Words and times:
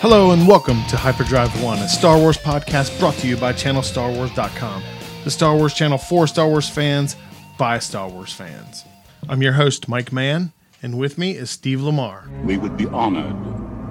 Hello 0.00 0.30
and 0.30 0.48
welcome 0.48 0.82
to 0.86 0.96
Hyperdrive 0.96 1.62
1, 1.62 1.78
a 1.80 1.86
Star 1.86 2.16
Wars 2.16 2.38
podcast 2.38 2.98
brought 2.98 3.16
to 3.16 3.28
you 3.28 3.36
by 3.36 3.52
ChannelStarWars.com, 3.52 4.82
the 5.24 5.30
Star 5.30 5.54
Wars 5.54 5.74
channel 5.74 5.98
for 5.98 6.26
Star 6.26 6.48
Wars 6.48 6.70
fans 6.70 7.16
by 7.58 7.78
Star 7.78 8.08
Wars 8.08 8.32
fans. 8.32 8.86
I'm 9.28 9.42
your 9.42 9.52
host, 9.52 9.90
Mike 9.90 10.10
Mann, 10.10 10.54
and 10.82 10.96
with 10.96 11.18
me 11.18 11.32
is 11.32 11.50
Steve 11.50 11.82
Lamar. 11.82 12.30
We 12.44 12.56
would 12.56 12.78
be 12.78 12.86
honored 12.86 13.36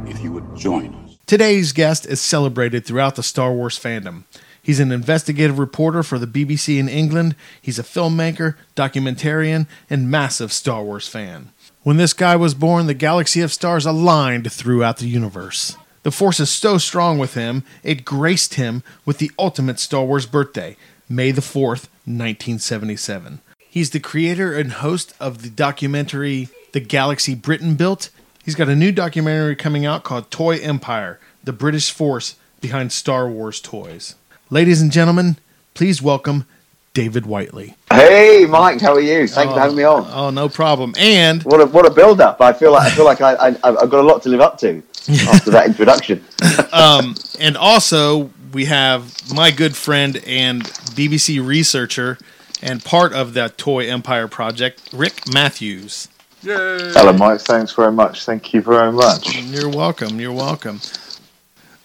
if 0.09 0.19
you 0.23 0.31
would 0.31 0.55
join 0.55 0.95
us. 0.95 1.17
Today's 1.27 1.73
guest 1.73 2.07
is 2.07 2.19
celebrated 2.19 2.87
throughout 2.87 3.15
the 3.15 3.21
Star 3.21 3.53
Wars 3.53 3.77
fandom. 3.77 4.23
He's 4.63 4.79
an 4.79 4.91
investigative 4.91 5.59
reporter 5.59 6.01
for 6.01 6.17
the 6.17 6.25
BBC 6.25 6.79
in 6.79 6.89
England. 6.89 7.35
He's 7.61 7.77
a 7.77 7.83
filmmaker, 7.83 8.55
documentarian, 8.75 9.67
and 9.91 10.09
massive 10.09 10.53
Star 10.53 10.83
Wars 10.83 11.07
fan. 11.07 11.51
When 11.83 11.97
this 11.97 12.13
guy 12.13 12.35
was 12.35 12.55
born, 12.55 12.87
the 12.87 12.95
galaxy 12.95 13.41
of 13.41 13.53
stars 13.53 13.85
aligned 13.85 14.51
throughout 14.51 14.97
the 14.97 15.07
universe. 15.07 15.77
The 16.03 16.11
force 16.11 16.39
is 16.39 16.49
so 16.49 16.77
strong 16.77 17.17
with 17.17 17.33
him, 17.33 17.63
it 17.83 18.05
graced 18.05 18.53
him 18.53 18.83
with 19.05 19.17
the 19.17 19.31
ultimate 19.37 19.79
Star 19.79 20.05
Wars 20.05 20.25
birthday, 20.25 20.77
May 21.09 21.31
the 21.31 21.41
4th, 21.41 21.87
1977. 22.05 23.41
He's 23.69 23.89
the 23.89 23.99
creator 23.99 24.57
and 24.57 24.71
host 24.71 25.13
of 25.19 25.41
the 25.41 25.49
documentary 25.49 26.49
The 26.71 26.79
Galaxy 26.79 27.35
Britain 27.35 27.75
Built. 27.75 28.11
He's 28.43 28.55
got 28.55 28.69
a 28.69 28.75
new 28.75 28.91
documentary 28.91 29.55
coming 29.55 29.85
out 29.85 30.03
called 30.03 30.31
Toy 30.31 30.57
Empire 30.59 31.19
The 31.43 31.53
British 31.53 31.91
Force 31.91 32.35
Behind 32.61 32.91
Star 32.91 33.29
Wars 33.29 33.59
Toys. 33.59 34.15
Ladies 34.49 34.81
and 34.81 34.91
gentlemen, 34.91 35.37
please 35.73 36.01
welcome 36.01 36.45
David 36.93 37.25
Whiteley. 37.25 37.75
Hey, 37.91 38.45
Mike, 38.49 38.81
how 38.81 38.93
are 38.93 38.99
you? 38.99 39.27
Thanks 39.27 39.53
for 39.53 39.59
having 39.59 39.77
me 39.77 39.83
on. 39.83 40.07
Oh, 40.11 40.29
no 40.29 40.49
problem. 40.49 40.93
And 40.97 41.43
What 41.43 41.61
a 41.61 41.65
what 41.65 41.85
a 41.85 41.91
build 41.91 42.19
up! 42.21 42.41
I 42.41 42.53
feel 42.53 42.71
like 42.71 42.91
I 42.91 42.95
feel 42.95 43.05
like 43.05 43.21
I, 43.21 43.33
I 43.35 43.47
I've 43.63 43.89
got 43.89 43.99
a 43.99 44.07
lot 44.07 44.21
to 44.23 44.29
live 44.29 44.41
up 44.41 44.57
to 44.59 44.81
after 45.09 45.51
that 45.51 45.67
introduction. 45.67 46.23
um, 46.71 47.15
and 47.39 47.55
also 47.55 48.31
we 48.53 48.65
have 48.65 49.13
my 49.33 49.51
good 49.51 49.75
friend 49.75 50.21
and 50.25 50.63
BBC 50.63 51.45
researcher 51.45 52.17
and 52.61 52.83
part 52.83 53.13
of 53.13 53.33
that 53.35 53.57
Toy 53.57 53.89
Empire 53.89 54.27
project, 54.27 54.89
Rick 54.91 55.31
Matthews. 55.31 56.07
Hello, 56.41 57.13
Mike. 57.13 57.41
Thanks 57.41 57.73
very 57.73 57.91
much. 57.91 58.25
Thank 58.25 58.53
you 58.53 58.61
very 58.61 58.91
much. 58.91 59.35
You're 59.37 59.69
welcome. 59.69 60.19
You're 60.19 60.33
welcome. 60.33 60.79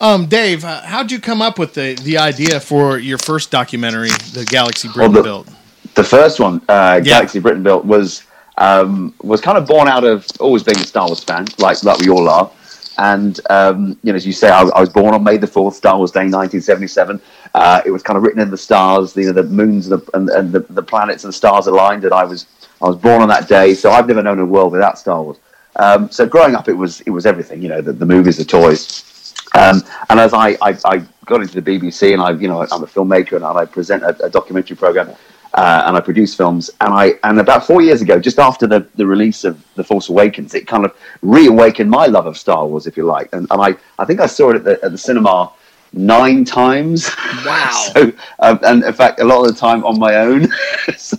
Um, 0.05 0.27
Dave, 0.27 0.67
uh, 0.67 0.83
how'd 0.83 1.11
you 1.11 1.19
come 1.19 1.41
up 1.41 1.59
with 1.59 1.73
the, 1.73 1.95
the 1.95 2.19
idea 2.19 2.61
for 2.61 2.99
your 2.99 3.17
first 3.17 3.51
documentary, 3.51 4.11
The 4.35 4.47
Galaxy 4.47 4.87
Britain 4.89 5.15
the- 5.15 5.23
Built? 5.23 5.49
The 5.95 6.05
first 6.05 6.41
one, 6.41 6.61
uh, 6.69 7.01
Galaxy 7.01 7.39
Britain 7.39 7.63
built, 7.63 7.87
was 7.87 8.25
um, 8.59 9.15
was 9.23 9.41
kind 9.41 9.57
of 9.57 9.67
born 9.67 9.89
out 9.89 10.05
of 10.05 10.27
always 10.41 10.63
being 10.63 10.77
a 10.77 10.85
Star 10.85 11.07
Wars 11.07 11.25
fan, 11.25 11.47
like 11.59 11.83
like 11.85 12.01
we 12.01 12.11
all 12.11 12.29
are. 12.29 12.51
And 12.99 13.41
um, 13.49 13.99
you 14.03 14.13
know, 14.13 14.17
as 14.17 14.27
you 14.27 14.33
say, 14.33 14.51
I, 14.51 14.63
I 14.63 14.81
was 14.81 14.91
born 14.91 15.15
on 15.15 15.25
May 15.25 15.39
the 15.39 15.47
fourth, 15.47 15.77
Star 15.77 15.97
Wars 15.97 16.11
Day, 16.11 16.27
1977. 16.29 17.21
Uh, 17.55 17.81
it 17.87 17.91
was 17.93 18.03
kind 18.03 18.17
of 18.19 18.25
written 18.25 18.41
in 18.43 18.51
the 18.51 18.59
stars, 18.59 19.17
you 19.17 19.27
know, 19.27 19.33
the 19.33 19.45
moons 19.45 19.89
and, 19.89 20.03
the, 20.03 20.11
and, 20.17 20.29
and 20.31 20.53
the, 20.53 20.61
the 20.61 20.83
planets 20.83 21.25
and 21.25 21.33
the 21.33 21.37
stars 21.37 21.67
aligned, 21.67 22.05
and 22.05 22.13
I 22.13 22.25
was 22.25 22.47
I 22.83 22.89
was 22.89 22.97
born 22.97 23.23
on 23.23 23.29
that 23.29 23.49
day. 23.49 23.73
So 23.73 23.91
I've 23.91 24.07
never 24.07 24.23
known 24.23 24.39
a 24.41 24.45
world 24.45 24.73
without 24.73 24.99
Star 24.99 25.23
Wars. 25.23 25.39
Um, 25.77 26.11
so 26.11 26.27
growing 26.27 26.55
up, 26.57 26.69
it 26.69 26.75
was 26.75 27.01
it 27.03 27.11
was 27.11 27.25
everything. 27.25 27.63
You 27.63 27.69
know, 27.69 27.81
the, 27.81 27.93
the 27.93 28.07
movies, 28.07 28.37
the 28.37 28.45
toys. 28.45 29.14
Um, 29.55 29.83
and 30.11 30.21
as 30.21 30.35
I, 30.35 30.57
I, 30.61 30.77
I 30.85 31.03
got 31.27 31.41
into 31.41 31.61
the 31.61 31.79
BBC, 31.79 32.13
and 32.13 32.21
I, 32.21 32.33
you 32.33 32.49
know, 32.49 32.61
I'm 32.61 32.83
a 32.83 32.87
filmmaker, 32.87 33.37
and 33.37 33.45
I 33.45 33.65
present 33.65 34.03
a, 34.03 34.25
a 34.25 34.31
documentary 34.31 34.77
program, 34.77 35.15
uh, 35.55 35.85
and 35.87 35.97
I 35.97 36.01
produce 36.01 36.35
films. 36.35 36.71
And 36.81 36.93
I, 36.93 37.15
and 37.23 37.39
about 37.39 37.67
four 37.67 37.81
years 37.81 38.03
ago, 38.03 38.19
just 38.19 38.39
after 38.39 38.67
the, 38.67 38.87
the 38.97 39.07
release 39.07 39.45
of 39.45 39.65
The 39.77 39.85
Force 39.85 40.09
Awakens, 40.09 40.55
it 40.55 40.67
kind 40.67 40.85
of 40.85 40.97
reawakened 41.23 41.89
my 41.89 42.07
love 42.07 42.27
of 42.27 42.37
Star 42.37 42.67
Wars, 42.67 42.87
if 42.87 42.97
you 42.97 43.05
like. 43.05 43.33
And, 43.33 43.47
and 43.51 43.63
I, 43.63 43.75
I 43.99 44.05
think 44.05 44.21
I 44.21 44.27
saw 44.27 44.51
it 44.51 44.57
at 44.57 44.65
the, 44.65 44.85
at 44.85 44.91
the 44.91 44.99
cinema 44.99 45.53
nine 45.93 46.45
times. 46.45 47.09
Wow. 47.47 47.91
so, 47.95 48.13
um, 48.41 48.59
and 48.63 48.85
in 48.85 48.93
fact, 48.93 49.21
a 49.21 49.25
lot 49.25 49.47
of 49.47 49.55
the 49.55 49.59
time 49.59 49.85
on 49.85 49.99
my 49.99 50.17
own. 50.17 50.49
so 50.97 51.19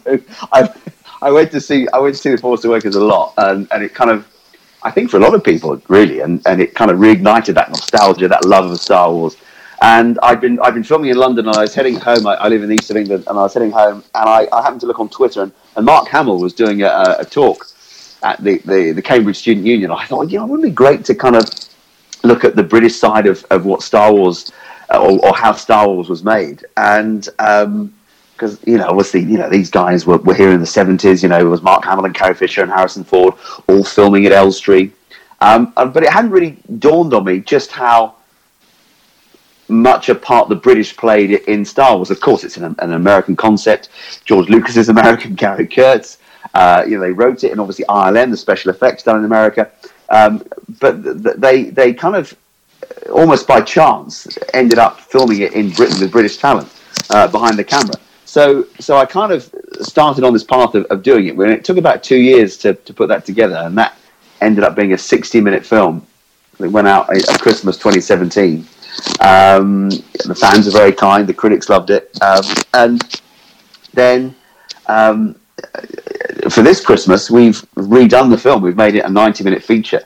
I, 0.51 0.69
I 1.21 1.31
went 1.31 1.51
to 1.51 1.61
see, 1.61 1.87
I 1.93 1.99
went 1.99 2.15
to 2.15 2.21
see 2.21 2.31
The 2.31 2.37
Force 2.37 2.65
Awakens 2.65 2.95
a 2.95 3.03
lot, 3.03 3.33
and, 3.37 3.67
and 3.71 3.83
it 3.83 3.93
kind 3.93 4.11
of, 4.11 4.27
I 4.85 4.91
think 4.91 5.09
for 5.09 5.17
a 5.17 5.19
lot 5.19 5.33
of 5.33 5.43
people, 5.43 5.81
really, 5.87 6.19
and, 6.19 6.41
and 6.45 6.61
it 6.61 6.75
kind 6.75 6.91
of 6.91 6.99
reignited 6.99 7.55
that 7.55 7.69
nostalgia, 7.69 8.27
that 8.27 8.45
love 8.45 8.71
of 8.71 8.79
Star 8.79 9.11
Wars. 9.11 9.35
And 9.81 10.19
I've 10.21 10.39
been 10.39 10.59
I've 10.59 10.75
been 10.75 10.83
filming 10.83 11.09
in 11.09 11.17
London, 11.17 11.47
and 11.47 11.57
I 11.57 11.61
was 11.61 11.73
heading 11.73 11.95
home. 11.95 12.27
I, 12.27 12.35
I 12.35 12.47
live 12.47 12.61
in 12.61 12.69
the 12.69 12.75
east 12.75 12.91
of 12.91 12.95
England, 12.95 13.23
and 13.27 13.37
I 13.37 13.41
was 13.41 13.53
heading 13.55 13.71
home, 13.71 14.03
and 14.13 14.29
I, 14.29 14.47
I 14.53 14.61
happened 14.61 14.81
to 14.81 14.87
look 14.87 14.99
on 14.99 15.09
Twitter, 15.09 15.41
and, 15.41 15.51
and 15.75 15.85
Mark 15.85 16.07
Hamill 16.07 16.39
was 16.39 16.53
doing 16.53 16.83
a, 16.83 17.17
a 17.19 17.25
talk 17.25 17.65
at 18.21 18.41
the, 18.43 18.59
the, 18.59 18.91
the 18.91 19.01
Cambridge 19.01 19.37
Student 19.37 19.65
Union. 19.65 19.89
I 19.91 20.05
thought, 20.05 20.29
you 20.29 20.37
know, 20.37 20.45
it 20.45 20.49
would 20.49 20.61
be 20.61 20.69
great 20.69 21.03
to 21.05 21.15
kind 21.15 21.35
of 21.35 21.43
look 22.23 22.43
at 22.43 22.55
the 22.55 22.63
British 22.63 22.95
side 22.95 23.25
of, 23.25 23.43
of 23.49 23.65
what 23.65 23.81
Star 23.81 24.13
Wars 24.13 24.51
uh, 24.93 25.01
or, 25.01 25.25
or 25.25 25.35
how 25.35 25.53
Star 25.53 25.87
Wars 25.87 26.09
was 26.09 26.23
made, 26.23 26.63
and 26.77 27.27
because 28.35 28.59
you 28.67 28.77
know, 28.77 28.87
obviously, 28.87 29.21
you 29.21 29.37
know, 29.37 29.49
these 29.49 29.69
guys 29.69 30.05
were, 30.05 30.17
were 30.17 30.33
here 30.33 30.51
in 30.51 30.59
the 30.59 30.65
seventies. 30.65 31.23
You 31.23 31.29
know, 31.29 31.39
it 31.39 31.43
was 31.43 31.61
Mark 31.61 31.83
Hamill 31.85 32.05
and 32.05 32.13
Carrie 32.13 32.35
Fisher 32.35 32.61
and 32.61 32.71
Harrison 32.71 33.03
Ford 33.03 33.35
all 33.67 33.83
filming 33.83 34.25
at 34.25 34.31
Elstree, 34.31 34.91
um, 35.41 35.73
but 35.75 36.03
it 36.03 36.09
hadn't 36.09 36.31
really 36.31 36.57
dawned 36.79 37.13
on 37.13 37.25
me 37.25 37.39
just 37.39 37.71
how 37.71 38.15
much 39.67 40.09
a 40.09 40.15
part 40.15 40.49
the 40.49 40.55
British 40.55 40.95
played 40.95 41.31
in 41.31 41.65
Star 41.65 41.95
Wars. 41.95 42.11
Of 42.11 42.19
course, 42.19 42.43
it's 42.43 42.57
an, 42.57 42.75
an 42.79 42.93
American 42.93 43.35
concept. 43.35 43.89
George 44.25 44.49
Lucas 44.49 44.77
is 44.77 44.89
American. 44.89 45.33
Gary 45.45 45.67
Kurtz, 45.67 46.19
uh, 46.53 46.83
you 46.85 46.95
know, 46.95 47.01
they 47.01 47.11
wrote 47.11 47.43
it, 47.43 47.51
and 47.51 47.59
obviously 47.59 47.85
ILM, 47.85 48.31
the 48.31 48.37
special 48.37 48.71
effects 48.71 49.03
done 49.03 49.17
in 49.17 49.25
America. 49.25 49.71
Um, 50.09 50.45
but 50.79 51.03
th- 51.03 51.37
they 51.37 51.63
they 51.63 51.93
kind 51.93 52.15
of 52.15 52.35
almost 53.11 53.47
by 53.47 53.61
chance 53.61 54.27
ended 54.53 54.77
up 54.77 54.99
filming 54.99 55.41
it 55.41 55.53
in 55.53 55.71
Britain 55.71 55.99
with 55.99 56.11
British 56.11 56.37
talent 56.37 56.69
uh, 57.09 57.27
behind 57.27 57.57
the 57.57 57.63
camera. 57.63 57.95
So 58.35 58.67
so 58.79 58.97
I 58.97 59.05
kind 59.05 59.31
of 59.31 59.49
started 59.79 60.25
on 60.25 60.33
this 60.33 60.43
path 60.43 60.75
of, 60.75 60.83
of 60.87 61.03
doing 61.03 61.27
it. 61.27 61.39
It 61.39 61.63
took 61.63 61.77
about 61.77 62.03
two 62.03 62.17
years 62.17 62.57
to, 62.57 62.73
to 62.73 62.93
put 62.93 63.07
that 63.07 63.23
together, 63.23 63.55
and 63.55 63.77
that 63.77 63.97
ended 64.41 64.65
up 64.65 64.75
being 64.75 64.91
a 64.91 64.97
60 64.97 65.39
minute 65.39 65.65
film 65.65 66.05
that 66.57 66.69
went 66.69 66.85
out 66.85 67.09
at 67.09 67.39
Christmas 67.39 67.77
2017. 67.77 68.67
Um, 69.21 69.87
the 70.25 70.35
fans 70.37 70.67
are 70.67 70.71
very 70.71 70.91
kind. 70.91 71.25
The 71.25 71.33
critics 71.33 71.69
loved 71.69 71.91
it, 71.91 72.11
um, 72.21 72.43
and 72.73 73.21
then 73.93 74.35
um, 74.87 75.39
for 76.49 76.61
this 76.61 76.83
Christmas, 76.83 77.31
we've 77.31 77.61
redone 77.75 78.29
the 78.29 78.37
film. 78.37 78.61
We've 78.61 78.75
made 78.75 78.95
it 78.95 79.05
a 79.05 79.09
90 79.09 79.45
minute 79.45 79.63
feature. 79.63 80.05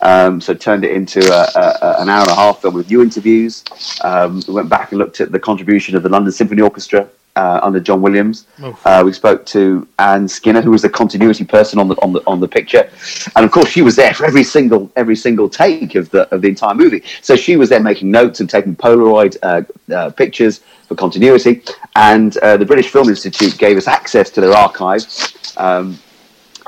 Um, 0.00 0.40
so 0.40 0.54
turned 0.54 0.86
it 0.86 0.92
into 0.92 1.20
a, 1.30 1.60
a, 1.60 2.00
an 2.00 2.08
hour 2.08 2.22
and 2.22 2.30
a 2.30 2.34
half 2.34 2.62
film 2.62 2.72
with 2.72 2.88
new 2.88 3.02
interviews. 3.02 3.64
Um, 4.02 4.42
we 4.48 4.54
went 4.54 4.70
back 4.70 4.92
and 4.92 4.98
looked 4.98 5.20
at 5.20 5.30
the 5.30 5.38
contribution 5.38 5.94
of 5.94 6.02
the 6.02 6.08
London 6.08 6.32
Symphony 6.32 6.62
Orchestra 6.62 7.06
uh, 7.36 7.60
under 7.62 7.78
John 7.80 8.00
Williams. 8.02 8.46
Oh. 8.62 8.78
Uh, 8.84 9.02
we 9.04 9.12
spoke 9.12 9.46
to 9.46 9.86
Anne 9.98 10.26
Skinner, 10.26 10.62
who 10.62 10.70
was 10.70 10.82
the 10.82 10.88
continuity 10.88 11.44
person 11.44 11.78
on 11.78 11.88
the 11.88 11.94
on 12.02 12.12
the 12.12 12.22
on 12.26 12.40
the 12.40 12.48
picture, 12.48 12.90
and 13.36 13.44
of 13.44 13.50
course 13.50 13.68
she 13.68 13.82
was 13.82 13.94
there 13.96 14.14
for 14.14 14.24
every 14.26 14.42
single 14.44 14.90
every 14.96 15.16
single 15.16 15.48
take 15.48 15.94
of 15.94 16.10
the 16.10 16.22
of 16.34 16.42
the 16.42 16.48
entire 16.48 16.74
movie. 16.74 17.02
So 17.22 17.36
she 17.36 17.56
was 17.56 17.68
there 17.68 17.80
making 17.80 18.10
notes 18.10 18.40
and 18.40 18.48
taking 18.50 18.74
Polaroid 18.74 19.36
uh, 19.42 19.62
uh, 19.94 20.10
pictures 20.10 20.60
for 20.88 20.94
continuity. 20.94 21.62
And 21.94 22.36
uh, 22.38 22.56
the 22.56 22.66
British 22.66 22.88
Film 22.90 23.08
Institute 23.08 23.56
gave 23.58 23.76
us 23.76 23.86
access 23.86 24.30
to 24.30 24.40
their 24.40 24.52
archives, 24.52 25.54
um, 25.56 25.98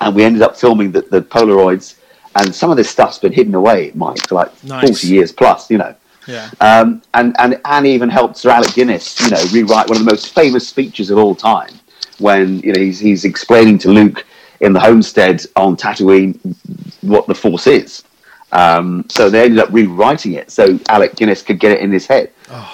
and 0.00 0.14
we 0.14 0.22
ended 0.24 0.42
up 0.42 0.56
filming 0.56 0.92
the, 0.92 1.02
the 1.02 1.22
Polaroids. 1.22 1.94
And 2.36 2.54
some 2.54 2.70
of 2.70 2.76
this 2.76 2.88
stuff's 2.90 3.18
been 3.18 3.32
hidden 3.32 3.54
away, 3.54 3.90
Mike, 3.94 4.28
for 4.28 4.36
like 4.36 4.52
Nice. 4.62 4.86
forty 4.86 5.08
years 5.08 5.32
plus. 5.32 5.70
You 5.70 5.78
know. 5.78 5.94
Yeah. 6.28 6.50
Um, 6.60 7.02
and, 7.14 7.34
and 7.38 7.60
Anne 7.64 7.86
even 7.86 8.10
helped 8.10 8.36
Sir 8.36 8.50
Alec 8.50 8.74
Guinness, 8.74 9.18
you 9.20 9.30
know, 9.30 9.42
rewrite 9.50 9.88
one 9.88 9.96
of 9.98 10.04
the 10.04 10.10
most 10.10 10.34
famous 10.34 10.68
speeches 10.68 11.10
of 11.10 11.16
all 11.16 11.34
time 11.34 11.72
when, 12.18 12.60
you 12.60 12.72
know, 12.72 12.80
he's, 12.80 13.00
he's 13.00 13.24
explaining 13.24 13.78
to 13.78 13.88
Luke 13.88 14.26
in 14.60 14.72
the 14.74 14.80
homestead 14.80 15.42
on 15.56 15.76
Tatooine 15.76 16.38
what 17.00 17.26
the 17.26 17.34
Force 17.34 17.66
is. 17.66 18.04
Um, 18.52 19.04
so 19.08 19.30
they 19.30 19.44
ended 19.44 19.58
up 19.58 19.70
rewriting 19.72 20.32
it 20.32 20.50
so 20.50 20.78
Alec 20.88 21.16
Guinness 21.16 21.42
could 21.42 21.60
get 21.60 21.72
it 21.72 21.80
in 21.80 21.90
his 21.90 22.06
head. 22.06 22.30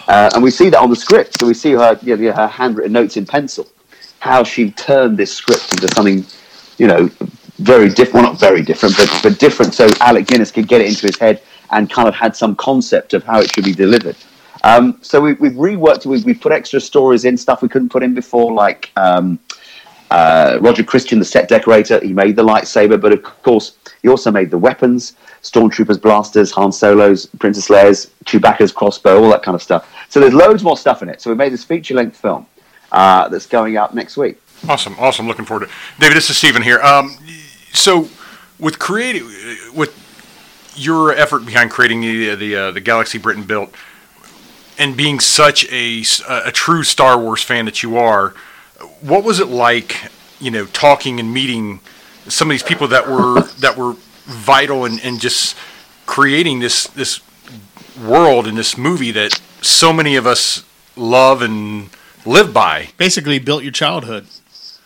Uh, 0.09 0.31
and 0.35 0.43
we 0.43 0.50
see 0.50 0.69
that 0.71 0.81
on 0.81 0.91
the 0.91 0.97
script. 0.97 1.39
So 1.39 1.47
we 1.47 1.55
see 1.55 1.73
her, 1.73 1.99
you 2.03 2.17
know, 2.17 2.33
her 2.33 2.49
handwritten 2.49 2.93
notes 2.93 3.17
in 3.17 3.25
pencil, 3.25 3.69
how 4.19 4.43
she 4.43 4.73
turned 4.73 5.17
this 5.17 5.33
script 5.33 5.73
into 5.75 5.89
something, 5.95 6.25
you 6.79 6.89
know, 6.89 7.09
very 7.59 7.89
different. 7.89 8.15
Well, 8.15 8.33
not 8.33 8.41
very 8.41 8.62
different, 8.62 8.97
but, 8.97 9.21
but 9.23 9.39
different 9.39 9.75
so 9.75 9.89
Alec 10.00 10.27
Guinness 10.27 10.50
could 10.50 10.67
get 10.67 10.81
it 10.81 10.89
into 10.89 11.07
his 11.07 11.19
head 11.19 11.41
and 11.75 11.91
kind 11.91 12.09
of 12.09 12.15
had 12.15 12.35
some 12.35 12.56
concept 12.56 13.15
of 13.15 13.25
how 13.25 13.41
it 13.41 13.53
should 13.53 13.65
be 13.65 13.73
delivered. 13.73 14.17
Um, 14.62 14.99
so 15.03 15.21
we, 15.21 15.35
we've 15.35 15.53
reworked, 15.53 16.06
we've, 16.06 16.25
we've 16.25 16.41
put 16.41 16.53
extra 16.53 16.81
stories 16.81 17.26
in, 17.26 17.37
stuff 17.37 17.61
we 17.61 17.69
couldn't 17.69 17.91
put 17.91 18.03
in 18.03 18.15
before, 18.15 18.53
like 18.53 18.91
um, 18.97 19.38
uh, 20.11 20.59
Roger 20.61 20.82
Christian, 20.82 21.19
the 21.19 21.25
set 21.25 21.49
decorator, 21.49 22.00
he 22.00 22.15
made 22.15 22.37
the 22.37 22.43
lightsaber, 22.43 22.99
but 22.99 23.12
of 23.12 23.23
course, 23.43 23.76
he 24.00 24.09
also 24.09 24.31
made 24.31 24.50
the 24.50 24.56
weapons, 24.56 25.17
Stormtroopers 25.43 26.00
blasters, 26.00 26.50
Han 26.53 26.73
Solo's, 26.73 27.26
Princess 27.38 27.69
Leia's, 27.69 28.11
Chewbacca's 28.25 28.73
crossbow, 28.73 29.23
all 29.23 29.31
that 29.31 29.43
kind 29.43 29.55
of 29.55 29.62
stuff. 29.62 29.93
So 30.09 30.21
there's 30.21 30.32
loads 30.32 30.62
more 30.62 30.79
stuff 30.79 31.03
in 31.03 31.09
it. 31.09 31.21
So 31.21 31.31
we 31.31 31.37
made 31.37 31.53
this 31.53 31.65
feature 31.65 31.94
length 31.94 32.17
film 32.17 32.47
uh, 32.93 33.29
that's 33.29 33.47
going 33.47 33.76
out 33.76 33.94
next 33.94 34.17
week. 34.17 34.41
Awesome, 34.69 34.94
awesome. 34.99 35.26
Looking 35.26 35.44
forward 35.44 35.67
to 35.67 35.73
it. 35.73 36.00
David, 36.00 36.17
this 36.17 36.31
is 36.31 36.38
Stephen 36.38 36.62
here. 36.62 36.81
Um, 36.81 37.19
so, 37.73 38.09
with 38.59 38.79
creative, 38.79 39.26
with 39.75 39.93
your 40.76 41.12
effort 41.12 41.47
behind 41.47 41.71
creating 41.71 42.00
the 42.00 42.35
the 42.35 42.56
uh, 42.56 42.71
the 42.71 42.81
Galaxy 42.81 43.19
Britain 43.19 43.44
built, 43.44 43.75
and 44.79 44.97
being 44.97 45.21
such 45.21 45.71
a 45.73 46.05
a 46.29 46.50
true 46.53 46.82
Star 46.82 47.19
Wars 47.19 47.43
fan 47.43 47.65
that 47.65 47.82
you 47.82 47.97
are, 47.97 48.35
what 49.00 49.25
was 49.25 49.41
it 49.41 49.49
like? 49.49 50.11
You 50.41 50.50
know, 50.50 50.67
talking 50.67 51.21
and 51.21 51.32
meeting 51.32 51.81
some 52.29 52.49
of 52.49 52.55
these 52.55 52.62
people 52.62 52.88
that 52.88 53.09
were 53.09 53.43
that 53.61 53.76
were 53.76 53.94
vital 54.25 54.85
and 54.85 55.00
and 55.05 55.21
just 55.21 55.56
creating 56.06 56.61
this 56.61 56.87
this 56.88 57.21
world 58.03 58.47
and 58.47 58.56
this 58.59 58.76
movie 58.76 59.12
that 59.12 59.41
so 59.62 59.93
many 59.93 60.17
of 60.17 60.26
us 60.26 60.65
love 60.97 61.43
and 61.43 61.88
live 62.26 62.53
by. 62.53 62.88
Basically, 62.97 63.38
built 63.38 63.62
your 63.62 63.73
childhood. 63.73 64.26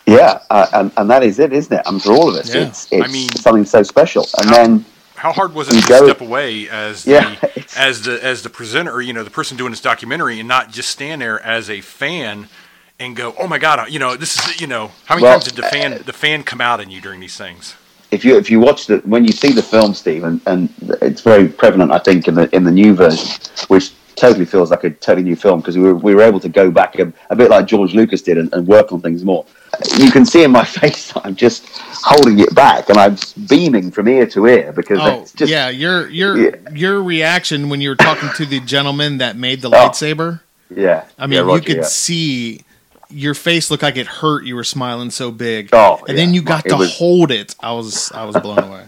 Yeah, 0.05 0.39
uh, 0.49 0.65
and, 0.73 0.91
and 0.97 1.09
that 1.11 1.21
is 1.21 1.37
it, 1.37 1.53
isn't 1.53 1.71
it? 1.71 1.81
And 1.85 2.01
for 2.01 2.13
all 2.13 2.29
of 2.29 2.35
us, 2.35 2.53
Yeah. 2.53 2.67
it's, 2.67 2.87
it's 2.91 3.03
I 3.07 3.11
mean- 3.11 3.29
something 3.29 3.63
so 3.65 3.83
special. 3.83 4.25
And 4.39 4.49
How- 4.49 4.55
then, 4.55 4.85
How 5.19 5.33
hard 5.33 5.53
was 5.53 5.67
it 5.69 5.73
to 5.73 5.81
step 5.81 6.21
away 6.21 6.69
as 6.69 7.05
Yeah, 7.05 7.35
the 7.41 7.73
as 7.77 8.03
the 8.03 8.23
as 8.23 8.41
the 8.41 8.49
presenter, 8.49 9.01
you 9.01 9.13
know, 9.13 9.23
the 9.23 9.29
person 9.29 9.57
doing 9.57 9.71
this 9.71 9.81
documentary, 9.81 10.39
and 10.39 10.47
not 10.47 10.71
just 10.71 10.89
stand 10.89 11.21
there 11.21 11.41
as 11.41 11.69
a 11.69 11.81
fan 11.81 12.47
and 12.99 13.15
go, 13.15 13.35
"Oh 13.37 13.47
my 13.47 13.59
God!" 13.59 13.91
You 13.91 13.99
know, 13.99 14.15
this 14.15 14.37
is 14.37 14.61
you 14.61 14.67
know, 14.67 14.91
how 15.05 15.15
many 15.15 15.23
Well, 15.23 15.33
times 15.33 15.45
did 15.45 15.55
the 15.55 15.63
fan 15.63 16.01
the 16.05 16.13
fan 16.13 16.43
come 16.43 16.61
out 16.61 16.79
in 16.79 16.89
you 16.89 17.01
during 17.01 17.19
these 17.19 17.37
things? 17.37 17.75
if 18.11 18.25
you 18.25 18.37
if 18.37 18.49
you 18.49 18.59
watch 18.59 18.87
the 18.87 18.97
when 18.99 19.25
you 19.25 19.31
see 19.31 19.51
the 19.51 19.61
film, 19.61 19.93
Steve, 19.93 20.23
and, 20.23 20.41
and 20.47 20.69
it's 21.01 21.21
very 21.21 21.47
prevalent, 21.47 21.91
I 21.91 21.99
think, 21.99 22.27
in 22.27 22.35
the 22.35 22.53
in 22.55 22.63
the 22.63 22.71
new 22.71 22.93
version, 22.95 23.39
which 23.67 23.91
totally 24.19 24.45
feels 24.45 24.69
like 24.71 24.83
a 24.83 24.89
totally 24.91 25.23
new 25.23 25.35
film 25.35 25.59
because 25.61 25.77
we 25.77 25.83
were, 25.83 25.95
we 25.95 26.13
were 26.13 26.21
able 26.21 26.39
to 26.41 26.49
go 26.49 26.69
back 26.69 26.99
a, 26.99 27.11
a 27.29 27.35
bit 27.35 27.49
like 27.49 27.65
George 27.65 27.93
Lucas 27.95 28.21
did 28.21 28.37
and, 28.37 28.53
and 28.53 28.67
work 28.67 28.91
on 28.91 29.01
things 29.01 29.23
more. 29.23 29.45
You 29.97 30.11
can 30.11 30.25
see 30.25 30.43
in 30.43 30.51
my 30.51 30.65
face 30.79 31.11
that 31.13 31.25
I'm 31.25 31.35
just 31.35 31.65
holding 31.93 32.39
it 32.39 32.53
back 32.53 32.89
and 32.89 32.97
I'm 32.97 33.17
beaming 33.47 33.91
from 33.91 34.07
ear 34.07 34.25
to 34.27 34.45
ear 34.45 34.71
because 34.73 34.99
Oh, 35.01 35.21
it's 35.21 35.33
just 35.33 35.51
yeah, 35.51 35.69
your 35.69 36.09
your 36.09 36.37
Yeah. 36.37 36.55
your 36.73 37.01
reaction 37.01 37.69
when 37.69 37.79
you 37.81 37.89
were 37.89 37.95
talking 37.95 38.29
to 38.35 38.45
the 38.45 38.59
gentleman 38.59 39.17
that 39.19 39.35
made 39.37 39.61
the 39.61 39.69
Oh. 39.69 39.71
lightsaber. 39.73 40.41
yeah. 40.69 41.05
I 41.17 41.25
mean, 41.27 41.47
yeah, 41.47 41.55
you 41.55 41.61
could 41.61 41.77
yeah. 41.77 41.83
see 41.83 42.61
your 43.11 43.33
face 43.33 43.71
looked 43.71 43.81
like 43.83 43.97
it 43.97 44.05
hurt. 44.05 44.45
You 44.45 44.55
were 44.55 44.63
smiling 44.63 45.09
so 45.09 45.31
big, 45.31 45.69
Oh, 45.73 45.99
and 46.07 46.15
then 46.17 46.33
you 46.35 46.41
got 46.43 46.65
It 46.65 46.69
to 46.69 46.75
was- 46.75 46.95
hold 46.97 47.31
it. 47.31 47.55
I 47.59 47.71
was 47.71 48.11
I 48.11 48.25
was 48.25 48.35
blown 48.37 48.59
away. 48.59 48.83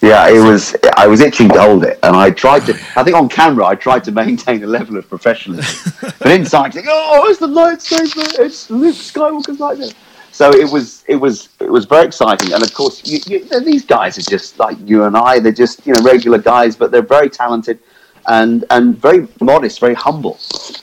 Yeah, 0.00 0.28
it 0.28 0.40
was. 0.40 0.74
I 0.96 1.06
was 1.06 1.20
itching 1.20 1.50
to 1.50 1.60
hold 1.60 1.84
it, 1.84 1.98
and 2.02 2.16
I 2.16 2.30
tried 2.30 2.64
to. 2.66 2.74
I 2.96 3.04
think 3.04 3.16
on 3.16 3.28
camera, 3.28 3.66
I 3.66 3.74
tried 3.74 4.02
to 4.04 4.12
maintain 4.12 4.64
a 4.64 4.66
level 4.66 4.96
of 4.96 5.06
professionalism, 5.08 5.92
but 6.18 6.30
inside, 6.30 6.74
like, 6.74 6.86
oh, 6.88 7.28
it's 7.28 7.38
the 7.38 7.46
lightsaber. 7.46 8.38
It's 8.38 8.70
Luke 8.70 8.94
Skywalker's 8.94 9.58
lightsaber. 9.58 9.94
So 10.32 10.52
it 10.54 10.70
was. 10.72 11.04
It 11.06 11.16
was. 11.16 11.50
It 11.60 11.70
was 11.70 11.84
very 11.84 12.06
exciting, 12.06 12.54
and 12.54 12.62
of 12.62 12.72
course, 12.72 13.06
you, 13.06 13.18
you, 13.26 13.60
these 13.60 13.84
guys 13.84 14.16
are 14.16 14.22
just 14.22 14.58
like 14.58 14.78
you 14.88 15.04
and 15.04 15.16
I. 15.16 15.38
They're 15.38 15.52
just 15.52 15.86
you 15.86 15.92
know 15.92 16.02
regular 16.02 16.38
guys, 16.38 16.76
but 16.76 16.90
they're 16.90 17.02
very 17.02 17.28
talented, 17.28 17.78
and 18.26 18.64
and 18.70 18.96
very 18.96 19.28
modest, 19.42 19.80
very 19.80 19.94
humble. 19.94 20.38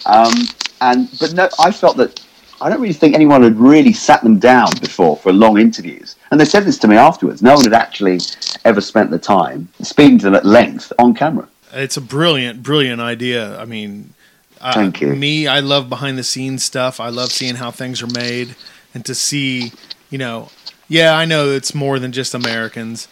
Um, 0.05 0.33
and 0.81 1.09
but 1.19 1.33
no, 1.33 1.49
I 1.59 1.71
felt 1.71 1.97
that 1.97 2.19
I 2.61 2.69
don't 2.69 2.81
really 2.81 2.93
think 2.93 3.13
anyone 3.13 3.43
had 3.43 3.57
really 3.57 3.93
sat 3.93 4.23
them 4.23 4.39
down 4.39 4.73
before 4.79 5.17
for 5.17 5.31
long 5.31 5.59
interviews. 5.59 6.15
And 6.31 6.39
they 6.39 6.45
said 6.45 6.65
this 6.65 6.77
to 6.79 6.87
me 6.87 6.95
afterwards. 6.95 7.41
No 7.41 7.55
one 7.55 7.63
had 7.63 7.73
actually 7.73 8.19
ever 8.65 8.81
spent 8.81 9.11
the 9.11 9.19
time 9.19 9.67
speaking 9.81 10.17
to 10.19 10.25
them 10.25 10.35
at 10.35 10.45
length 10.45 10.91
on 10.99 11.13
camera. 11.13 11.47
It's 11.73 11.97
a 11.97 12.01
brilliant, 12.01 12.63
brilliant 12.63 13.01
idea. 13.01 13.59
I 13.59 13.65
mean, 13.65 14.13
uh, 14.59 14.73
Thank 14.73 15.01
you. 15.01 15.15
Me, 15.15 15.47
I 15.47 15.59
love 15.59 15.89
behind 15.89 16.17
the 16.17 16.23
scenes 16.23 16.63
stuff. 16.63 16.99
I 16.99 17.09
love 17.09 17.31
seeing 17.31 17.55
how 17.55 17.71
things 17.71 18.01
are 18.01 18.07
made, 18.07 18.55
and 18.93 19.05
to 19.05 19.13
see, 19.13 19.71
you 20.09 20.17
know, 20.17 20.49
yeah, 20.87 21.15
I 21.15 21.25
know 21.25 21.49
it's 21.51 21.75
more 21.75 21.99
than 21.99 22.11
just 22.11 22.33
Americans, 22.33 23.07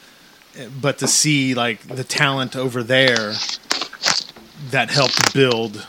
but 0.82 0.98
to 1.00 1.08
see 1.08 1.54
like 1.54 1.82
the 1.88 2.04
talent 2.04 2.56
over 2.56 2.82
there 2.82 3.34
that 4.72 4.90
helped 4.90 5.34
build 5.34 5.86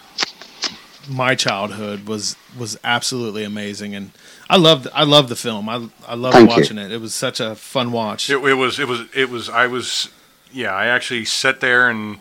my 1.09 1.35
childhood 1.35 2.07
was 2.07 2.37
was 2.59 2.79
absolutely 2.85 3.45
amazing 3.45 3.95
and 3.95 4.11
I 4.49 4.57
loved 4.57 4.87
I 4.95 5.05
loved 5.05 5.29
the 5.29 5.37
film. 5.37 5.69
I 5.69 5.89
I 6.07 6.15
loved 6.15 6.35
Thank 6.37 6.51
you. 6.51 6.57
watching 6.57 6.79
it. 6.79 6.93
It 6.93 7.01
was 7.01 7.15
such 7.15 7.41
a 7.41 7.55
fun 7.55 7.93
watch. 7.93 8.31
It, 8.31 8.39
it 8.45 8.55
was 8.55 8.79
it 8.79 8.89
was 8.89 9.03
it 9.15 9.29
was 9.31 9.49
I 9.49 9.67
was 9.67 10.11
yeah 10.53 10.73
I 10.75 10.87
actually 10.87 11.25
sat 11.25 11.61
there 11.61 11.89
and 11.89 12.19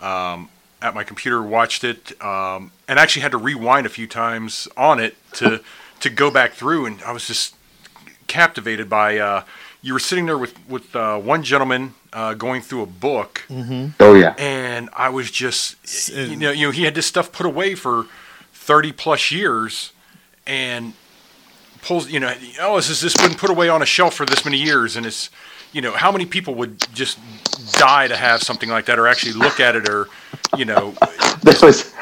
um, 0.00 0.48
at 0.82 0.94
my 0.94 1.04
computer 1.04 1.42
watched 1.42 1.84
it 1.84 2.20
um, 2.22 2.72
and 2.86 2.98
actually 2.98 3.22
had 3.22 3.32
to 3.32 3.38
rewind 3.38 3.86
a 3.86 3.90
few 3.90 4.06
times 4.06 4.68
on 4.76 4.98
it 5.00 5.16
to 5.34 5.60
to 6.00 6.10
go 6.10 6.30
back 6.30 6.52
through 6.52 6.86
and 6.86 7.02
I 7.02 7.12
was 7.12 7.26
just 7.26 7.54
captivated 8.26 8.88
by 8.90 9.18
uh, 9.18 9.44
you 9.82 9.92
were 9.92 9.98
sitting 9.98 10.26
there 10.26 10.38
with 10.38 10.54
with 10.68 10.94
uh, 10.96 11.18
one 11.18 11.42
gentleman 11.42 11.94
uh, 12.12 12.34
going 12.34 12.62
through 12.62 12.82
a 12.82 12.86
book 12.86 13.42
Oh 14.00 14.14
yeah, 14.14 14.34
and 14.38 14.88
I 14.94 15.08
was 15.10 15.30
just 15.30 16.08
you 16.10 16.36
know 16.36 16.50
you 16.50 16.66
know 16.66 16.70
he 16.72 16.82
had 16.84 16.94
this 16.94 17.06
stuff 17.06 17.30
put 17.32 17.46
away 17.46 17.74
for 17.74 18.06
thirty 18.68 18.92
plus 18.92 19.30
years 19.30 19.92
and 20.46 20.92
pulls 21.80 22.10
you 22.10 22.20
know 22.20 22.34
oh 22.60 22.76
this 22.76 22.88
has 22.88 23.00
this 23.00 23.16
been 23.16 23.34
put 23.34 23.48
away 23.48 23.66
on 23.70 23.80
a 23.80 23.86
shelf 23.86 24.12
for 24.12 24.26
this 24.26 24.44
many 24.44 24.58
years 24.58 24.94
and 24.94 25.06
it's 25.06 25.30
you 25.72 25.80
know 25.80 25.92
how 25.92 26.12
many 26.12 26.26
people 26.26 26.54
would 26.54 26.78
just 26.92 27.18
die 27.72 28.06
to 28.06 28.14
have 28.14 28.42
something 28.42 28.68
like 28.68 28.84
that 28.84 28.98
or 28.98 29.08
actually 29.08 29.32
look 29.32 29.58
at 29.58 29.74
it 29.74 29.88
or 29.88 30.06
you 30.54 30.66
know 30.66 30.92
there 31.42 31.54
was 31.62 31.94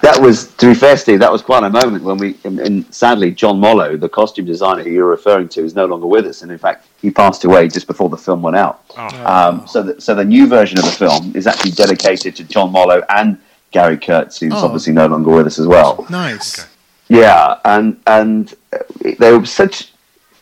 that 0.00 0.20
was 0.20 0.48
to 0.54 0.66
be 0.66 0.74
fair, 0.74 0.96
Steve. 0.96 1.20
That 1.20 1.30
was 1.30 1.42
quite 1.42 1.62
a 1.62 1.70
moment 1.70 2.02
when 2.02 2.18
we 2.18 2.36
and, 2.44 2.58
and 2.58 2.92
sadly 2.92 3.30
John 3.30 3.60
Mollo, 3.60 3.96
the 3.96 4.08
costume 4.08 4.44
designer 4.44 4.82
you're 4.82 5.06
referring 5.06 5.48
to, 5.50 5.64
is 5.64 5.74
no 5.74 5.86
longer 5.86 6.06
with 6.06 6.26
us, 6.26 6.42
and 6.42 6.50
in 6.50 6.58
fact 6.58 6.88
he 7.00 7.10
passed 7.10 7.44
away 7.44 7.68
just 7.68 7.86
before 7.86 8.08
the 8.08 8.16
film 8.16 8.42
went 8.42 8.56
out. 8.56 8.84
oh, 8.96 9.24
Um, 9.24 9.66
so, 9.66 9.82
the, 9.82 10.00
so 10.00 10.14
the 10.14 10.24
new 10.24 10.46
version 10.46 10.78
of 10.78 10.84
the 10.84 10.90
film 10.90 11.34
is 11.36 11.46
actually 11.46 11.72
dedicated 11.72 12.34
to 12.36 12.44
John 12.44 12.72
Mollo 12.72 13.02
and 13.08 13.38
Gary 13.72 13.96
Kurtz, 13.96 14.38
who's 14.38 14.52
Oh. 14.54 14.64
obviously 14.66 14.92
no 14.92 15.06
longer 15.06 15.30
with 15.30 15.46
us 15.46 15.58
as 15.58 15.66
well. 15.66 16.06
Nice. 16.10 16.66
Yeah, 17.08 17.58
and 17.64 18.00
and 18.06 18.54
uh, 18.72 18.78
they 19.18 19.32
were 19.36 19.44
such 19.46 19.92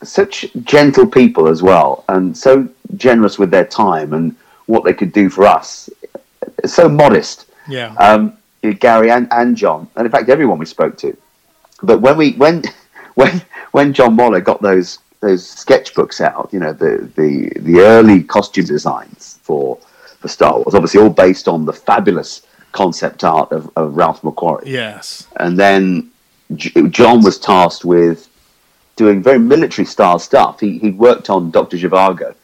such 0.03 0.47
gentle 0.65 1.07
people 1.07 1.49
as 1.49 1.63
well, 1.63 2.05
and 2.09 2.37
so 2.37 2.69
generous 2.97 3.39
with 3.39 3.51
their 3.51 3.65
time 3.65 4.13
and 4.13 4.35
what 4.67 4.85
they 4.85 4.93
could 4.93 5.13
do 5.13 5.29
for 5.29 5.47
us. 5.47 5.91
So 6.67 6.89
modest, 6.89 7.47
Yeah. 7.69 7.95
um, 7.99 8.35
Gary 8.79 9.11
and, 9.11 9.27
and 9.31 9.57
John, 9.57 9.89
and 9.97 10.07
in 10.07 10.13
fact 10.13 10.29
everyone 10.29 10.59
we 10.59 10.67
spoke 10.67 10.97
to. 10.99 11.17
But 11.83 12.01
when 12.01 12.17
we 12.17 12.33
when 12.33 12.63
when 13.15 13.43
when 13.73 13.93
John 13.93 14.15
Mollo 14.17 14.41
got 14.41 14.61
those 14.63 14.99
those 15.21 15.43
sketchbooks 15.45 16.21
out, 16.21 16.51
you 16.53 16.61
know 16.61 16.73
the 16.73 17.11
the 17.17 17.51
the 17.61 17.81
early 17.81 18.23
costume 18.23 18.67
designs 18.67 19.39
for 19.43 19.77
for 20.21 20.29
Star 20.29 20.55
Wars, 20.57 20.75
obviously 20.75 21.01
all 21.01 21.11
based 21.11 21.49
on 21.49 21.65
the 21.65 21.73
fabulous 21.73 22.43
concept 22.73 23.25
art 23.25 23.51
of, 23.53 23.71
of 23.77 23.97
Ralph 23.97 24.23
McQuarrie 24.23 24.67
yes. 24.67 25.27
and 25.37 25.59
then 25.59 26.11
J- 26.55 26.89
John 26.89 27.23
was 27.23 27.39
tasked 27.39 27.85
with 27.85 28.29
doing 28.97 29.23
very 29.23 29.39
military 29.39 29.87
style 29.87 30.19
stuff. 30.19 30.61
He 30.61 30.79
he 30.79 30.91
worked 30.91 31.31
on 31.31 31.51
Doctor 31.51 31.77
Zhivago 31.77 32.35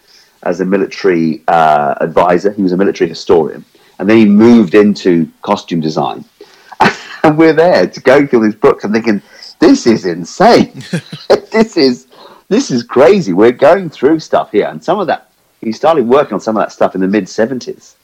as 0.43 0.61
a 0.61 0.65
military 0.65 1.43
uh, 1.49 1.95
advisor. 2.01 2.51
He 2.53 2.63
was 2.63 2.73
a 2.73 2.77
military 2.77 3.11
historian, 3.11 3.65
and 3.99 4.09
then 4.09 4.17
he 4.17 4.27
moved 4.27 4.75
into 4.75 5.31
costume 5.43 5.81
design. 5.81 6.25
And 7.23 7.37
we're 7.37 7.55
there 7.55 7.89
to 7.89 8.01
go 8.01 8.25
through 8.25 8.45
these 8.45 8.55
books 8.55 8.85
and 8.85 8.95
thinking, 8.95 9.21
this 9.59 9.85
is 9.85 10.05
insane. 10.05 10.73
this 11.51 11.77
is 11.77 12.07
this 12.49 12.71
is 12.71 12.85
crazy. 12.85 13.33
We're 13.33 13.51
going 13.51 13.91
through 13.91 14.21
stuff 14.21 14.53
here, 14.53 14.69
and 14.69 14.79
some 14.83 15.01
of 15.01 15.09
that 15.09 15.33
he 15.61 15.73
started 15.73 16.07
working 16.07 16.35
on 16.35 16.41
some 16.41 16.57
of 16.57 16.63
that 16.63 16.71
stuff 16.71 16.95
in 16.95 17.01
the 17.01 17.09
mid 17.09 17.29
seventies. 17.29 17.97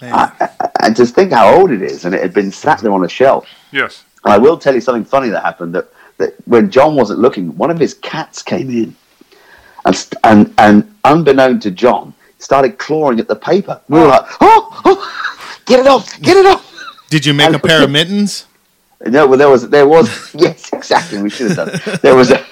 Man. 0.00 0.32
And 0.80 0.94
just 0.94 1.14
think 1.14 1.32
how 1.32 1.54
old 1.54 1.70
it 1.70 1.82
is, 1.82 2.04
and 2.04 2.14
it 2.14 2.22
had 2.22 2.34
been 2.34 2.52
sat 2.52 2.80
there 2.80 2.92
on 2.92 3.04
a 3.04 3.08
shelf. 3.08 3.48
yes 3.72 4.04
And 4.24 4.32
I 4.32 4.38
will 4.38 4.58
tell 4.58 4.74
you 4.74 4.80
something 4.80 5.04
funny 5.04 5.28
that 5.30 5.42
happened. 5.42 5.74
That, 5.74 5.88
that 6.18 6.34
when 6.46 6.70
John 6.70 6.94
wasn't 6.94 7.20
looking, 7.20 7.56
one 7.56 7.70
of 7.70 7.78
his 7.78 7.94
cats 7.94 8.42
came 8.42 8.70
in, 8.70 8.94
and 9.84 10.08
and 10.24 10.54
and 10.58 10.94
unbeknown 11.04 11.60
to 11.60 11.70
John, 11.70 12.14
started 12.38 12.78
clawing 12.78 13.20
at 13.20 13.28
the 13.28 13.36
paper. 13.36 13.80
We 13.88 13.98
were 13.98 14.08
like, 14.08 14.26
oh, 14.40 14.82
oh 14.84 15.60
get 15.66 15.80
it 15.80 15.86
off, 15.86 16.20
get 16.20 16.36
it 16.36 16.46
off. 16.46 16.62
Did 17.10 17.24
you 17.24 17.34
make 17.34 17.54
a 17.54 17.58
pair 17.58 17.82
of 17.82 17.90
mittens? 17.90 18.46
No, 19.04 19.26
well, 19.26 19.38
there 19.38 19.50
was 19.50 19.68
there 19.68 19.86
was 19.86 20.34
yes, 20.34 20.72
exactly. 20.72 21.22
We 21.22 21.30
should 21.30 21.50
have 21.50 21.56
done. 21.56 21.98
There 22.02 22.14
was 22.14 22.30
a 22.30 22.44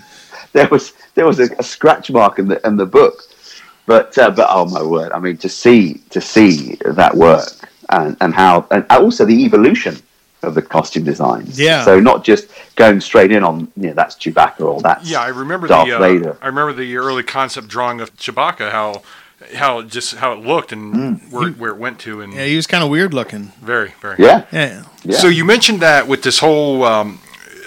there 0.52 0.68
was 0.68 0.92
there 1.14 1.26
was 1.26 1.40
a, 1.40 1.48
a 1.58 1.62
scratch 1.62 2.10
mark 2.10 2.38
in 2.38 2.48
the 2.48 2.64
in 2.66 2.76
the 2.76 2.86
book, 2.86 3.24
but 3.88 4.16
uh, 4.18 4.30
but 4.30 4.46
oh 4.50 4.66
my 4.66 4.82
word! 4.94 5.10
I 5.12 5.18
mean, 5.18 5.36
to 5.38 5.48
see 5.48 5.94
to 6.14 6.20
see 6.20 6.76
that 7.00 7.12
work 7.16 7.48
and 7.88 8.16
and 8.20 8.32
how 8.34 8.66
and 8.70 8.84
also 8.90 9.24
the 9.24 9.38
evolution 9.46 9.96
of 10.42 10.54
the 10.54 10.62
costume 10.62 11.02
designs. 11.12 11.58
Yeah. 11.58 11.84
So 11.84 11.98
not 11.98 12.22
just 12.22 12.44
going 12.76 13.00
straight 13.00 13.32
in 13.32 13.42
on 13.42 13.56
you 13.76 13.88
know 13.88 13.94
that's 13.94 14.14
Chewbacca 14.14 14.60
or 14.60 14.80
that's 14.80 15.10
yeah 15.10 15.20
I 15.20 15.28
remember 15.28 15.66
Darth 15.66 15.88
the 15.88 15.96
uh, 15.96 15.98
Vader. 16.06 16.36
I 16.40 16.46
remember 16.46 16.72
the 16.72 16.96
early 16.96 17.24
concept 17.24 17.66
drawing 17.66 18.00
of 18.00 18.14
Chewbacca 18.16 18.70
how 18.70 19.02
how 19.62 19.80
it 19.80 19.88
just 19.88 20.14
how 20.22 20.30
it 20.34 20.40
looked 20.52 20.70
and 20.72 20.94
Mm. 20.94 21.32
where, 21.32 21.50
where 21.60 21.70
it 21.70 21.78
went 21.78 21.98
to 22.00 22.20
and 22.22 22.32
Yeah, 22.34 22.44
he 22.44 22.56
was 22.56 22.66
kind 22.68 22.84
of 22.84 22.90
weird 22.90 23.12
looking. 23.14 23.44
very 23.62 23.94
very 24.00 24.16
Yeah. 24.18 24.44
Yeah. 24.52 24.84
Yeah. 25.04 25.16
So 25.22 25.26
you 25.28 25.44
mentioned 25.44 25.80
that 25.80 26.06
with 26.06 26.22
this 26.22 26.38
whole 26.40 26.84
um, 26.84 27.18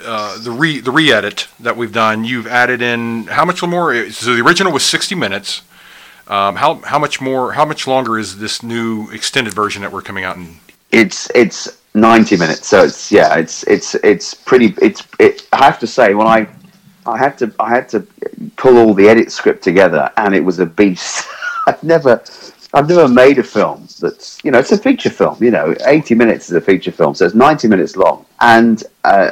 uh, 0.06 0.38
the 0.48 0.52
re 0.52 0.80
the 0.88 0.92
re-edit 0.92 1.48
that 1.60 1.76
we've 1.78 1.94
done, 2.06 2.24
you've 2.24 2.48
added 2.48 2.82
in 2.82 3.26
how 3.38 3.44
much 3.46 3.62
more? 3.64 4.10
So 4.12 4.34
the 4.38 4.42
original 4.42 4.72
was 4.72 4.84
sixty 4.84 5.16
minutes. 5.16 5.62
Um, 6.28 6.56
how 6.56 6.76
how 6.76 7.00
much 7.00 7.20
more? 7.22 7.54
How 7.54 7.66
much 7.66 7.88
longer 7.88 8.18
is 8.18 8.38
this 8.38 8.64
new 8.64 9.10
extended 9.12 9.54
version 9.54 9.82
that 9.82 9.92
we're 9.92 10.02
coming 10.02 10.24
out 10.24 10.38
in? 10.38 10.58
It's 10.92 11.30
it's 11.34 11.82
90 11.94 12.38
minutes, 12.38 12.68
so 12.68 12.84
it's 12.84 13.12
yeah, 13.12 13.36
it's 13.36 13.64
it's 13.64 13.96
it's 13.96 14.34
pretty. 14.34 14.74
It's 14.82 15.04
it. 15.20 15.48
I 15.52 15.66
have 15.66 15.80
to 15.80 15.88
say, 15.88 16.14
when 16.14 16.28
I 16.28 16.48
I 17.06 17.18
had 17.18 17.38
to 17.40 17.54
I 17.60 17.70
had 17.70 17.90
to 17.90 18.06
pull 18.56 18.78
all 18.78 18.94
the 18.94 19.10
edit 19.10 19.32
script 19.32 19.64
together, 19.64 20.12
and 20.18 20.34
it 20.36 20.44
was 20.44 20.60
a 20.60 20.66
beast. 20.66 21.28
I've 21.68 21.84
never 21.84 22.24
I've 22.74 22.88
never 22.88 23.08
made 23.08 23.38
a 23.38 23.44
film 23.44 23.88
that's 24.00 24.40
you 24.44 24.52
know 24.52 24.60
it's 24.60 24.72
a 24.72 24.78
feature 24.78 25.10
film. 25.10 25.38
You 25.42 25.52
know, 25.52 25.76
80 25.86 26.16
minutes 26.16 26.50
is 26.50 26.56
a 26.56 26.62
feature 26.62 26.92
film, 26.92 27.16
so 27.16 27.26
it's 27.26 27.36
90 27.36 27.68
minutes 27.68 27.96
long, 27.96 28.26
and 28.40 28.84
uh, 29.04 29.32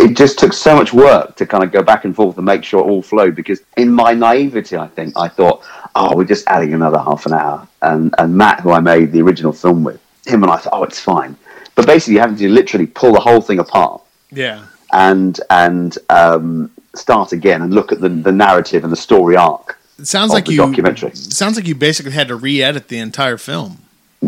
it 0.00 0.16
just 0.16 0.38
took 0.38 0.52
so 0.52 0.74
much 0.76 0.92
work 0.92 1.36
to 1.36 1.46
kind 1.46 1.62
of 1.64 1.70
go 1.72 1.82
back 1.82 2.04
and 2.04 2.14
forth 2.14 2.36
and 2.36 2.46
make 2.46 2.64
sure 2.64 2.80
it 2.80 2.88
all 2.90 3.02
flowed. 3.02 3.34
Because 3.36 3.60
in 3.76 3.92
my 3.92 4.12
naivety, 4.14 4.76
I 4.76 4.86
think 4.88 5.14
I 5.16 5.28
thought, 5.28 5.62
oh, 5.94 6.16
we're 6.16 6.24
just 6.24 6.46
adding 6.48 6.74
another 6.74 6.98
half 6.98 7.26
an 7.26 7.32
hour, 7.34 7.66
and 7.82 8.14
and 8.18 8.34
Matt, 8.36 8.60
who 8.60 8.70
I 8.72 8.80
made 8.80 9.12
the 9.12 9.22
original 9.22 9.52
film 9.52 9.84
with, 9.84 10.00
him 10.26 10.42
and 10.42 10.50
I 10.52 10.56
thought, 10.56 10.72
oh, 10.74 10.84
it's 10.84 11.00
fine. 11.00 11.36
But 11.74 11.86
basically, 11.86 12.14
you 12.14 12.20
have 12.20 12.36
to 12.38 12.48
literally 12.48 12.86
pull 12.86 13.12
the 13.12 13.20
whole 13.20 13.40
thing 13.40 13.58
apart 13.58 14.02
Yeah. 14.32 14.64
and 14.92 15.38
and 15.50 15.96
um, 16.10 16.70
start 16.94 17.32
again 17.32 17.62
and 17.62 17.72
look 17.72 17.92
at 17.92 18.00
the, 18.00 18.08
the 18.08 18.32
narrative 18.32 18.82
and 18.84 18.92
the 18.92 18.96
story 19.08 19.36
arc 19.36 19.78
It 19.98 20.06
sounds 20.08 20.30
of 20.30 20.34
like 20.34 20.46
the 20.46 20.52
you 20.52 20.58
documentary. 20.58 21.10
it 21.10 21.16
sounds 21.16 21.56
like 21.56 21.66
you 21.66 21.74
basically 21.76 22.12
had 22.12 22.28
to 22.28 22.34
re-edit 22.36 22.88
the 22.88 22.98
entire 22.98 23.36
film. 23.38 23.78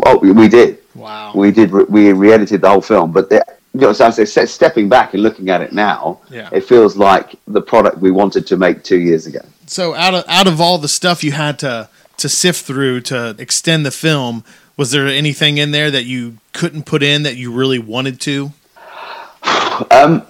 Oh, 0.05 0.17
we, 0.17 0.31
we 0.31 0.47
did. 0.47 0.79
Wow. 0.95 1.33
We 1.35 1.51
did. 1.51 1.71
re- 1.71 1.85
We 1.89 2.13
re-edited 2.13 2.61
the 2.61 2.69
whole 2.69 2.81
film, 2.81 3.11
but 3.11 3.29
the, 3.29 3.45
you 3.73 3.79
know, 3.81 3.93
so 3.93 4.05
I 4.05 4.09
say, 4.11 4.45
stepping 4.45 4.87
back 4.87 5.13
and 5.13 5.23
looking 5.23 5.49
at 5.49 5.61
it 5.61 5.73
now, 5.73 6.19
Yeah. 6.29 6.49
it 6.51 6.63
feels 6.63 6.95
like 6.95 7.35
the 7.47 7.61
product 7.61 7.97
we 7.97 8.11
wanted 8.11 8.45
to 8.47 8.57
make 8.57 8.83
two 8.83 8.99
years 8.99 9.25
ago. 9.25 9.39
So 9.65 9.95
out 9.95 10.13
of 10.13 10.23
out 10.27 10.47
of 10.47 10.61
all 10.61 10.77
the 10.77 10.87
stuff 10.87 11.23
you 11.23 11.31
had 11.31 11.57
to 11.59 11.89
to 12.17 12.29
sift 12.29 12.65
through 12.65 13.01
to 13.01 13.35
extend 13.39 13.85
the 13.85 13.91
film, 13.91 14.43
was 14.77 14.91
there 14.91 15.07
anything 15.07 15.57
in 15.57 15.71
there 15.71 15.89
that 15.89 16.05
you 16.05 16.37
couldn't 16.51 16.85
put 16.85 17.01
in 17.01 17.23
that 17.23 17.35
you 17.35 17.51
really 17.51 17.79
wanted 17.79 18.19
to? 18.21 18.51
Um, 19.91 20.21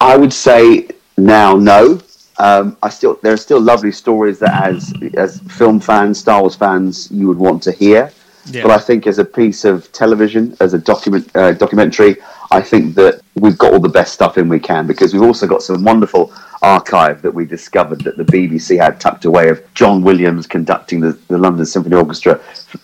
I 0.00 0.16
would 0.16 0.32
say 0.32 0.88
now, 1.16 1.54
no. 1.56 2.00
Um, 2.38 2.76
I 2.82 2.88
still 2.90 3.18
there 3.22 3.32
are 3.32 3.36
still 3.38 3.60
lovely 3.60 3.92
stories 3.92 4.38
that, 4.40 4.64
as 4.68 4.92
as 5.14 5.40
film 5.40 5.80
fans, 5.80 6.18
Star 6.18 6.40
Wars 6.40 6.54
fans, 6.56 7.08
you 7.10 7.26
would 7.28 7.38
want 7.38 7.62
to 7.64 7.72
hear. 7.72 8.12
Yeah. 8.46 8.62
But 8.62 8.72
I 8.72 8.78
think 8.78 9.06
as 9.06 9.18
a 9.18 9.24
piece 9.24 9.64
of 9.64 9.90
television, 9.92 10.56
as 10.60 10.72
a 10.74 10.78
document 10.78 11.30
uh, 11.34 11.52
documentary, 11.52 12.16
I 12.52 12.60
think 12.60 12.96
that 12.96 13.20
we've 13.36 13.56
got 13.56 13.72
all 13.72 13.78
the 13.78 13.88
best 13.88 14.12
stuff 14.12 14.36
in 14.36 14.48
we 14.48 14.58
can 14.58 14.86
because 14.86 15.12
we've 15.12 15.22
also 15.22 15.46
got 15.46 15.62
some 15.62 15.84
wonderful 15.84 16.32
archive 16.62 17.22
that 17.22 17.32
we 17.32 17.44
discovered 17.44 18.00
that 18.00 18.16
the 18.16 18.24
BBC 18.24 18.76
had 18.76 19.00
tucked 19.00 19.24
away 19.24 19.48
of 19.48 19.62
John 19.74 20.02
Williams 20.02 20.46
conducting 20.48 21.00
the, 21.00 21.12
the 21.28 21.38
London 21.38 21.64
Symphony 21.64 21.94
Orchestra 21.94 22.36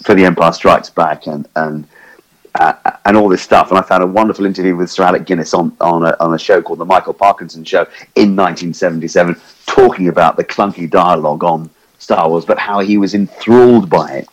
for 0.05 0.15
The 0.15 0.25
Empire 0.25 0.53
Strikes 0.53 0.91
Back 0.91 1.27
and 1.27 1.49
and 1.57 1.87
uh, 2.55 2.75
and 3.05 3.17
all 3.17 3.29
this 3.29 3.43
stuff. 3.43 3.71
And 3.71 3.79
I 3.79 3.83
found 3.83 4.03
a 4.03 4.07
wonderful 4.07 4.47
interview 4.47 4.77
with 4.77 4.91
Sir 4.91 5.03
Alec 5.03 5.27
Guinness 5.27 5.53
on 5.53 5.77
on 5.81 6.05
a, 6.05 6.17
on 6.21 6.33
a 6.33 6.39
show 6.39 6.63
called 6.63 6.79
the 6.79 6.85
Michael 6.85 7.13
Parkinson 7.13 7.65
Show 7.65 7.83
in 8.15 8.37
1977, 8.37 9.37
talking 9.67 10.09
about 10.09 10.37
the 10.37 10.45
clunky 10.45 10.89
dialogue 10.89 11.43
on 11.43 11.69
Star 11.99 12.29
Wars, 12.29 12.45
but 12.45 12.59
how 12.59 12.79
he 12.81 12.99
was 12.99 13.15
enthralled 13.15 13.91
by 13.91 14.13
it, 14.13 14.29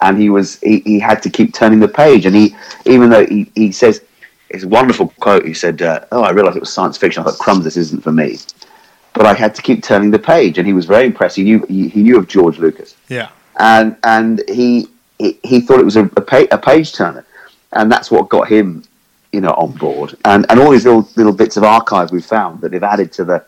and 0.00 0.18
he 0.18 0.30
was 0.30 0.58
he, 0.60 0.80
he 0.80 0.98
had 0.98 1.22
to 1.22 1.30
keep 1.30 1.52
turning 1.52 1.80
the 1.80 1.88
page. 1.88 2.24
And 2.24 2.34
he 2.34 2.56
even 2.86 3.10
though 3.10 3.26
he, 3.26 3.50
he 3.54 3.72
says 3.72 4.02
it's 4.50 4.64
a 4.64 4.68
wonderful 4.68 5.08
quote. 5.20 5.44
He 5.46 5.54
said, 5.54 5.80
uh, 5.82 6.00
"Oh, 6.12 6.22
I 6.22 6.30
realised 6.30 6.56
it 6.56 6.60
was 6.60 6.72
science 6.72 6.96
fiction. 6.98 7.22
I 7.22 7.26
thought, 7.26 7.38
crumbs, 7.38 7.64
this 7.64 7.76
isn't 7.76 8.02
for 8.02 8.12
me." 8.12 8.38
But 9.12 9.26
I 9.26 9.34
had 9.34 9.54
to 9.56 9.62
keep 9.62 9.82
turning 9.82 10.10
the 10.10 10.18
page, 10.18 10.58
and 10.58 10.66
he 10.66 10.72
was 10.72 10.86
very 10.86 11.06
impressed. 11.06 11.36
He 11.36 11.42
knew 11.44 11.64
he, 11.68 11.88
he 11.88 12.02
knew 12.02 12.16
of 12.18 12.28
George 12.28 12.58
Lucas 12.58 12.94
Yeah. 13.08 13.28
and 13.58 13.96
and 14.04 14.42
he 14.48 14.88
he, 15.18 15.38
he 15.42 15.60
thought 15.60 15.80
it 15.80 15.84
was 15.84 15.96
a, 15.96 16.04
a, 16.16 16.20
pa- 16.20 16.46
a 16.52 16.58
page 16.58 16.92
turner, 16.94 17.24
and 17.72 17.90
that's 17.90 18.10
what 18.10 18.28
got 18.28 18.48
him, 18.48 18.84
you 19.32 19.40
know, 19.40 19.50
on 19.54 19.72
board. 19.72 20.16
And 20.24 20.46
and 20.50 20.60
all 20.60 20.70
these 20.70 20.84
little 20.84 21.08
little 21.16 21.32
bits 21.32 21.56
of 21.56 21.64
archive 21.64 22.12
we've 22.12 22.24
found 22.24 22.60
that 22.60 22.70
they've 22.70 22.82
added 22.82 23.12
to 23.14 23.24
the 23.24 23.44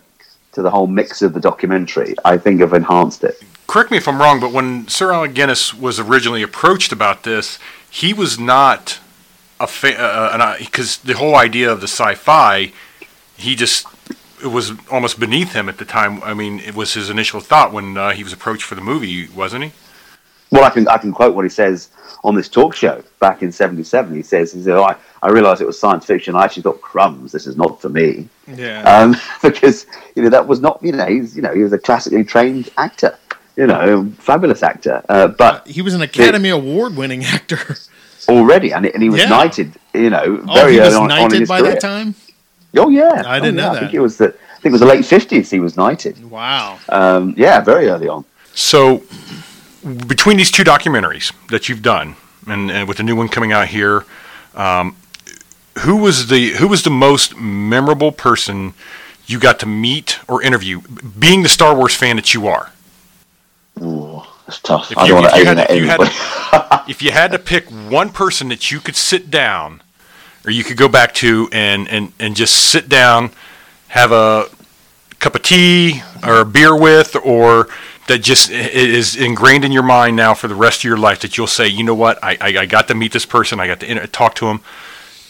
to 0.52 0.62
the 0.62 0.70
whole 0.70 0.86
mix 0.86 1.22
of 1.22 1.32
the 1.32 1.40
documentary, 1.40 2.14
I 2.24 2.36
think 2.36 2.60
have 2.60 2.74
enhanced 2.74 3.24
it. 3.24 3.40
Correct 3.68 3.90
me 3.90 3.96
if 3.96 4.06
I'm 4.06 4.20
wrong, 4.20 4.38
but 4.38 4.52
when 4.52 4.86
Sir 4.88 5.12
Alec 5.12 5.32
Guinness 5.32 5.72
was 5.72 5.98
originally 5.98 6.42
approached 6.42 6.92
about 6.92 7.22
this, 7.22 7.58
he 7.88 8.12
was 8.12 8.38
not 8.38 8.98
a 9.62 9.66
fan 9.66 9.96
uh, 9.98 10.56
because 10.58 10.98
the 10.98 11.14
whole 11.14 11.36
idea 11.36 11.70
of 11.70 11.80
the 11.80 11.86
sci-fi, 11.88 12.72
he 13.36 13.54
just 13.54 13.86
it 14.42 14.48
was 14.48 14.72
almost 14.90 15.20
beneath 15.20 15.52
him 15.52 15.68
at 15.68 15.78
the 15.78 15.84
time. 15.84 16.22
I 16.22 16.34
mean, 16.34 16.58
it 16.60 16.74
was 16.74 16.94
his 16.94 17.08
initial 17.08 17.40
thought 17.40 17.72
when 17.72 17.96
uh, 17.96 18.10
he 18.10 18.24
was 18.24 18.32
approached 18.32 18.64
for 18.64 18.74
the 18.74 18.80
movie, 18.80 19.28
wasn't 19.28 19.64
he? 19.64 19.72
Well, 20.50 20.64
I 20.64 20.70
can 20.70 20.86
I 20.88 20.98
can 20.98 21.12
quote 21.12 21.34
what 21.34 21.44
he 21.44 21.48
says 21.48 21.88
on 22.24 22.34
this 22.34 22.48
talk 22.48 22.74
show 22.74 23.02
back 23.20 23.42
in 23.42 23.52
'77. 23.52 24.14
He 24.14 24.22
says, 24.22 24.52
"He 24.52 24.62
said, 24.62 24.76
oh, 24.76 24.84
I, 24.84 24.96
I 25.22 25.30
realised 25.30 25.62
it 25.62 25.66
was 25.66 25.78
science 25.78 26.04
fiction. 26.04 26.34
I 26.34 26.44
actually 26.44 26.64
thought, 26.64 26.82
crumbs, 26.82 27.32
this 27.32 27.46
is 27.46 27.56
not 27.56 27.80
for 27.80 27.88
me." 27.88 28.28
Yeah. 28.48 28.82
um, 28.82 29.16
because 29.42 29.86
you 30.14 30.22
know 30.22 30.28
that 30.28 30.46
was 30.46 30.60
not 30.60 30.82
you 30.82 30.92
know 30.92 31.06
he's 31.06 31.34
you 31.36 31.42
know 31.42 31.54
he 31.54 31.62
was 31.62 31.72
a 31.72 31.78
classically 31.78 32.24
trained 32.24 32.68
actor, 32.76 33.16
you 33.56 33.66
know, 33.66 34.10
fabulous 34.18 34.62
actor, 34.62 35.02
uh, 35.08 35.28
but 35.28 35.66
he 35.66 35.80
was 35.82 35.94
an 35.94 36.02
Academy 36.02 36.50
Award 36.50 36.96
winning 36.96 37.24
actor. 37.24 37.76
already 38.28 38.72
and, 38.72 38.86
and 38.86 39.02
he 39.02 39.08
was 39.10 39.20
Yeah. 39.20 39.28
knighted, 39.28 39.74
you 39.94 40.10
know, 40.10 40.42
Oh, 40.48 40.54
very 40.54 40.74
he 40.74 40.80
was 40.80 40.88
early 40.94 40.96
on, 40.96 41.12
on 41.12 41.34
in 41.34 41.40
his 41.40 41.48
by 41.48 41.60
career. 41.60 41.72
that 41.72 41.80
time. 41.80 42.14
Oh 42.76 42.88
yeah, 42.88 43.22
I 43.26 43.38
didn't 43.40 43.58
Oh, 43.58 43.62
yeah. 43.62 43.66
know 43.66 43.70
I 43.70 43.74
that. 43.74 43.80
think 43.80 43.94
it 43.94 44.00
was 44.00 44.16
the 44.18 44.28
I 44.28 44.54
think 44.62 44.66
it 44.66 44.72
was 44.72 44.80
the 44.80 44.86
late 44.86 45.04
fifties. 45.04 45.50
He 45.50 45.60
was 45.60 45.76
knighted. 45.76 46.30
Wow. 46.30 46.78
Um, 46.88 47.34
yeah, 47.36 47.60
very 47.60 47.88
early 47.88 48.08
on. 48.08 48.24
So, 48.54 49.02
between 50.06 50.36
these 50.36 50.50
two 50.50 50.62
documentaries 50.62 51.32
that 51.48 51.68
you've 51.68 51.82
done, 51.82 52.14
and, 52.46 52.70
and 52.70 52.86
with 52.88 52.98
the 52.98 53.02
new 53.02 53.16
one 53.16 53.28
coming 53.28 53.50
out 53.52 53.68
here, 53.68 54.04
um, 54.54 54.94
who 55.80 55.96
was 55.96 56.28
the 56.28 56.50
who 56.52 56.68
was 56.68 56.82
the 56.84 56.90
most 56.90 57.36
memorable 57.36 58.12
person 58.12 58.74
you 59.26 59.38
got 59.40 59.58
to 59.60 59.66
meet 59.66 60.18
or 60.28 60.40
interview, 60.42 60.80
being 61.18 61.42
the 61.42 61.48
Star 61.48 61.74
Wars 61.74 61.94
fan 61.96 62.16
that 62.16 62.32
you 62.34 62.46
are? 62.46 62.70
Ooh, 63.82 64.22
it's 64.52 64.60
tough. 64.62 64.90
If 64.90 64.98
I 64.98 65.02
you- 65.06 65.08
don't 65.14 65.22
want 65.22 65.34
to 65.34 65.40
alienate 65.40 65.70
if 65.70 65.76
you 65.76 65.86
had- 65.88 66.82
If 66.88 67.00
you 67.00 67.12
had 67.12 67.30
to 67.32 67.38
pick 67.38 67.66
one 67.66 68.10
person 68.10 68.48
that 68.48 68.70
you 68.70 68.80
could 68.80 68.96
sit 68.96 69.30
down, 69.30 69.82
or 70.44 70.50
you 70.50 70.64
could 70.64 70.76
go 70.76 70.88
back 70.88 71.14
to 71.14 71.48
and 71.52 71.88
and 71.88 72.12
and 72.18 72.34
just 72.34 72.54
sit 72.54 72.88
down, 72.88 73.30
have 73.88 74.10
a 74.12 74.46
cup 75.20 75.34
of 75.36 75.42
tea 75.42 76.02
or 76.26 76.40
a 76.40 76.44
beer 76.44 76.76
with, 76.76 77.14
or 77.24 77.68
that 78.08 78.18
just 78.18 78.50
is 78.50 79.14
ingrained 79.14 79.64
in 79.64 79.70
your 79.70 79.84
mind 79.84 80.16
now 80.16 80.34
for 80.34 80.48
the 80.48 80.56
rest 80.56 80.80
of 80.80 80.84
your 80.84 80.96
life 80.96 81.20
that 81.20 81.36
you'll 81.38 81.46
say, 81.46 81.68
you 81.68 81.84
know 81.84 81.94
what, 81.94 82.18
I, 82.22 82.36
I, 82.40 82.48
I 82.62 82.66
got 82.66 82.88
to 82.88 82.94
meet 82.96 83.12
this 83.12 83.24
person, 83.24 83.60
I 83.60 83.68
got 83.68 83.78
to 83.80 83.86
inter- 83.88 84.06
talk 84.08 84.34
to 84.36 84.46
him, 84.48 84.60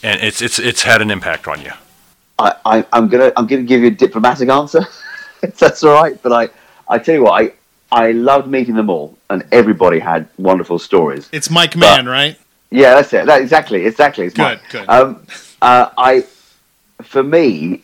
and 0.02 0.23
it's 0.23 0.41
it's 0.41 0.59
it's 0.59 0.83
had 0.83 1.02
an 1.02 1.11
impact 1.11 1.47
on 1.47 1.61
you. 1.61 1.73
I, 2.38 2.55
I, 2.64 2.87
I'm 2.95 3.09
gonna 3.09 3.31
I'm 3.37 3.47
gonna 3.47 3.62
give 3.62 3.83
you 3.83 3.88
a 3.88 3.91
diplomatic 3.91 4.49
answer, 4.49 4.87
if 5.43 5.59
that's 5.59 5.85
all 5.85 5.93
right. 6.02 6.21
But 6.23 6.33
I 6.33 6.49
I 6.88 6.99
tell 6.99 7.14
you 7.14 7.25
what, 7.25 7.43
I 7.43 7.52
I 7.93 8.13
loved 8.13 8.49
meeting 8.49 8.75
them 8.75 8.89
all, 8.91 9.17
and 9.31 9.45
everybody 9.53 9.99
had 9.99 10.27
wonderful 10.39 10.79
stories. 10.79 11.29
It's 11.31 11.51
Mike 11.51 11.77
Mann, 11.77 12.07
right? 12.07 12.37
Yeah, 12.71 12.95
that's 12.95 13.13
it. 13.13 13.27
That, 13.27 13.43
exactly, 13.43 13.85
exactly. 13.85 14.25
It's 14.27 14.35
Good, 14.35 14.43
mine. 14.43 14.59
good. 14.71 14.89
Um, 14.89 15.27
uh, 15.61 15.91
I, 15.99 16.23
for 17.03 17.23
me, 17.23 17.83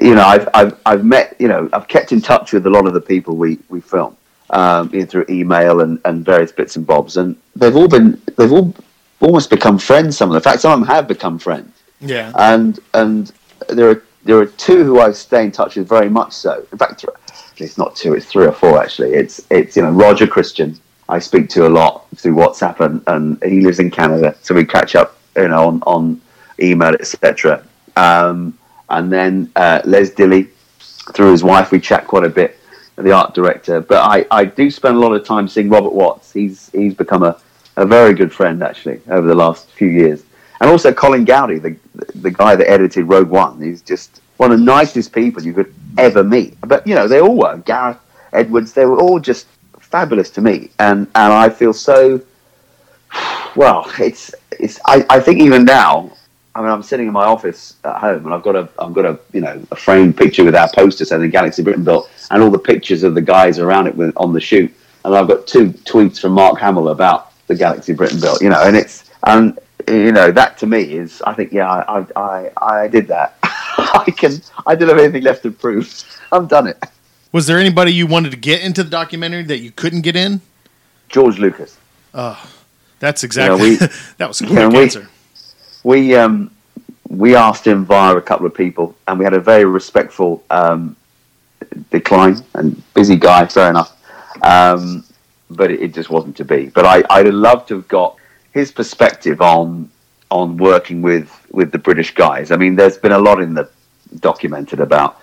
you 0.00 0.14
know, 0.14 0.22
I've, 0.24 0.48
I've 0.54 0.80
I've 0.86 1.04
met, 1.04 1.36
you 1.38 1.46
know, 1.48 1.68
I've 1.74 1.88
kept 1.88 2.10
in 2.12 2.22
touch 2.22 2.52
with 2.54 2.66
a 2.66 2.70
lot 2.70 2.86
of 2.86 2.94
the 2.94 3.02
people 3.02 3.36
we 3.36 3.58
we 3.68 3.80
film, 3.82 4.16
um, 4.50 4.88
you 4.94 5.00
know, 5.00 5.06
through 5.06 5.26
email 5.28 5.80
and, 5.82 6.00
and 6.06 6.24
various 6.24 6.50
bits 6.50 6.76
and 6.76 6.86
bobs, 6.86 7.18
and 7.18 7.36
they've 7.54 7.76
all 7.76 7.88
been 7.88 8.20
they've 8.36 8.50
all 8.52 8.74
almost 9.20 9.50
become 9.50 9.78
friends. 9.78 10.16
Some 10.16 10.30
of 10.30 10.32
them, 10.32 10.38
in 10.38 10.42
fact, 10.42 10.60
some 10.62 10.72
of 10.72 10.78
them 10.80 10.88
have 10.96 11.06
become 11.06 11.38
friends 11.38 11.70
Yeah. 12.00 12.32
and 12.38 12.78
and 12.94 13.30
there 13.68 13.90
are 13.90 14.02
there 14.24 14.38
are 14.38 14.46
two 14.46 14.84
who 14.84 15.00
I 15.00 15.12
stay 15.12 15.44
in 15.44 15.52
touch 15.52 15.76
with 15.76 15.86
very 15.88 16.08
much 16.08 16.32
so. 16.32 16.64
In 16.72 16.78
fact, 16.78 17.04
it's 17.60 17.78
not 17.78 17.96
two; 17.96 18.14
it's 18.14 18.26
three 18.26 18.46
or 18.46 18.52
four 18.52 18.82
actually. 18.82 19.14
It's 19.14 19.44
it's 19.50 19.76
you 19.76 19.82
know 19.82 19.90
Roger 19.90 20.26
Christian. 20.26 20.78
I 21.08 21.18
speak 21.18 21.48
to 21.50 21.66
a 21.66 21.70
lot 21.70 22.06
through 22.16 22.34
WhatsApp, 22.34 22.80
and, 22.80 23.02
and 23.06 23.42
he 23.42 23.62
lives 23.62 23.78
in 23.78 23.90
Canada, 23.90 24.36
so 24.42 24.54
we 24.54 24.64
catch 24.64 24.94
up, 24.94 25.18
you 25.36 25.48
know, 25.48 25.66
on 25.66 25.82
on 25.86 26.20
email, 26.60 26.94
etc. 26.94 27.64
Um, 27.96 28.58
and 28.90 29.10
then 29.12 29.50
uh, 29.56 29.80
Les 29.84 30.10
Dilley, 30.10 30.48
through 31.14 31.32
his 31.32 31.42
wife, 31.42 31.70
we 31.72 31.80
chat 31.80 32.06
quite 32.06 32.24
a 32.24 32.28
bit. 32.28 32.56
The 32.96 33.12
art 33.12 33.32
director, 33.32 33.80
but 33.80 34.02
I, 34.02 34.26
I 34.32 34.44
do 34.44 34.72
spend 34.72 34.96
a 34.96 34.98
lot 34.98 35.12
of 35.12 35.24
time 35.24 35.46
seeing 35.46 35.68
Robert 35.68 35.94
Watts. 35.94 36.32
He's 36.32 36.68
he's 36.70 36.94
become 36.94 37.22
a, 37.22 37.40
a 37.76 37.86
very 37.86 38.12
good 38.12 38.32
friend 38.32 38.60
actually 38.60 39.00
over 39.08 39.28
the 39.28 39.36
last 39.36 39.70
few 39.70 39.86
years 39.86 40.24
and 40.60 40.70
also 40.70 40.92
Colin 40.92 41.24
Goudie, 41.24 41.58
the 41.58 41.76
the 42.14 42.30
guy 42.30 42.56
that 42.56 42.68
edited 42.68 43.08
Rogue 43.08 43.28
One. 43.28 43.60
He's 43.60 43.82
just 43.82 44.20
one 44.38 44.50
of 44.50 44.58
the 44.58 44.64
nicest 44.64 45.12
people 45.12 45.42
you 45.42 45.52
could 45.52 45.72
ever 45.96 46.24
meet. 46.24 46.56
But 46.62 46.86
you 46.86 46.94
know, 46.94 47.06
they 47.06 47.20
all 47.20 47.36
were. 47.36 47.58
Gareth 47.58 47.98
Edwards, 48.32 48.72
they 48.72 48.86
were 48.86 48.98
all 48.98 49.20
just 49.20 49.46
fabulous 49.78 50.30
to 50.30 50.40
me, 50.40 50.70
and 50.78 51.06
and 51.14 51.32
I 51.32 51.48
feel 51.48 51.72
so. 51.72 52.20
Well, 53.56 53.90
it's 53.98 54.34
it's. 54.52 54.80
I, 54.86 55.04
I 55.10 55.20
think 55.20 55.40
even 55.40 55.64
now, 55.64 56.12
I 56.54 56.60
mean, 56.60 56.70
I'm 56.70 56.82
sitting 56.82 57.06
in 57.06 57.12
my 57.12 57.24
office 57.24 57.76
at 57.84 57.96
home, 57.96 58.24
and 58.26 58.34
I've 58.34 58.42
got 58.42 58.56
a 58.56 58.68
I've 58.78 58.94
got 58.94 59.04
a 59.04 59.18
you 59.32 59.40
know 59.40 59.62
a 59.70 59.76
framed 59.76 60.16
picture 60.16 60.44
with 60.44 60.54
our 60.54 60.70
poster 60.74 61.04
saying 61.04 61.22
the 61.22 61.28
Galaxy 61.28 61.62
Britain 61.62 61.84
built, 61.84 62.10
and 62.30 62.42
all 62.42 62.50
the 62.50 62.58
pictures 62.58 63.02
of 63.02 63.14
the 63.14 63.22
guys 63.22 63.58
around 63.58 63.86
it 63.86 63.94
with, 63.96 64.12
on 64.16 64.32
the 64.32 64.40
shoot 64.40 64.72
and 65.04 65.16
I've 65.16 65.28
got 65.28 65.46
two 65.46 65.70
tweets 65.70 66.20
from 66.20 66.32
Mark 66.32 66.58
Hamill 66.58 66.90
about 66.90 67.32
the 67.46 67.54
Galaxy 67.54 67.92
Britain 67.92 68.20
built. 68.20 68.42
You 68.42 68.50
know, 68.50 68.62
and 68.62 68.76
it's 68.76 69.10
and 69.24 69.58
you 69.86 70.12
know 70.12 70.30
that 70.30 70.58
to 70.58 70.66
me 70.66 70.82
is 70.82 71.22
I 71.22 71.34
think 71.34 71.52
yeah 71.52 71.68
I 71.70 72.00
I 72.00 72.06
I, 72.16 72.50
I 72.82 72.88
did 72.88 73.08
that. 73.08 73.38
I 74.04 74.10
can 74.10 74.32
I 74.66 74.74
don't 74.74 74.88
have 74.88 74.98
anything 74.98 75.22
left 75.22 75.42
to 75.44 75.50
prove. 75.50 76.02
I've 76.32 76.48
done 76.48 76.66
it. 76.66 76.82
Was 77.32 77.46
there 77.46 77.58
anybody 77.58 77.92
you 77.92 78.06
wanted 78.06 78.30
to 78.32 78.36
get 78.38 78.62
into 78.62 78.82
the 78.82 78.90
documentary 78.90 79.42
that 79.44 79.58
you 79.58 79.70
couldn't 79.70 80.00
get 80.02 80.16
in? 80.16 80.40
George 81.08 81.38
Lucas. 81.38 81.76
Oh, 82.14 82.38
That's 82.98 83.22
exactly 83.24 83.70
we- 83.70 83.76
that 84.18 84.28
was 84.28 84.40
a 84.40 84.46
quick 84.46 84.58
yeah, 84.58 84.68
we- 84.68 84.78
answer. 84.82 85.08
we 85.84 86.14
um, 86.16 86.50
we 87.08 87.34
asked 87.36 87.66
him 87.66 87.84
via 87.84 88.16
a 88.16 88.20
couple 88.22 88.46
of 88.46 88.54
people, 88.54 88.94
and 89.06 89.18
we 89.18 89.24
had 89.24 89.34
a 89.34 89.40
very 89.40 89.64
respectful 89.64 90.42
um, 90.50 90.96
decline. 91.90 92.36
And 92.54 92.82
busy 92.94 93.16
guy, 93.16 93.46
fair 93.46 93.70
enough, 93.70 93.96
um, 94.42 95.04
but 95.50 95.70
it, 95.70 95.80
it 95.80 95.94
just 95.94 96.10
wasn't 96.10 96.36
to 96.38 96.44
be. 96.44 96.66
But 96.66 96.84
I, 96.84 97.04
I'd 97.10 97.26
have 97.26 97.34
loved 97.34 97.68
to 97.68 97.76
have 97.76 97.88
got 97.88 98.16
his 98.52 98.72
perspective 98.72 99.40
on 99.40 99.90
on 100.30 100.56
working 100.56 101.02
with 101.02 101.46
with 101.50 101.72
the 101.72 101.78
British 101.78 102.14
guys. 102.14 102.50
I 102.50 102.56
mean, 102.56 102.76
there's 102.76 102.98
been 102.98 103.12
a 103.12 103.18
lot 103.18 103.40
in 103.40 103.54
the 103.54 103.68
documented 104.20 104.80
about 104.80 105.20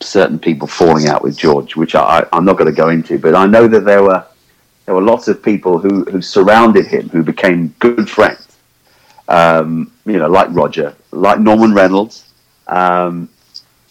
certain 0.00 0.38
people 0.38 0.66
falling 0.66 1.08
out 1.08 1.22
with 1.22 1.36
George, 1.36 1.76
which 1.76 1.94
I, 1.94 2.26
I'm 2.32 2.44
not 2.44 2.56
going 2.56 2.70
to 2.70 2.76
go 2.76 2.88
into. 2.88 3.18
But 3.18 3.34
I 3.34 3.46
know 3.46 3.68
that 3.68 3.84
there 3.84 4.02
were 4.02 4.24
there 4.86 4.94
were 4.94 5.02
lots 5.02 5.28
of 5.28 5.42
people 5.42 5.78
who, 5.78 6.04
who 6.04 6.20
surrounded 6.20 6.86
him 6.86 7.08
who 7.10 7.22
became 7.22 7.74
good 7.78 8.08
friends 8.08 8.50
um, 9.30 9.92
you 10.04 10.18
know, 10.18 10.28
like 10.28 10.48
Roger, 10.50 10.94
like 11.12 11.38
Norman 11.38 11.72
Reynolds, 11.72 12.32
um, 12.66 13.28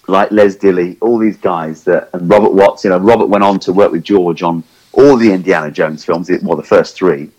like 0.08 0.32
Les 0.32 0.56
Dilley, 0.58 0.98
all 1.02 1.18
these 1.18 1.38
guys 1.38 1.84
that, 1.86 2.10
and 2.14 2.30
Robert 2.30 2.52
Watts. 2.52 2.84
You 2.84 2.90
know, 2.92 2.98
Robert 2.98 3.28
went 3.28 3.44
on 3.44 3.60
to 3.62 3.74
work 3.74 3.92
with 3.92 4.04
George 4.04 4.44
on 4.44 4.64
all 4.92 5.16
the 5.16 5.32
Indiana 5.32 5.72
Jones 5.72 6.04
films, 6.04 6.30
well, 6.44 6.58
the 6.58 6.64
first 6.64 6.96
three, 6.96 7.30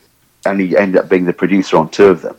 and 0.47 0.61
he 0.61 0.77
ended 0.77 1.03
up 1.03 1.09
being 1.11 1.27
the 1.27 1.33
producer 1.33 1.77
on 1.77 1.91
two 1.91 2.07
of 2.07 2.23
them 2.23 2.37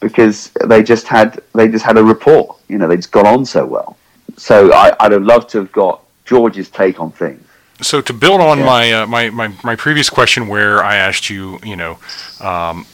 because 0.00 0.50
they 0.66 0.82
just 0.82 1.06
had 1.06 1.40
they 1.54 1.68
just 1.68 1.84
had 1.84 1.96
a 1.96 2.04
rapport. 2.04 2.56
You 2.68 2.78
know, 2.78 2.88
they 2.88 2.96
just 2.96 3.12
got 3.12 3.26
on 3.26 3.44
so 3.44 3.64
well. 3.64 3.96
So 4.36 4.72
I, 4.72 4.94
I'd 5.00 5.12
have 5.12 5.22
loved 5.22 5.48
to 5.50 5.58
have 5.58 5.72
got 5.72 6.02
George's 6.24 6.68
take 6.68 7.00
on 7.00 7.10
things. 7.12 7.42
So 7.82 8.00
to 8.00 8.12
build 8.12 8.40
on 8.40 8.58
Yeah. 8.58 8.64
my, 8.64 8.92
uh, 8.92 9.06
my 9.06 9.30
my 9.30 9.54
my 9.62 9.76
previous 9.76 10.08
question, 10.10 10.48
where 10.48 10.82
I 10.82 10.96
asked 10.96 11.28
you, 11.30 11.58
you 11.62 11.76
know, 11.76 11.98
um, 12.40 12.86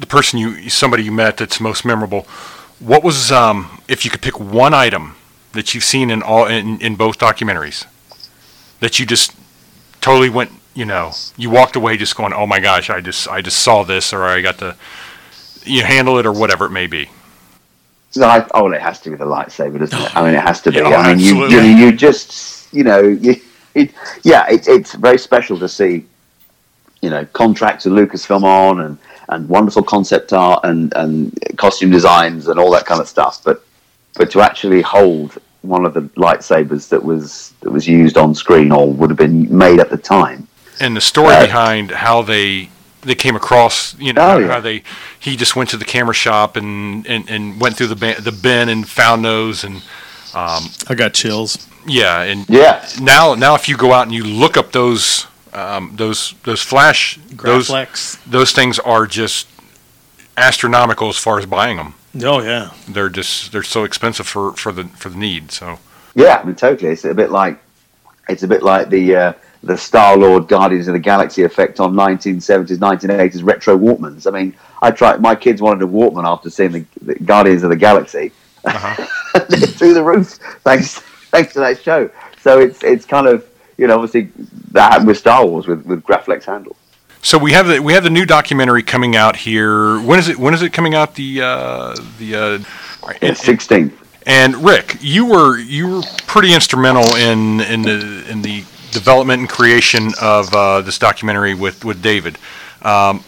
the 0.00 0.06
person 0.06 0.38
you 0.38 0.68
somebody 0.70 1.04
you 1.04 1.12
met 1.12 1.36
that's 1.36 1.60
most 1.60 1.84
memorable, 1.84 2.26
what 2.80 3.02
was 3.04 3.30
um, 3.30 3.80
if 3.88 4.04
you 4.04 4.10
could 4.10 4.22
pick 4.22 4.38
one 4.40 4.74
item 4.74 5.14
that 5.52 5.72
you've 5.72 5.84
seen 5.84 6.10
in 6.10 6.22
all 6.22 6.46
in, 6.46 6.80
in 6.80 6.96
both 6.96 7.18
documentaries 7.18 7.86
that 8.80 8.98
you 8.98 9.06
just 9.06 9.32
totally 10.00 10.28
went, 10.28 10.50
you 10.74 10.84
know, 10.84 11.12
you 11.36 11.48
walked 11.48 11.76
away 11.76 11.96
just 11.96 12.16
going, 12.16 12.32
oh 12.32 12.46
my 12.46 12.60
gosh, 12.60 12.90
I 12.90 13.00
just 13.00 13.28
I 13.28 13.40
just 13.40 13.60
saw 13.60 13.84
this 13.84 14.12
or 14.12 14.24
I 14.24 14.40
got 14.40 14.58
to 14.58 14.76
you 15.64 15.82
handle 15.82 16.18
it 16.18 16.26
or 16.26 16.32
whatever 16.32 16.66
it 16.66 16.70
may 16.70 16.86
be. 16.86 17.08
I, 18.16 18.46
oh, 18.54 18.70
it 18.70 18.80
has 18.80 19.00
to 19.00 19.10
be 19.10 19.16
the 19.16 19.24
lightsaber, 19.24 19.78
doesn't 19.80 19.98
it? 19.98 20.16
I 20.16 20.24
mean, 20.24 20.34
it 20.34 20.40
has 20.42 20.60
to 20.62 20.70
be. 20.70 20.76
Yeah, 20.78 20.88
I 20.96 21.14
mean, 21.14 21.18
you, 21.18 21.48
you, 21.48 21.60
you 21.60 21.92
just, 21.92 22.72
you 22.72 22.84
know, 22.84 23.00
you, 23.00 23.34
it, 23.74 23.92
yeah, 24.22 24.48
it, 24.48 24.68
it's 24.68 24.94
very 24.94 25.18
special 25.18 25.58
to 25.58 25.68
see, 25.68 26.06
you 27.02 27.10
know, 27.10 27.24
contracts 27.32 27.84
with 27.84 27.94
Lucasfilm 27.94 28.44
on 28.44 28.80
and, 28.82 28.98
and 29.30 29.48
wonderful 29.48 29.82
concept 29.82 30.32
art 30.32 30.60
and, 30.64 30.92
and 30.94 31.36
costume 31.56 31.90
designs 31.90 32.46
and 32.46 32.60
all 32.60 32.70
that 32.70 32.86
kind 32.86 33.00
of 33.00 33.08
stuff. 33.08 33.42
But, 33.42 33.64
but 34.14 34.30
to 34.30 34.42
actually 34.42 34.80
hold 34.80 35.38
one 35.62 35.84
of 35.84 35.94
the 35.94 36.02
lightsabers 36.02 36.88
that 36.90 37.02
was 37.02 37.52
that 37.62 37.70
was 37.70 37.88
used 37.88 38.16
on 38.16 38.34
screen 38.34 38.70
or 38.70 38.92
would 38.92 39.10
have 39.10 39.16
been 39.16 39.56
made 39.56 39.80
at 39.80 39.90
the 39.90 39.96
time. 39.96 40.46
and 40.78 40.94
the 40.94 41.00
story 41.00 41.34
Uh, 41.34 41.46
behind 41.46 41.90
how 41.90 42.22
they 42.22 42.68
they 43.04 43.14
came 43.14 43.36
across 43.36 43.94
you 43.98 44.12
know 44.12 44.22
Oh, 44.22 44.28
how, 44.30 44.38
yeah. 44.38 44.48
how 44.48 44.60
they 44.60 44.82
he 45.20 45.36
just 45.36 45.54
went 45.56 45.70
to 45.70 45.76
the 45.76 45.84
camera 45.84 46.14
shop 46.14 46.56
and 46.56 47.06
and, 47.06 47.28
and 47.30 47.60
went 47.60 47.76
through 47.76 47.88
the 47.88 47.96
ba- 47.96 48.20
the 48.20 48.32
bin 48.32 48.68
and 48.68 48.88
found 48.88 49.24
those 49.24 49.64
and 49.64 49.82
I 50.34 50.94
got 50.96 51.14
chills. 51.14 51.68
yeah 51.86 52.22
and 52.22 52.48
Yeah, 52.48 52.84
now 53.00 53.34
now 53.34 53.54
if 53.54 53.68
you 53.68 53.76
go 53.76 53.92
out 53.92 54.02
and 54.06 54.12
you 54.14 54.24
look 54.24 54.56
up 54.56 54.72
those 54.72 55.26
um, 55.52 55.92
those 55.96 56.34
those 56.42 56.60
flash 56.62 57.16
those 57.30 57.68
Graflex. 57.68 58.18
those 58.26 58.50
things 58.52 58.78
are 58.80 59.06
just 59.06 59.46
astronomical 60.36 61.08
as 61.08 61.16
far 61.16 61.38
as 61.38 61.46
buying 61.46 61.76
them 61.76 61.94
Oh 62.22 62.40
yeah. 62.42 62.70
they're 62.88 63.08
just 63.08 63.52
they're 63.52 63.62
so 63.62 63.84
expensive 63.84 64.26
for 64.26 64.52
for 64.54 64.72
the 64.72 64.84
for 64.96 65.08
the 65.10 65.16
need 65.18 65.52
so 65.52 65.78
Yeah, 66.16 66.40
I 66.40 66.44
mean, 66.44 66.54
totally. 66.56 66.92
It's 66.92 67.04
a 67.04 67.14
bit 67.14 67.30
like 67.30 67.58
it's 68.28 68.42
a 68.42 68.48
bit 68.48 68.62
like 68.62 68.88
the 68.88 69.16
uh, 69.16 69.32
the 69.64 69.76
Star 69.78 70.16
Lord 70.16 70.48
Guardians 70.48 70.88
of 70.88 70.92
the 70.94 70.98
Galaxy 71.00 71.42
effect 71.42 71.80
on 71.80 71.94
1970s, 71.94 72.78
1980s 72.78 73.44
retro 73.44 73.76
Walkmans. 73.78 74.26
I 74.26 74.30
mean, 74.30 74.56
I 74.82 74.90
tried. 74.90 75.20
My 75.20 75.34
kids 75.34 75.62
wanted 75.62 75.82
a 75.82 75.86
Walkman 75.90 76.24
after 76.26 76.50
seeing 76.50 76.72
the, 76.72 76.84
the 77.02 77.14
Guardians 77.16 77.62
of 77.62 77.70
the 77.70 77.76
Galaxy. 77.76 78.32
They're 78.64 79.58
through 79.78 79.94
the 79.94 80.02
roof 80.04 80.34
thanks 80.62 80.98
thanks 81.30 81.52
to 81.54 81.60
that 81.60 81.80
show. 81.82 82.10
So 82.40 82.60
it's 82.60 82.82
it's 82.82 83.04
kind 83.04 83.26
of 83.26 83.46
you 83.76 83.86
know 83.86 83.94
obviously 83.96 84.30
that 84.72 84.92
happened 84.92 85.08
with 85.08 85.18
Star 85.18 85.44
Wars 85.46 85.66
with 85.66 85.84
with 85.86 86.02
Graflex 86.02 86.44
handles. 86.44 86.76
so 87.22 87.36
we 87.38 87.52
have 87.52 87.66
the 87.66 87.80
we 87.82 87.92
have 87.92 88.04
the 88.04 88.10
new 88.10 88.24
documentary 88.26 88.82
coming 88.82 89.16
out 89.16 89.36
here 89.36 90.00
when 90.00 90.18
is 90.18 90.28
it 90.28 90.38
when 90.38 90.54
is 90.54 90.62
it 90.62 90.72
coming 90.72 90.94
out 90.94 91.14
the 91.16 91.42
uh 91.42 91.94
the 92.18 92.34
uh 92.34 92.58
Yeah, 93.22 93.32
16th. 93.32 93.92
And 94.26 94.56
Rick, 94.56 94.96
you 95.00 95.26
were 95.26 95.58
you 95.58 95.96
were 95.96 96.02
pretty 96.26 96.54
instrumental 96.54 97.14
in 97.16 97.60
in 97.60 97.82
the 97.82 98.24
in 98.30 98.42
the 98.42 98.64
development 98.94 99.40
and 99.40 99.48
creation 99.48 100.12
of 100.22 100.54
uh, 100.54 100.80
this 100.80 100.98
documentary 100.98 101.54
with 101.54 101.84
with 101.84 102.00
David. 102.02 102.38
Um, 102.82 103.22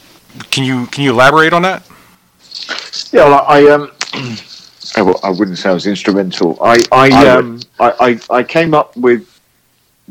can 0.51 0.65
you 0.65 0.87
can 0.87 1.05
you 1.05 1.11
elaborate 1.11 1.53
on 1.53 1.63
that? 1.63 1.83
Yeah, 3.13 3.29
well, 3.29 3.45
I 3.47 3.67
um, 3.69 3.93
I 4.97 5.01
w- 5.01 5.19
I 5.23 5.31
wouldn't 5.31 5.59
say 5.59 5.69
I 5.69 5.75
was 5.75 5.87
instrumental. 5.87 6.57
I 6.63 6.79
I 6.93 7.11
I 7.11 7.29
um, 7.29 7.61
I, 7.79 8.19
I 8.31 8.39
I 8.39 8.43
came 8.43 8.73
up 8.73 8.97
with 8.97 9.29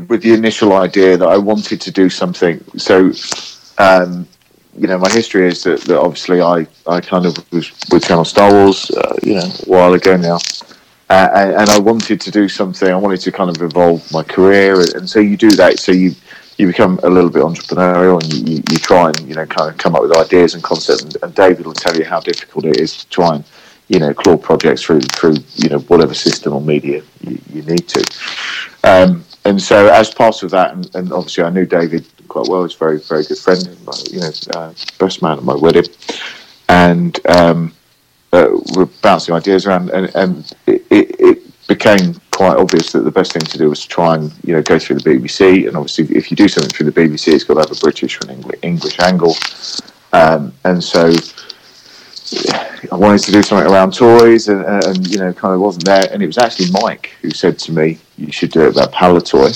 with 0.08 0.22
the 0.22 0.34
initial 0.34 0.74
idea 0.74 1.18
that 1.18 1.28
I 1.28 1.38
wanted 1.38 1.80
to 1.82 1.92
do 1.92 2.10
something. 2.10 2.62
So, 2.78 3.12
um, 3.78 4.28
you 4.78 4.88
know, 4.88 4.98
my 4.98 5.10
history 5.10 5.48
is 5.48 5.64
that, 5.64 5.82
that 5.82 6.00
obviously 6.00 6.42
I 6.42 6.68
I 6.88 7.00
kind 7.02 7.26
of 7.26 7.38
was 7.52 7.72
with 7.92 8.04
Channel 8.06 8.26
Star 8.26 8.52
Wars, 8.52 8.92
uh, 8.92 9.16
you 9.24 9.36
know, 9.36 9.46
a 9.46 9.66
while 9.66 9.94
ago 9.94 10.18
now. 10.18 10.38
Uh, 11.10 11.54
and, 11.60 11.70
I 11.70 11.78
wanted 11.78 12.20
to 12.22 12.32
do 12.32 12.50
something. 12.50 12.90
I 12.90 12.96
wanted 12.96 13.22
to 13.22 13.32
kind 13.32 13.56
of 13.56 13.62
evolve 13.62 14.12
my 14.12 14.24
career, 14.24 14.82
and 14.96 15.08
so 15.08 15.20
you 15.20 15.38
do 15.38 15.52
that. 15.52 15.80
So 15.80 15.92
you 15.92 16.16
you 16.58 16.68
become 16.68 17.00
a 17.04 17.10
little 17.10 17.30
bit 17.30 17.44
entrepreneurial, 17.44 18.24
and 18.24 18.34
you, 18.34 18.56
you, 18.56 18.64
you 18.72 18.78
try 18.80 19.10
and 19.10 19.20
you 19.20 19.36
know 19.36 19.46
kind 19.46 19.70
of 19.70 19.78
come 19.78 19.96
up 19.96 20.02
with 20.02 20.18
ideas 20.18 20.56
and 20.56 20.64
concepts. 20.64 21.04
And, 21.04 21.16
and 21.22 21.36
David 21.36 21.68
will 21.68 21.74
tell 21.74 21.96
you 21.96 22.06
how 22.06 22.22
difficult 22.22 22.66
it 22.66 22.80
is 22.80 22.98
to 22.98 23.10
try 23.10 23.36
and 23.36 23.44
you 23.88 24.00
know 24.00 24.16
claw 24.16 24.36
projects 24.36 24.82
through 24.82 25.02
through 25.02 25.36
you 25.56 25.70
know 25.70 25.80
whatever 25.82 26.16
system 26.16 26.54
or 26.54 26.62
media 26.62 27.04
you, 27.22 27.40
you 27.54 27.62
need 27.62 27.88
to. 27.88 28.04
Um, 28.84 29.24
and 29.46 29.62
so 29.62 29.90
as 29.94 30.12
part 30.12 30.42
of 30.42 30.50
that, 30.52 30.74
and, 30.74 30.96
and 30.96 31.14
obviously 31.14 31.44
I 31.44 31.52
knew 31.52 31.68
David 31.68 32.04
quite 32.30 32.48
well. 32.48 32.64
He's 32.64 32.74
a 32.74 32.80
very 32.80 32.98
very 32.98 33.26
good 33.26 33.38
friend, 33.38 33.62
you 34.12 34.22
know, 34.22 34.32
uh, 34.56 34.74
best 34.98 35.22
man 35.22 35.38
at 35.38 35.44
my 35.44 35.56
wedding, 35.56 35.86
and. 36.68 37.20
Um, 37.28 37.76
uh, 38.34 38.50
were 38.76 38.88
bouncing 39.02 39.34
ideas 39.34 39.66
around, 39.66 39.90
and, 39.92 40.14
and 40.14 40.54
it, 40.90 41.10
it, 41.20 41.38
it 41.38 41.68
became 41.68 42.16
quite 42.32 42.58
obvious 42.58 42.92
that 42.92 43.00
the 43.02 43.12
best 43.12 43.34
thing 43.34 43.42
to 43.42 43.58
do 43.58 43.70
was 43.70 43.82
to 43.82 43.88
try 43.88 44.16
and 44.16 44.34
you 44.44 44.54
know 44.54 44.62
go 44.62 44.78
through 44.78 44.98
the 44.98 45.10
BBC. 45.10 45.68
And 45.68 45.78
obviously, 45.78 46.16
if 46.16 46.32
you 46.32 46.38
do 46.38 46.48
something 46.48 46.72
through 46.72 46.92
the 46.92 47.02
BBC, 47.02 47.34
it's 47.34 47.44
got 47.44 47.56
to 47.56 47.62
have 47.62 47.72
a 47.72 47.80
British 47.80 48.18
or 48.18 48.26
an 48.26 48.32
English, 48.32 48.60
English 48.62 49.00
angle. 49.00 49.36
Um, 50.14 50.54
and 50.64 50.84
so 50.84 51.14
I 52.92 52.96
wanted 52.96 53.22
to 53.24 53.32
do 53.32 53.44
something 53.44 53.72
around 53.72 53.94
toys, 53.94 54.48
and, 54.48 54.66
and 54.66 55.08
you 55.08 55.18
know, 55.18 55.34
kind 55.34 55.54
of 55.54 55.62
wasn't 55.62 55.86
there. 55.86 56.08
And 56.12 56.22
it 56.22 56.28
was 56.28 56.38
actually 56.38 56.72
Mike 56.72 57.12
who 57.22 57.32
said 57.32 57.58
to 57.60 57.72
me, 57.72 58.00
"You 58.18 58.32
should 58.32 58.52
do 58.52 58.62
it 58.62 58.72
about 58.72 58.92
Palitoy." 58.92 59.54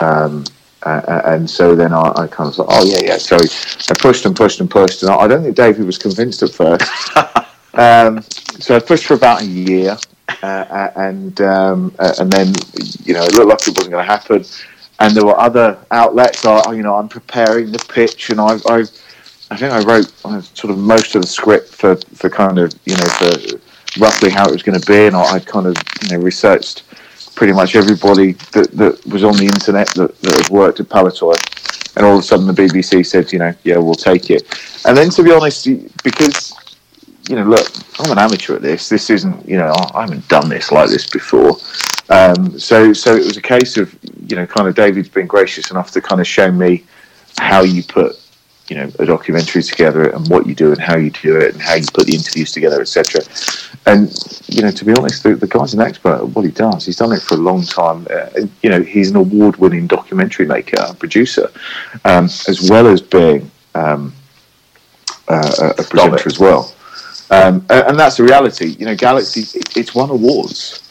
Um, 0.00 0.44
uh, 0.84 1.22
and 1.24 1.50
so 1.50 1.74
then 1.74 1.92
I, 1.92 2.12
I 2.16 2.26
kind 2.28 2.48
of 2.48 2.54
thought, 2.54 2.68
oh 2.70 2.84
yeah, 2.84 3.00
yeah. 3.02 3.18
So 3.18 3.36
I 3.36 3.94
pushed 3.98 4.24
and 4.26 4.36
pushed 4.36 4.60
and 4.60 4.70
pushed, 4.70 5.02
and 5.02 5.10
I, 5.10 5.16
I 5.16 5.26
don't 5.26 5.42
think 5.42 5.56
David 5.56 5.84
was 5.84 5.98
convinced 5.98 6.42
at 6.42 6.50
first. 6.50 6.88
Um, 7.74 8.22
so 8.58 8.74
I 8.74 8.80
pushed 8.80 9.04
for 9.04 9.14
about 9.14 9.42
a 9.42 9.46
year, 9.46 9.96
uh, 10.42 10.46
uh, 10.46 10.92
and 10.96 11.40
um, 11.40 11.94
uh, 11.98 12.14
and 12.18 12.30
then 12.30 12.52
you 13.04 13.14
know 13.14 13.22
it 13.22 13.34
looked 13.34 13.48
like 13.48 13.68
it 13.68 13.76
wasn't 13.76 13.92
going 13.92 14.04
to 14.06 14.12
happen. 14.12 14.44
And 15.00 15.14
there 15.14 15.24
were 15.24 15.38
other 15.38 15.78
outlets. 15.90 16.44
I, 16.44 16.72
you 16.72 16.82
know, 16.82 16.96
I'm 16.96 17.08
preparing 17.08 17.70
the 17.70 17.78
pitch, 17.78 18.30
and 18.30 18.40
I, 18.40 18.58
I, 18.68 18.80
I 19.50 19.56
think 19.56 19.72
I 19.72 19.80
wrote 19.84 20.12
uh, 20.24 20.40
sort 20.40 20.72
of 20.72 20.78
most 20.78 21.14
of 21.14 21.22
the 21.22 21.28
script 21.28 21.68
for, 21.68 21.96
for 22.14 22.28
kind 22.28 22.58
of 22.58 22.72
you 22.84 22.96
know 22.96 23.04
for 23.04 24.00
roughly 24.00 24.30
how 24.30 24.48
it 24.48 24.52
was 24.52 24.62
going 24.62 24.78
to 24.80 24.86
be, 24.86 25.06
and 25.06 25.16
I, 25.16 25.34
I 25.34 25.38
kind 25.38 25.66
of 25.66 25.76
you 26.02 26.10
know 26.10 26.22
researched 26.22 26.82
pretty 27.38 27.52
much 27.52 27.76
everybody 27.76 28.32
that, 28.52 28.68
that 28.72 29.06
was 29.06 29.22
on 29.22 29.36
the 29.36 29.44
internet 29.44 29.86
that, 29.94 30.20
that 30.22 30.42
had 30.42 30.50
worked 30.50 30.80
at 30.80 30.88
Palatoy. 30.88 31.36
And 31.96 32.04
all 32.04 32.14
of 32.14 32.20
a 32.20 32.22
sudden, 32.22 32.46
the 32.46 32.52
BBC 32.52 33.06
said, 33.06 33.32
you 33.32 33.38
know, 33.38 33.54
yeah, 33.62 33.76
we'll 33.76 33.94
take 33.94 34.30
it. 34.30 34.42
And 34.84 34.96
then, 34.96 35.10
to 35.10 35.22
be 35.22 35.32
honest, 35.32 35.68
because 36.02 36.52
you 37.28 37.36
know, 37.36 37.44
look, 37.44 37.70
I'm 38.00 38.10
an 38.10 38.18
amateur 38.18 38.56
at 38.56 38.62
this. 38.62 38.88
This 38.88 39.10
isn't, 39.10 39.48
you 39.48 39.58
know, 39.58 39.72
I 39.94 40.02
haven't 40.02 40.26
done 40.28 40.48
this 40.48 40.72
like 40.72 40.88
this 40.88 41.08
before. 41.08 41.58
Um, 42.10 42.58
so, 42.58 42.92
so 42.92 43.14
it 43.14 43.24
was 43.24 43.36
a 43.36 43.42
case 43.42 43.76
of, 43.76 43.96
you 44.26 44.36
know, 44.36 44.46
kind 44.46 44.66
of 44.66 44.74
David's 44.74 45.08
been 45.08 45.26
gracious 45.26 45.70
enough 45.70 45.90
to 45.92 46.00
kind 46.00 46.20
of 46.20 46.26
show 46.26 46.50
me 46.50 46.84
how 47.38 47.62
you 47.62 47.82
put 47.82 48.16
you 48.68 48.76
know 48.76 48.90
a 48.98 49.06
documentary 49.06 49.62
together 49.62 50.10
and 50.10 50.28
what 50.28 50.46
you 50.46 50.54
do 50.54 50.72
and 50.72 50.80
how 50.80 50.96
you 50.96 51.10
do 51.10 51.36
it 51.36 51.54
and 51.54 51.62
how 51.62 51.74
you 51.74 51.86
put 51.92 52.06
the 52.06 52.14
interviews 52.14 52.52
together, 52.52 52.80
etc. 52.80 53.22
And 53.86 54.12
you 54.46 54.62
know, 54.62 54.70
to 54.70 54.84
be 54.84 54.92
honest, 54.94 55.22
the, 55.22 55.34
the 55.34 55.46
guy's 55.46 55.74
an 55.74 55.80
expert 55.80 56.16
at 56.16 56.28
what 56.28 56.44
he 56.44 56.50
does. 56.50 56.84
He's 56.84 56.96
done 56.96 57.12
it 57.12 57.22
for 57.22 57.34
a 57.34 57.38
long 57.38 57.62
time. 57.62 58.06
Uh, 58.10 58.46
you 58.62 58.70
know, 58.70 58.82
he's 58.82 59.10
an 59.10 59.16
award-winning 59.16 59.86
documentary 59.86 60.46
maker 60.46 60.80
and 60.80 60.98
producer, 60.98 61.50
um, 62.04 62.24
as 62.24 62.68
well 62.68 62.86
as 62.86 63.00
being 63.00 63.50
um, 63.74 64.14
uh, 65.28 65.72
a 65.78 65.82
presenter 65.82 66.26
as 66.26 66.38
well. 66.38 66.72
Um, 67.30 67.66
and 67.68 67.98
that's 67.98 68.16
the 68.16 68.24
reality. 68.24 68.76
You 68.78 68.86
know, 68.86 68.96
Galaxy, 68.96 69.58
it, 69.58 69.76
it's 69.76 69.94
won 69.94 70.10
awards. 70.10 70.84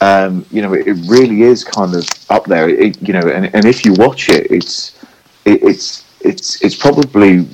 Um, 0.00 0.44
you 0.50 0.62
know, 0.62 0.74
it, 0.74 0.86
it, 0.86 0.96
really 1.08 1.42
is 1.42 1.64
kind 1.64 1.94
of 1.94 2.08
up 2.30 2.44
there. 2.46 2.68
It, 2.68 3.00
you 3.00 3.12
know, 3.12 3.20
and, 3.20 3.52
and 3.54 3.64
if 3.64 3.84
you 3.84 3.92
watch 3.94 4.28
it, 4.28 4.50
it's 4.50 5.04
it, 5.44 5.62
it's 5.62 6.04
it's 6.20 6.62
it's 6.62 6.76
probably 6.76 7.48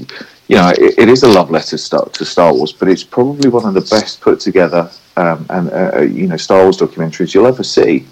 you 0.48 0.56
know 0.56 0.72
it, 0.76 1.08
is 1.08 1.22
a 1.22 1.28
love 1.28 1.50
letter 1.50 1.76
to 1.76 2.24
Star 2.24 2.52
Wars, 2.52 2.72
but 2.72 2.88
it's 2.88 3.04
probably 3.04 3.48
one 3.48 3.64
of 3.64 3.74
the 3.74 3.88
best 3.90 4.20
put 4.20 4.40
together 4.40 4.90
um, 5.16 5.46
and 5.50 5.70
uh, 5.70 5.90
uh, 5.96 6.00
you 6.00 6.26
know 6.26 6.36
Star 6.36 6.62
Wars 6.62 6.78
documentaries 6.78 7.34
you'll 7.34 7.46
ever 7.46 7.62
see. 7.62 8.06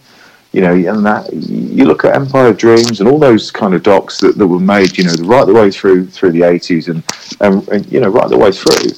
You 0.53 0.61
know, 0.61 0.75
and 0.75 1.07
that 1.07 1.33
you 1.33 1.87
look 1.87 2.05
at 2.05 2.14
Empire 2.14 2.53
Dreams 2.53 3.01
and 3.01 3.09
all 3.09 3.18
those 3.18 3.51
kind 3.51 3.72
of 3.72 3.83
docs 3.83 4.18
that, 4.20 4.37
that 4.37 4.46
were 4.46 4.61
made, 4.61 4.98
you 4.98 5.05
know, 5.05 5.14
right 5.25 5.46
the 5.46 5.55
way 5.55 5.70
through 5.70 6.09
through 6.09 6.33
the 6.33 6.42
eighties 6.42 6.88
and, 6.88 7.03
and, 7.40 7.66
and 7.68 7.90
you 7.90 8.01
know 8.01 8.11
right 8.11 8.29
the 8.29 8.37
way 8.37 8.53
through. 8.53 8.90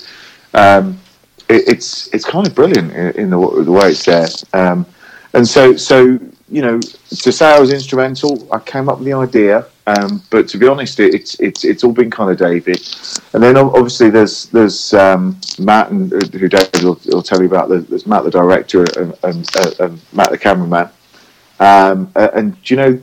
Um, 0.53 0.98
it, 1.48 1.68
it's 1.68 2.12
it's 2.14 2.24
kind 2.24 2.46
of 2.46 2.54
brilliant 2.54 2.92
in, 2.92 3.11
in 3.12 3.30
the, 3.30 3.38
the 3.64 3.72
way 3.72 3.90
it's 3.90 4.04
there. 4.04 4.28
Um, 4.52 4.87
and 5.33 5.46
so 5.46 5.76
so 5.76 6.18
you 6.48 6.62
know 6.62 6.80
to 6.80 7.33
say 7.33 7.46
I 7.46 7.59
was 7.59 7.72
instrumental, 7.72 8.48
I 8.52 8.59
came 8.59 8.88
up 8.88 8.98
with 8.98 9.07
the 9.07 9.14
idea. 9.14 9.66
Um, 9.87 10.22
but 10.30 10.48
to 10.48 10.57
be 10.57 10.66
honest, 10.66 10.98
it, 10.98 11.14
it's 11.14 11.38
it's 11.40 11.64
it's 11.64 11.85
all 11.85 11.92
been 11.92 12.11
kind 12.11 12.30
of 12.30 12.38
David, 12.38 12.80
and 13.35 13.42
then 13.42 13.59
obviously 13.59 14.09
there's 14.09 14.46
there's 14.46 14.94
um, 14.94 15.38
Matt 15.59 15.90
and 15.90 16.11
who 16.11 16.48
David 16.48 16.83
will, 16.83 16.98
will, 17.07 17.22
tell 17.22 17.40
you 17.40 17.46
about. 17.46 17.68
There's 17.68 18.07
Matt 18.07 18.24
the 18.24 18.30
director 18.30 18.85
and, 18.96 19.14
and, 19.22 19.57
uh, 19.57 19.70
and 19.80 20.00
Matt 20.12 20.30
the 20.30 20.38
cameraman. 20.38 20.88
Um, 21.61 22.11
and 22.16 22.57
you 22.64 22.76
know, 22.76 23.00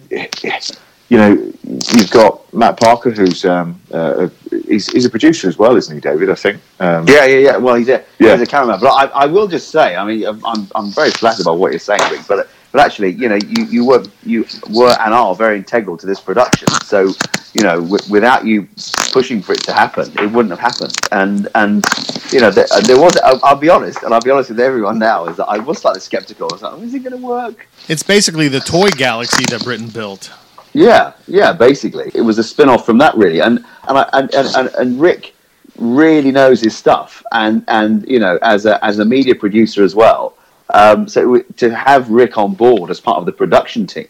you 1.11 1.17
know, 1.17 1.53
you've 1.93 2.09
got 2.09 2.53
Matt 2.53 2.79
Parker, 2.79 3.11
who's 3.11 3.43
um, 3.43 3.77
uh, 3.91 4.29
he's, 4.65 4.89
he's 4.89 5.03
a 5.03 5.09
producer 5.09 5.49
as 5.49 5.57
well, 5.57 5.75
isn't 5.75 5.93
he, 5.93 5.99
David? 5.99 6.29
I 6.29 6.35
think. 6.35 6.61
Um, 6.79 7.05
yeah, 7.05 7.25
yeah, 7.25 7.37
yeah. 7.37 7.57
Well, 7.57 7.75
he's 7.75 7.89
a 7.89 8.01
yeah. 8.17 8.31
he's 8.31 8.47
a 8.47 8.49
cameraman. 8.49 8.79
But 8.79 8.91
I, 8.91 9.05
I 9.07 9.25
will 9.25 9.49
just 9.49 9.71
say, 9.71 9.97
I 9.97 10.05
mean, 10.05 10.25
I'm 10.25 10.69
I'm 10.73 10.89
very 10.91 11.11
flattered 11.11 11.43
by 11.43 11.51
what 11.51 11.73
you're 11.73 11.79
saying, 11.79 11.99
Rick, 12.09 12.21
but 12.29 12.47
but 12.71 12.79
actually, 12.79 13.09
you 13.09 13.27
know, 13.27 13.35
you, 13.35 13.65
you 13.65 13.85
were 13.85 14.05
you 14.23 14.45
were 14.69 14.95
and 15.01 15.13
are 15.13 15.35
very 15.35 15.57
integral 15.57 15.97
to 15.97 16.07
this 16.07 16.21
production. 16.21 16.69
So, 16.85 17.11
you 17.53 17.63
know, 17.63 17.81
w- 17.81 18.09
without 18.09 18.45
you 18.45 18.69
pushing 19.11 19.41
for 19.41 19.51
it 19.51 19.63
to 19.63 19.73
happen, 19.73 20.09
it 20.17 20.31
wouldn't 20.31 20.57
have 20.57 20.59
happened. 20.59 20.97
And 21.11 21.49
and 21.55 21.83
you 22.31 22.39
know, 22.39 22.51
there, 22.51 22.67
there 22.83 22.97
was. 22.97 23.17
I'll, 23.17 23.41
I'll, 23.43 23.55
be 23.57 23.67
honest, 23.67 24.01
and 24.03 24.13
I'll 24.13 24.21
be 24.21 24.31
honest 24.31 24.51
with 24.51 24.61
everyone 24.61 24.97
now, 24.97 25.27
is 25.27 25.35
that 25.35 25.47
I 25.47 25.57
was 25.57 25.79
slightly 25.79 25.99
skeptical. 25.99 26.47
I 26.49 26.55
was 26.55 26.61
like, 26.61 26.71
oh, 26.71 26.81
is 26.81 26.93
it 26.93 26.99
going 26.99 27.19
to 27.19 27.27
work? 27.27 27.67
It's 27.89 28.03
basically 28.03 28.47
the 28.47 28.61
toy 28.61 28.91
galaxy 28.91 29.43
that 29.49 29.65
Britain 29.65 29.89
built. 29.89 30.31
Yeah, 30.73 31.13
yeah. 31.27 31.53
Basically, 31.53 32.11
it 32.13 32.21
was 32.21 32.37
a 32.37 32.43
spin-off 32.43 32.85
from 32.85 32.97
that, 32.99 33.15
really. 33.15 33.41
And 33.41 33.65
and 33.87 33.97
I, 33.97 34.09
and, 34.13 34.33
and, 34.33 34.67
and 34.75 35.01
Rick 35.01 35.33
really 35.77 36.31
knows 36.31 36.61
his 36.61 36.77
stuff, 36.77 37.23
and 37.31 37.63
and 37.67 38.07
you 38.07 38.19
know, 38.19 38.39
as 38.41 38.65
a 38.65 38.83
as 38.83 38.99
a 38.99 39.05
media 39.05 39.35
producer 39.35 39.83
as 39.83 39.95
well 39.95 40.37
um, 40.73 41.07
so 41.07 41.39
to 41.57 41.75
have 41.75 42.09
Rick 42.09 42.37
on 42.37 42.53
board 42.53 42.89
as 42.89 42.99
part 42.99 43.17
of 43.17 43.25
the 43.25 43.31
production 43.31 43.85
team 43.85 44.07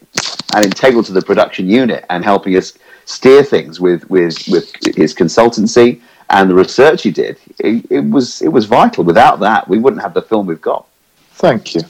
and 0.54 0.66
integral 0.66 1.04
to 1.04 1.12
the 1.12 1.22
production 1.22 1.70
unit 1.70 2.06
and 2.10 2.24
helping 2.24 2.56
us 2.56 2.74
steer 3.06 3.44
things 3.44 3.80
with 3.80 4.10
with 4.10 4.38
with 4.48 4.72
his 4.96 5.14
consultancy 5.14 6.02
and 6.30 6.50
the 6.50 6.56
research 6.56 7.04
he 7.04 7.12
did, 7.12 7.38
it, 7.60 7.86
it 7.90 8.10
was 8.10 8.42
it 8.42 8.50
was 8.50 8.66
vital. 8.66 9.04
Without 9.04 9.40
that, 9.40 9.68
we 9.68 9.80
wouldn't 9.80 10.02
have 10.02 10.14
the 10.14 10.22
film 10.22 10.48
we've 10.48 10.62
got. 10.62 10.88
Thank 11.34 11.76
you. 11.76 11.82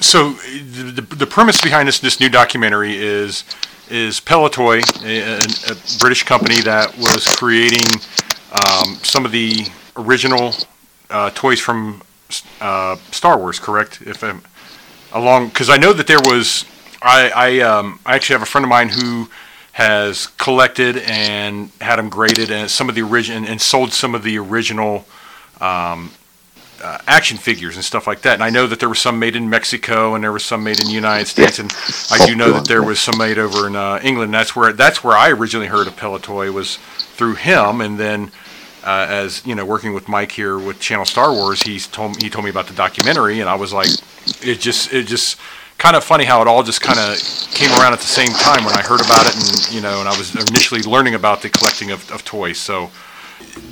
So 0.00 0.32
the, 0.32 1.02
the 1.02 1.26
premise 1.26 1.60
behind 1.60 1.88
this 1.88 1.98
this 1.98 2.20
new 2.20 2.28
documentary 2.28 2.96
is 2.96 3.44
is 3.90 4.20
Palitoy, 4.20 4.82
a, 5.04 5.38
a 5.72 5.98
British 5.98 6.22
company 6.22 6.60
that 6.60 6.96
was 6.98 7.26
creating 7.36 8.00
um, 8.52 8.94
some 8.96 9.24
of 9.24 9.32
the 9.32 9.66
original 9.96 10.52
uh, 11.10 11.30
toys 11.30 11.58
from 11.58 12.02
uh, 12.60 12.96
Star 13.10 13.38
Wars, 13.38 13.58
correct? 13.58 14.02
If 14.02 14.22
I'm 14.22 14.42
along, 15.12 15.48
because 15.48 15.70
I 15.70 15.76
know 15.76 15.92
that 15.92 16.06
there 16.06 16.20
was, 16.24 16.64
I 17.02 17.30
I, 17.34 17.60
um, 17.60 17.98
I 18.06 18.14
actually 18.14 18.34
have 18.34 18.42
a 18.42 18.46
friend 18.46 18.64
of 18.64 18.68
mine 18.68 18.90
who 18.90 19.30
has 19.72 20.26
collected 20.26 20.98
and 20.98 21.70
had 21.80 21.96
them 21.96 22.08
graded 22.08 22.50
and 22.50 22.70
some 22.70 22.88
of 22.88 22.94
the 22.94 23.02
original 23.02 23.48
and 23.48 23.60
sold 23.60 23.92
some 23.92 24.14
of 24.14 24.22
the 24.22 24.38
original 24.38 25.06
um, 25.60 26.10
uh, 26.82 26.98
action 27.06 27.36
figures 27.36 27.76
and 27.76 27.84
stuff 27.84 28.06
like 28.06 28.22
that. 28.22 28.34
And 28.34 28.42
I 28.42 28.50
know 28.50 28.66
that 28.66 28.80
there 28.80 28.88
were 28.88 28.94
some 28.94 29.18
made 29.18 29.36
in 29.36 29.48
Mexico 29.50 30.14
and 30.14 30.22
there 30.22 30.32
was 30.32 30.44
some 30.44 30.62
made 30.62 30.80
in 30.80 30.86
the 30.86 30.92
United 30.92 31.26
States, 31.26 31.58
and 31.58 31.72
I 32.10 32.24
do 32.26 32.34
know 32.34 32.52
that 32.52 32.66
there 32.66 32.82
was 32.82 33.00
some 33.00 33.18
made 33.18 33.38
over 33.38 33.66
in 33.66 33.76
uh, 33.76 34.00
England. 34.02 34.32
That's 34.32 34.54
where 34.54 34.72
that's 34.72 35.02
where 35.02 35.16
I 35.16 35.30
originally 35.30 35.66
heard 35.66 35.86
of 35.86 35.96
Palitoy 35.96 36.52
was 36.52 36.76
through 36.76 37.34
him, 37.34 37.80
and 37.80 37.98
then 37.98 38.30
uh, 38.84 39.06
as 39.08 39.44
you 39.46 39.54
know, 39.54 39.64
working 39.64 39.92
with 39.92 40.08
Mike 40.08 40.32
here 40.32 40.58
with 40.58 40.78
Channel 40.80 41.04
Star 41.04 41.32
Wars, 41.32 41.62
he's 41.62 41.86
told 41.86 42.22
he 42.22 42.30
told 42.30 42.44
me 42.44 42.50
about 42.50 42.68
the 42.68 42.74
documentary, 42.74 43.40
and 43.40 43.48
I 43.48 43.54
was 43.54 43.72
like, 43.72 43.90
it 44.42 44.60
just 44.60 44.92
it 44.92 45.06
just 45.06 45.38
kind 45.78 45.94
of 45.94 46.02
funny 46.02 46.24
how 46.24 46.42
it 46.42 46.48
all 46.48 46.62
just 46.62 46.80
kind 46.80 46.98
of 46.98 47.18
came 47.52 47.70
around 47.78 47.92
at 47.92 48.00
the 48.00 48.06
same 48.06 48.30
time 48.30 48.64
when 48.64 48.74
I 48.74 48.82
heard 48.82 49.00
about 49.00 49.26
it, 49.26 49.34
and 49.34 49.74
you 49.74 49.80
know, 49.80 50.00
and 50.00 50.08
I 50.08 50.16
was 50.16 50.34
initially 50.34 50.82
learning 50.82 51.14
about 51.14 51.42
the 51.42 51.50
collecting 51.50 51.90
of, 51.90 52.10
of 52.10 52.24
toys. 52.24 52.58
So 52.58 52.90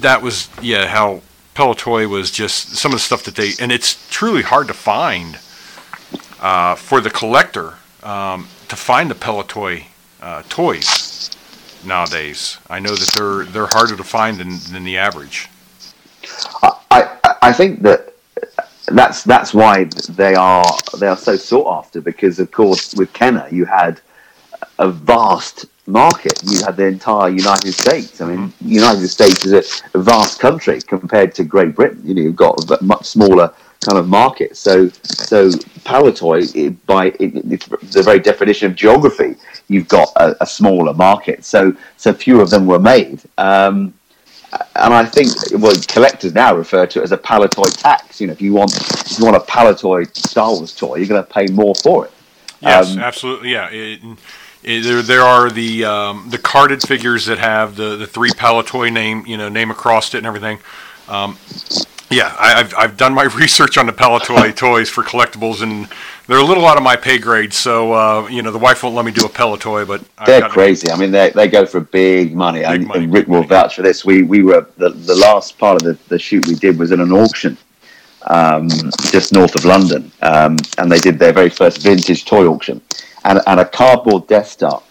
that 0.00 0.20
was 0.22 0.48
yeah, 0.60 0.86
how 0.86 1.22
Palitoy 1.56 2.06
was 2.06 2.30
just 2.30 2.76
some 2.76 2.92
of 2.92 2.96
the 2.96 3.00
stuff 3.00 3.22
that 3.22 3.34
they, 3.34 3.52
and 3.58 3.72
it's 3.72 4.06
truly 4.10 4.42
hard 4.42 4.68
to 4.68 4.74
find 4.74 5.38
uh, 6.38 6.74
for 6.74 7.00
the 7.00 7.08
collector 7.08 7.76
um, 8.02 8.46
to 8.68 8.76
find 8.76 9.10
the 9.10 9.14
Palitoy 9.14 9.84
uh, 10.20 10.42
toys 10.50 11.30
nowadays. 11.82 12.58
I 12.68 12.78
know 12.78 12.94
that 12.94 13.08
they're 13.16 13.44
they're 13.44 13.68
harder 13.72 13.96
to 13.96 14.04
find 14.04 14.36
than, 14.36 14.58
than 14.70 14.84
the 14.84 14.98
average. 14.98 15.48
I, 16.90 17.36
I 17.40 17.52
think 17.54 17.80
that 17.82 18.12
that's 18.88 19.24
that's 19.24 19.54
why 19.54 19.84
they 20.10 20.34
are 20.34 20.66
they 20.98 21.06
are 21.06 21.16
so 21.16 21.36
sought 21.36 21.78
after 21.78 22.02
because 22.02 22.38
of 22.38 22.50
course 22.52 22.94
with 22.94 23.10
Kenner 23.14 23.48
you 23.50 23.64
had 23.64 23.98
a 24.78 24.90
vast 24.90 25.64
market. 25.86 26.42
You 26.44 26.64
had 26.64 26.76
the 26.76 26.86
entire 26.86 27.28
United 27.28 27.72
States. 27.72 28.20
I 28.20 28.26
mean, 28.26 28.48
mm-hmm. 28.48 28.68
United 28.68 29.08
States 29.08 29.44
is 29.44 29.82
a, 29.94 29.98
vast 29.98 30.40
country 30.40 30.80
compared 30.80 31.34
to 31.36 31.44
Great 31.44 31.74
Britain. 31.74 32.00
You 32.04 32.14
know, 32.14 32.22
you've 32.22 32.36
got 32.36 32.70
a 32.70 32.82
much 32.84 33.06
smaller 33.06 33.52
kind 33.84 33.98
of 33.98 34.08
market. 34.08 34.56
So, 34.56 34.88
so 34.88 35.50
Palitoy, 35.84 36.76
by 36.86 37.06
it, 37.20 37.48
the 37.48 38.02
very 38.02 38.18
definition 38.18 38.70
of 38.70 38.76
geography, 38.76 39.36
you've 39.68 39.88
got 39.88 40.10
a, 40.16 40.42
a, 40.42 40.46
smaller 40.46 40.94
market. 40.94 41.44
So, 41.44 41.76
so 41.96 42.12
few 42.12 42.40
of 42.40 42.50
them 42.50 42.66
were 42.66 42.78
made. 42.78 43.22
Um, 43.38 43.94
and 44.76 44.94
I 44.94 45.04
think 45.04 45.28
well, 45.60 45.74
collectors 45.88 46.32
now 46.32 46.54
refer 46.54 46.86
to 46.86 47.00
it 47.00 47.02
as 47.02 47.12
a 47.12 47.18
Palitoy 47.18 47.76
tax. 47.76 48.20
You 48.20 48.28
know, 48.28 48.32
if 48.32 48.40
you 48.40 48.54
want 48.54 48.74
if 48.76 49.18
you 49.18 49.24
want 49.24 49.36
a 49.36 49.40
Palitoy 49.40 50.14
Star 50.16 50.50
Wars 50.50 50.74
toy, 50.74 50.96
you're 50.96 51.06
going 51.06 51.22
to 51.22 51.30
pay 51.30 51.46
more 51.48 51.74
for 51.74 52.06
it. 52.06 52.12
Yes, 52.60 52.92
um, 52.92 53.00
absolutely. 53.00 53.52
Yeah. 53.52 53.68
It, 53.70 54.00
it, 54.62 54.82
there, 54.82 55.02
there 55.02 55.22
are 55.22 55.50
the 55.50 55.84
um, 55.84 56.28
the 56.30 56.38
carded 56.38 56.82
figures 56.82 57.26
that 57.26 57.38
have 57.38 57.76
the, 57.76 57.96
the 57.96 58.06
three 58.06 58.30
Palitoy 58.30 58.92
name, 58.92 59.24
you 59.26 59.36
know, 59.36 59.48
name 59.48 59.70
across 59.70 60.14
it 60.14 60.18
and 60.18 60.26
everything. 60.26 60.58
Um, 61.08 61.38
yeah, 62.10 62.34
I, 62.38 62.58
have 62.58 62.74
I've 62.76 62.96
done 62.96 63.14
my 63.14 63.24
research 63.36 63.78
on 63.78 63.86
the 63.86 63.92
Palitoy 63.92 64.54
toys 64.54 64.88
for 64.88 65.02
collectibles, 65.02 65.62
and 65.62 65.88
they're 66.26 66.38
a 66.38 66.44
little 66.44 66.66
out 66.66 66.76
of 66.76 66.82
my 66.82 66.96
pay 66.96 67.18
grade. 67.18 67.52
So 67.52 67.92
uh, 67.92 68.28
you 68.28 68.42
know, 68.42 68.50
the 68.50 68.58
wife 68.58 68.82
won't 68.82 68.94
let 68.94 69.04
me 69.04 69.12
do 69.12 69.24
a 69.24 69.28
Palitoy, 69.28 69.86
but 69.86 70.02
they're 70.24 70.48
crazy. 70.48 70.90
I 70.90 70.96
mean, 70.96 71.10
they 71.10 71.30
they 71.30 71.48
go 71.48 71.66
for 71.66 71.80
big 71.80 72.34
money, 72.34 72.60
big 72.60 72.68
and, 72.68 72.86
money, 72.86 73.04
and, 73.04 73.12
Rick 73.12 73.28
will 73.28 73.44
vouch 73.44 73.76
for 73.76 73.82
this. 73.82 74.04
We 74.04 74.22
we 74.22 74.42
were 74.42 74.66
the, 74.76 74.90
the 74.90 75.14
last 75.14 75.58
part 75.58 75.82
of 75.82 75.86
the, 75.86 75.98
the 76.08 76.18
shoot 76.18 76.46
we 76.46 76.54
did 76.54 76.78
was 76.78 76.92
in 76.92 77.00
an 77.00 77.12
auction 77.12 77.56
um, 78.26 78.68
just 79.10 79.32
north 79.32 79.54
of 79.54 79.64
London, 79.64 80.10
um, 80.22 80.56
and 80.78 80.90
they 80.90 80.98
did 80.98 81.18
their 81.18 81.32
very 81.32 81.50
first 81.50 81.82
vintage 81.82 82.24
toy 82.24 82.46
auction, 82.46 82.80
and 83.26 83.40
and 83.46 83.60
a 83.60 83.64
cardboard 83.64 84.26
Death 84.26 84.48
Star, 84.48 84.82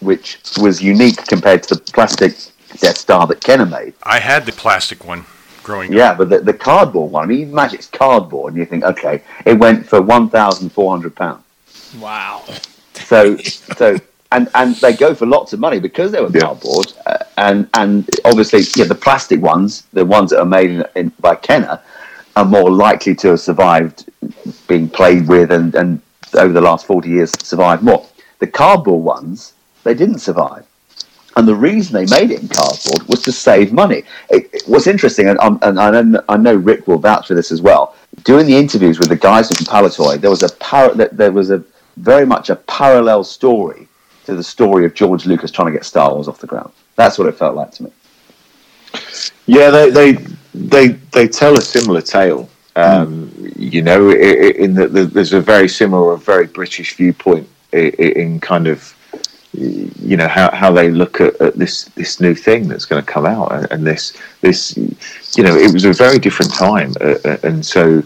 which 0.00 0.38
was 0.60 0.80
unique 0.82 1.16
compared 1.26 1.62
to 1.64 1.74
the 1.74 1.80
plastic 1.92 2.32
Death 2.78 2.98
Star 2.98 3.26
that 3.26 3.40
Kenner 3.40 3.66
made. 3.66 3.94
I 4.02 4.18
had 4.20 4.46
the 4.46 4.52
plastic 4.52 5.04
one 5.04 5.24
growing 5.62 5.92
yeah, 5.92 6.12
up. 6.12 6.18
but 6.18 6.28
the, 6.30 6.38
the 6.40 6.54
cardboard 6.54 7.12
one, 7.12 7.24
I 7.24 7.26
mean, 7.26 7.48
imagine 7.50 7.78
it's 7.78 7.88
cardboard, 7.88 8.52
and 8.52 8.60
you 8.60 8.66
think, 8.66 8.84
okay, 8.84 9.22
it 9.44 9.58
went 9.58 9.86
for 9.86 10.00
one 10.00 10.28
thousand 10.30 10.70
four 10.70 10.90
hundred 10.90 11.16
pounds. 11.16 11.44
Wow. 11.98 12.44
So, 12.94 13.36
so, 13.36 13.98
and 14.32 14.48
and 14.54 14.74
they 14.76 14.92
go 14.92 15.14
for 15.14 15.26
lots 15.26 15.52
of 15.52 15.60
money 15.60 15.80
because 15.80 16.12
they 16.12 16.20
were 16.20 16.30
yeah. 16.30 16.40
cardboard, 16.40 16.92
uh, 17.06 17.18
and 17.36 17.68
and 17.74 18.08
obviously, 18.24 18.60
yeah, 18.76 18.86
the 18.86 18.94
plastic 18.94 19.40
ones, 19.40 19.84
the 19.92 20.04
ones 20.04 20.30
that 20.30 20.40
are 20.40 20.46
made 20.46 20.70
in, 20.70 20.84
in, 20.94 21.12
by 21.20 21.34
Kenner, 21.34 21.80
are 22.36 22.44
more 22.44 22.70
likely 22.70 23.14
to 23.14 23.28
have 23.28 23.40
survived 23.40 24.10
being 24.66 24.88
played 24.88 25.26
with, 25.26 25.50
and 25.50 25.74
and 25.74 26.02
over 26.36 26.52
the 26.52 26.60
last 26.60 26.86
forty 26.86 27.10
years 27.10 27.32
survived 27.42 27.82
more. 27.82 28.06
The 28.40 28.46
cardboard 28.46 29.04
ones, 29.04 29.54
they 29.84 29.94
didn't 29.94 30.20
survive 30.20 30.64
And 31.36 31.46
the 31.48 31.54
reason 31.54 31.94
they 31.94 32.06
made 32.06 32.32
it 32.32 32.42
in 32.42 32.48
cardboard 32.48 33.08
was 33.08 33.22
to 33.22 33.32
save 33.32 33.72
money. 33.72 34.02
It, 34.28 34.50
it, 34.52 34.62
what's 34.66 34.88
interesting, 34.88 35.28
and, 35.28 35.38
um, 35.40 35.58
and 35.62 35.78
I, 35.80 36.02
know, 36.02 36.22
I 36.28 36.36
know 36.36 36.56
Rick 36.56 36.88
will 36.88 36.98
vouch 36.98 37.28
for 37.28 37.34
this 37.34 37.52
as 37.52 37.62
well. 37.62 37.94
Doing 38.24 38.46
the 38.46 38.56
interviews 38.56 38.98
with 38.98 39.08
the 39.08 39.16
guys 39.16 39.48
from 39.48 39.64
Palitoy, 39.64 40.20
there 40.20 40.30
was 40.30 40.42
a 40.42 40.50
par- 40.56 40.94
there 40.94 41.32
was 41.32 41.50
a 41.50 41.64
very 41.98 42.26
much 42.26 42.50
a 42.50 42.56
parallel 42.56 43.24
story 43.24 43.88
to 44.26 44.34
the 44.34 44.42
story 44.42 44.84
of 44.84 44.94
George 44.94 45.26
Lucas 45.26 45.52
trying 45.52 45.66
to 45.68 45.72
get 45.72 45.84
Star 45.84 46.12
Wars 46.12 46.28
off 46.28 46.40
the 46.40 46.46
ground. 46.48 46.72
That's 46.96 47.18
what 47.18 47.28
it 47.28 47.36
felt 47.36 47.56
like 47.56 47.72
to 47.72 47.84
me. 47.84 47.92
Yeah, 49.46 49.70
they 49.70 49.90
they 49.90 50.12
they, 50.54 50.88
they 51.12 51.28
tell 51.28 51.56
a 51.58 51.62
similar 51.62 52.02
tale. 52.02 52.48
Um, 52.78 53.28
mm. 53.30 53.52
You 53.56 53.82
know, 53.82 54.10
in 54.10 54.74
that 54.74 54.92
there's 54.92 55.32
a 55.32 55.40
very 55.40 55.68
similar, 55.68 56.12
a 56.12 56.18
very 56.18 56.46
British 56.46 56.96
viewpoint 56.96 57.48
in 57.72 58.40
kind 58.40 58.66
of 58.66 58.94
you 59.52 60.16
know 60.16 60.28
how, 60.28 60.50
how 60.54 60.70
they 60.70 60.90
look 60.90 61.20
at, 61.20 61.40
at 61.40 61.54
this 61.54 61.84
this 61.96 62.20
new 62.20 62.34
thing 62.34 62.68
that's 62.68 62.84
going 62.84 63.02
to 63.02 63.10
come 63.10 63.26
out 63.26 63.72
and 63.72 63.86
this 63.86 64.16
this 64.42 64.76
you 65.36 65.42
know 65.42 65.56
it 65.56 65.72
was 65.72 65.84
a 65.84 65.92
very 65.92 66.18
different 66.18 66.52
time 66.52 66.92
uh, 67.00 67.14
uh, 67.24 67.38
and 67.44 67.64
so 67.64 68.02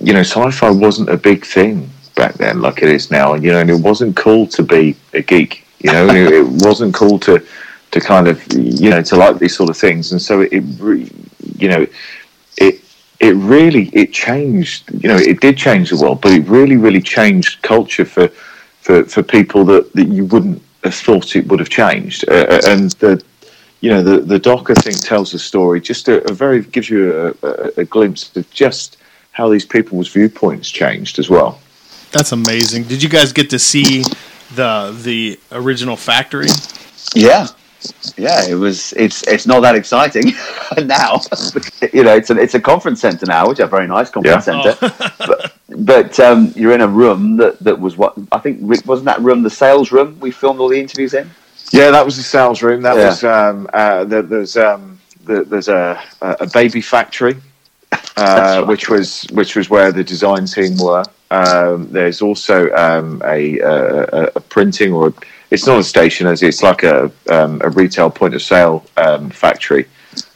you 0.00 0.12
know 0.12 0.20
sci-fi 0.20 0.70
wasn't 0.70 1.08
a 1.08 1.16
big 1.16 1.44
thing 1.44 1.90
back 2.14 2.34
then 2.34 2.60
like 2.60 2.82
it 2.82 2.88
is 2.88 3.10
now 3.10 3.34
and 3.34 3.42
you 3.42 3.50
know 3.50 3.60
and 3.60 3.70
it 3.70 3.80
wasn't 3.80 4.14
cool 4.16 4.46
to 4.46 4.62
be 4.62 4.94
a 5.12 5.22
geek 5.22 5.66
you 5.80 5.90
know 5.90 6.06
it, 6.06 6.32
it 6.32 6.46
wasn't 6.64 6.94
cool 6.94 7.18
to 7.18 7.44
to 7.90 8.00
kind 8.00 8.28
of 8.28 8.40
you 8.52 8.90
know 8.90 9.02
to 9.02 9.16
like 9.16 9.38
these 9.38 9.56
sort 9.56 9.70
of 9.70 9.76
things 9.76 10.12
and 10.12 10.22
so 10.22 10.40
it, 10.40 10.52
it 10.52 11.12
you 11.58 11.68
know 11.68 11.84
it 12.58 12.81
it 13.22 13.34
really 13.36 13.88
it 13.94 14.12
changed 14.12 14.90
you 15.02 15.08
know 15.08 15.16
it 15.16 15.40
did 15.40 15.56
change 15.56 15.90
the 15.90 15.96
world 15.96 16.20
but 16.20 16.32
it 16.32 16.44
really 16.46 16.76
really 16.76 17.00
changed 17.00 17.62
culture 17.62 18.04
for 18.04 18.28
for, 18.82 19.04
for 19.04 19.22
people 19.22 19.64
that, 19.64 19.92
that 19.94 20.08
you 20.08 20.26
wouldn't 20.26 20.60
have 20.84 20.94
thought 20.94 21.36
it 21.36 21.46
would 21.46 21.60
have 21.60 21.68
changed. 21.68 22.28
Uh, 22.28 22.46
uh, 22.48 22.60
and 22.66 22.90
the 22.92 23.22
you 23.80 23.90
know 23.90 24.02
the 24.02 24.18
the 24.18 24.38
doc 24.38 24.70
I 24.70 24.74
think 24.74 25.00
tells 25.00 25.32
a 25.34 25.38
story, 25.38 25.80
just 25.80 26.08
a, 26.08 26.28
a 26.30 26.32
very 26.32 26.62
gives 26.62 26.90
you 26.90 27.34
a, 27.42 27.46
a, 27.46 27.70
a, 27.78 27.84
glimpse 27.84 28.34
of 28.36 28.48
just 28.50 28.98
how 29.32 29.48
these 29.48 29.64
people's 29.64 30.08
viewpoints 30.08 30.68
changed 30.70 31.18
as 31.18 31.28
well. 31.30 31.60
That's 32.10 32.32
amazing. 32.32 32.84
Did 32.84 33.02
you 33.02 33.08
guys 33.08 33.32
get 33.32 33.50
to 33.50 33.58
see 33.58 34.04
the 34.54 34.96
the 35.02 35.40
original 35.50 35.96
factory? 35.96 36.48
Yeah, 37.14 37.48
yeah, 38.16 38.46
it 38.46 38.54
was. 38.54 38.92
It's 38.94 39.26
it's 39.26 39.46
not 39.46 39.60
that 39.60 39.74
exciting 39.74 40.32
now. 40.86 41.20
you 41.92 42.02
know, 42.04 42.14
it's 42.14 42.30
a 42.30 42.38
it's 42.38 42.54
a 42.54 42.60
conference 42.60 43.00
center 43.00 43.26
now, 43.26 43.48
which 43.48 43.58
is 43.58 43.64
a 43.64 43.68
very 43.68 43.86
nice 43.86 44.10
conference 44.10 44.46
yeah. 44.46 44.62
center. 44.62 44.76
Oh. 44.82 45.12
but 45.26 45.56
but 45.78 46.20
um, 46.20 46.52
you're 46.56 46.72
in 46.72 46.80
a 46.80 46.88
room 46.88 47.36
that 47.36 47.58
that 47.60 47.78
was 47.80 47.96
what 47.96 48.16
I 48.30 48.38
think 48.38 48.60
wasn't 48.86 49.06
that 49.06 49.20
room 49.20 49.42
the 49.42 49.50
sales 49.50 49.92
room 49.92 50.18
we 50.20 50.30
filmed 50.30 50.60
all 50.60 50.68
the 50.68 50.80
interviews 50.80 51.14
in. 51.14 51.30
Yeah, 51.70 51.90
that 51.90 52.04
was 52.04 52.16
the 52.16 52.22
sales 52.22 52.62
room. 52.62 52.82
That 52.82 52.96
yeah. 52.96 53.06
was 53.06 53.24
um, 53.24 53.68
uh, 53.72 54.04
there, 54.04 54.22
there's 54.22 54.56
um, 54.56 55.00
there's 55.24 55.68
a 55.68 56.02
a 56.20 56.46
baby 56.52 56.80
factory, 56.80 57.36
uh, 57.92 57.96
right. 58.16 58.66
which 58.66 58.88
was 58.88 59.24
which 59.32 59.56
was 59.56 59.70
where 59.70 59.92
the 59.92 60.04
design 60.04 60.46
team 60.46 60.76
were. 60.78 61.04
Um, 61.30 61.90
there's 61.90 62.20
also 62.20 62.70
um, 62.74 63.22
a, 63.24 63.58
a, 63.60 64.24
a 64.36 64.40
printing 64.40 64.92
or 64.92 65.14
it's 65.52 65.66
not 65.66 65.78
a 65.78 65.84
station 65.84 66.26
as 66.26 66.42
it's 66.42 66.62
like 66.62 66.82
a 66.82 67.12
um, 67.30 67.60
a 67.62 67.68
retail 67.68 68.08
point 68.10 68.34
of 68.34 68.42
sale 68.42 68.84
um, 68.96 69.28
factory. 69.30 69.86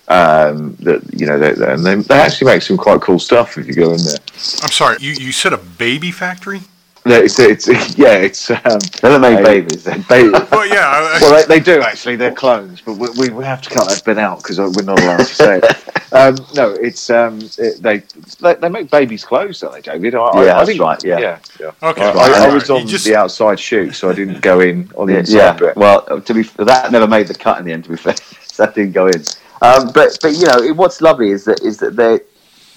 Um, 0.08 0.76
that 0.80 1.02
you 1.12 1.26
know, 1.26 1.36
they, 1.36 1.52
they, 1.52 1.94
they 1.96 2.20
actually 2.20 2.52
make 2.52 2.62
some 2.62 2.76
quite 2.76 3.00
cool 3.00 3.18
stuff 3.18 3.58
if 3.58 3.66
you 3.66 3.74
go 3.74 3.92
in 3.92 4.04
there. 4.04 4.18
I'm 4.62 4.70
sorry, 4.70 4.98
you, 5.00 5.12
you 5.12 5.32
said 5.32 5.52
a 5.52 5.56
baby 5.58 6.12
factory? 6.12 6.60
No, 7.06 7.14
it's, 7.14 7.38
it's 7.38 7.68
yeah, 7.96 8.14
it's 8.14 8.50
um, 8.50 8.80
they 9.00 9.08
don't 9.08 9.20
make 9.20 9.44
babies. 9.44 9.84
Baby. 9.84 10.30
well, 10.50 10.66
yeah. 10.66 10.88
I, 10.88 11.18
well, 11.20 11.46
they, 11.46 11.58
they, 11.58 11.60
do 11.60 11.80
actually. 11.80 12.16
They're 12.16 12.34
clones, 12.34 12.80
but 12.80 12.94
we, 12.94 13.28
we 13.30 13.44
have 13.44 13.62
to 13.62 13.70
cut 13.70 13.88
that 13.88 14.04
bit 14.04 14.18
out 14.18 14.42
because 14.42 14.58
we're 14.58 14.82
not 14.82 15.00
allowed 15.00 15.18
to 15.18 15.24
say 15.24 15.60
it. 15.62 15.82
Um, 16.12 16.36
no, 16.54 16.70
it's 16.70 17.10
um, 17.10 17.40
it, 17.58 17.82
they, 17.82 17.98
they, 18.40 18.54
they 18.54 18.68
make 18.68 18.90
babies' 18.90 19.24
clothes, 19.24 19.60
don't 19.60 19.72
they, 19.72 19.80
David? 19.82 20.14
I, 20.14 20.44
yeah, 20.44 20.56
I, 20.56 20.62
I 20.62 20.64
think, 20.64 20.80
right. 20.80 21.04
Yeah, 21.04 21.18
yeah. 21.18 21.38
yeah. 21.58 21.72
Okay. 21.82 22.04
I, 22.04 22.12
I, 22.12 22.46
I 22.46 22.54
was 22.54 22.70
on 22.70 22.86
just... 22.86 23.04
the 23.04 23.16
outside 23.16 23.58
shoot, 23.58 23.92
so 23.92 24.08
I 24.08 24.14
didn't 24.14 24.40
go 24.40 24.60
in 24.60 24.88
on 24.96 25.08
the 25.08 25.18
inside 25.18 25.36
yeah. 25.36 25.52
bit. 25.54 25.76
Well, 25.76 26.20
to 26.20 26.32
be 26.32 26.42
that 26.42 26.92
never 26.92 27.08
made 27.08 27.26
the 27.26 27.34
cut 27.34 27.58
in 27.58 27.64
the 27.64 27.72
end. 27.72 27.84
To 27.84 27.90
be 27.90 27.96
fair, 27.96 28.14
that 28.56 28.76
didn't 28.76 28.92
go 28.92 29.08
in. 29.08 29.24
Um, 29.62 29.90
but 29.92 30.16
but 30.22 30.34
you 30.36 30.46
know, 30.46 30.72
what's 30.74 31.00
lovely 31.00 31.30
is 31.30 31.44
that 31.44 31.60
is 31.62 31.76
that 31.78 31.96
there 31.96 32.20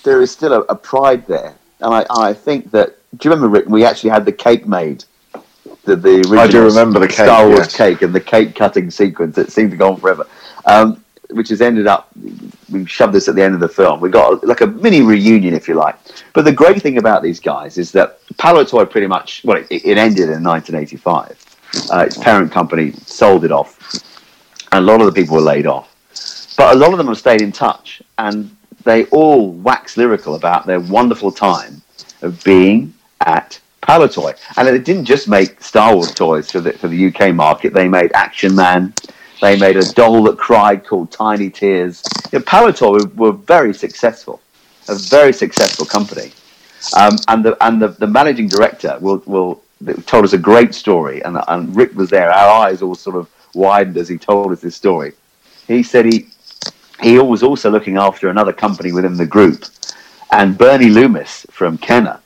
there 0.03 0.21
is 0.21 0.31
still 0.31 0.53
a, 0.53 0.61
a 0.61 0.75
pride 0.75 1.25
there, 1.27 1.55
and 1.81 1.93
I 1.93 2.07
I 2.09 2.33
think 2.33 2.71
that 2.71 2.98
do 3.17 3.27
you 3.27 3.33
remember, 3.33 3.59
Rick? 3.59 3.67
We 3.67 3.85
actually 3.85 4.11
had 4.11 4.25
the 4.25 4.31
cake 4.31 4.67
made. 4.67 5.03
The, 5.85 5.95
the 5.95 6.17
original 6.17 6.39
I 6.39 6.47
do 6.47 6.63
remember 6.63 6.99
the 6.99 7.07
cake, 7.07 7.15
Star 7.15 7.47
Wars 7.47 7.59
yes. 7.59 7.75
cake 7.75 8.01
and 8.01 8.13
the 8.13 8.19
cake 8.19 8.55
cutting 8.55 8.91
sequence 8.91 9.35
that 9.35 9.51
seemed 9.51 9.71
to 9.71 9.77
go 9.77 9.93
on 9.93 9.99
forever, 9.99 10.27
um, 10.65 11.03
which 11.31 11.49
has 11.49 11.61
ended 11.61 11.87
up. 11.87 12.09
We 12.69 12.85
shoved 12.85 13.13
this 13.13 13.27
at 13.27 13.35
the 13.35 13.43
end 13.43 13.55
of 13.55 13.59
the 13.59 13.67
film. 13.67 13.99
We 13.99 14.09
got 14.09 14.43
like 14.43 14.61
a 14.61 14.67
mini 14.67 15.01
reunion, 15.01 15.55
if 15.55 15.67
you 15.67 15.73
like. 15.73 15.95
But 16.33 16.45
the 16.45 16.51
great 16.51 16.81
thing 16.81 16.97
about 16.97 17.23
these 17.23 17.39
guys 17.39 17.77
is 17.77 17.91
that 17.93 18.21
Palitoy 18.35 18.89
pretty 18.89 19.07
much 19.07 19.41
well, 19.43 19.57
it, 19.57 19.67
it 19.71 19.97
ended 19.97 20.29
in 20.29 20.43
1985. 20.43 21.45
Uh, 21.91 21.99
its 21.99 22.17
parent 22.17 22.51
company 22.51 22.91
sold 23.05 23.43
it 23.43 23.51
off, 23.51 23.79
and 24.71 24.83
a 24.83 24.91
lot 24.91 25.01
of 25.01 25.07
the 25.07 25.13
people 25.13 25.35
were 25.35 25.41
laid 25.41 25.65
off. 25.65 25.95
But 26.57 26.75
a 26.75 26.77
lot 26.77 26.91
of 26.91 26.97
them 26.97 27.07
have 27.07 27.17
stayed 27.17 27.41
in 27.41 27.51
touch, 27.51 28.01
and 28.17 28.55
they 28.83 29.05
all 29.05 29.51
wax 29.51 29.97
lyrical 29.97 30.35
about 30.35 30.65
their 30.65 30.79
wonderful 30.79 31.31
time 31.31 31.81
of 32.21 32.43
being 32.43 32.93
at 33.21 33.59
Palitoy. 33.81 34.37
And 34.57 34.67
it 34.67 34.85
didn't 34.85 35.05
just 35.05 35.27
make 35.27 35.61
Star 35.61 35.95
Wars 35.95 36.13
toys 36.13 36.51
for 36.51 36.59
the, 36.61 36.73
for 36.73 36.87
the 36.87 37.07
UK 37.07 37.33
market, 37.33 37.73
they 37.73 37.87
made 37.87 38.11
Action 38.13 38.55
Man. 38.55 38.93
They 39.41 39.57
made 39.57 39.77
a 39.77 39.93
doll 39.93 40.23
that 40.23 40.37
cried 40.37 40.85
called 40.85 41.11
Tiny 41.11 41.49
Tears. 41.49 42.03
You 42.31 42.39
know, 42.39 42.45
Palitoy 42.45 43.15
were, 43.15 43.31
were, 43.31 43.37
very 43.37 43.73
successful, 43.73 44.41
a 44.89 44.95
very 44.95 45.31
successful 45.31 45.85
company. 45.85 46.33
Um, 46.97 47.15
and 47.29 47.45
the, 47.45 47.57
and 47.65 47.81
the, 47.81 47.89
the 47.89 48.07
managing 48.07 48.47
director 48.47 48.97
will, 48.99 49.23
will 49.25 49.61
told 50.05 50.25
us 50.25 50.33
a 50.33 50.37
great 50.37 50.73
story, 50.75 51.23
and, 51.23 51.37
and 51.47 51.75
Rick 51.75 51.95
was 51.95 52.09
there. 52.09 52.29
Our 52.31 52.65
eyes 52.65 52.81
all 52.81 52.95
sort 52.95 53.15
of 53.15 53.29
widened 53.53 53.97
as 53.97 54.09
he 54.09 54.17
told 54.17 54.51
us 54.51 54.61
this 54.61 54.75
story. 54.75 55.13
He 55.67 55.83
said 55.83 56.05
he 56.05 56.27
he 57.01 57.17
was 57.17 57.43
also 57.43 57.69
looking 57.69 57.95
after 57.95 58.27
another 58.27 58.51
company 58.51 58.91
within 58.91 59.15
the 59.15 59.25
group, 59.25 59.63
and 60.31 60.57
Bernie 60.57 60.89
Loomis 60.89 61.45
from 61.49 61.77
Kenner 61.77 62.19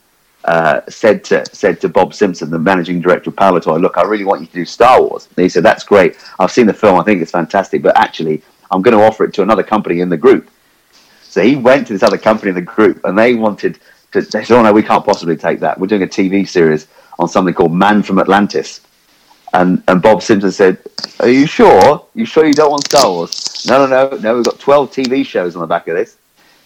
uh, 0.45 0.82
said 0.89 1.23
to 1.25 1.45
said 1.53 1.79
to 1.82 1.89
Bob 1.89 2.13
Simpson, 2.13 2.49
the 2.49 2.60
managing 2.60 3.01
director 3.01 3.29
of 3.29 3.36
Palitoy, 3.36 3.79
"Look, 3.79 3.97
I 3.97 4.03
really 4.03 4.25
want 4.25 4.41
you 4.41 4.47
to 4.47 4.53
do 4.53 4.65
Star 4.65 5.01
Wars." 5.01 5.27
And 5.36 5.43
he 5.43 5.49
said, 5.49 5.63
"That's 5.63 5.84
great. 5.84 6.17
I've 6.39 6.51
seen 6.51 6.67
the 6.67 6.73
film. 6.73 6.99
I 6.99 7.03
think 7.03 7.21
it's 7.21 7.32
fantastic. 7.32 7.82
But 7.82 7.97
actually, 7.97 8.41
I'm 8.71 8.82
going 8.82 8.97
to 8.97 9.03
offer 9.03 9.23
it 9.23 9.34
to 9.36 9.41
another 9.41 9.63
company 9.63 10.01
in 10.01 10.10
the 10.10 10.17
group." 10.17 10.49
So 11.23 11.41
he 11.41 11.56
went 11.56 11.88
to 11.88 11.93
this 11.93 12.03
other 12.03 12.17
company 12.17 12.49
in 12.49 12.56
the 12.56 12.62
group, 12.62 13.03
and 13.06 13.17
they 13.17 13.36
wanted 13.36 13.79
to. 14.12 14.21
They 14.21 14.43
said, 14.43 14.58
"Oh 14.58 14.62
no, 14.63 14.73
we 14.73 14.84
can't 14.84 15.06
possibly 15.06 15.38
take 15.38 15.60
that. 15.62 15.79
We're 15.79 15.88
doing 15.88 16.03
a 16.03 16.08
TV 16.08 16.47
series 16.47 16.88
on 17.19 17.27
something 17.27 17.53
called 17.53 17.73
Man 17.73 18.03
from 18.03 18.19
Atlantis." 18.19 18.82
And 19.53 19.84
and 19.88 20.01
Bob 20.01 20.21
Simpson 20.21 20.51
said, 20.51 20.77
"Are 21.19 21.29
you 21.29 21.45
sure? 21.45 22.06
You 22.15 22.25
sure 22.25 22.45
you 22.45 22.53
don't 22.53 22.71
want 22.71 22.86
Star 22.86 23.10
Wars?" 23.10 23.65
No, 23.67 23.86
no, 23.86 24.10
no, 24.10 24.17
no. 24.17 24.36
We've 24.36 24.45
got 24.45 24.60
twelve 24.60 24.91
TV 24.91 25.25
shows 25.25 25.56
on 25.56 25.62
the 25.62 25.67
back 25.67 25.88
of 25.88 25.95
this. 25.95 26.17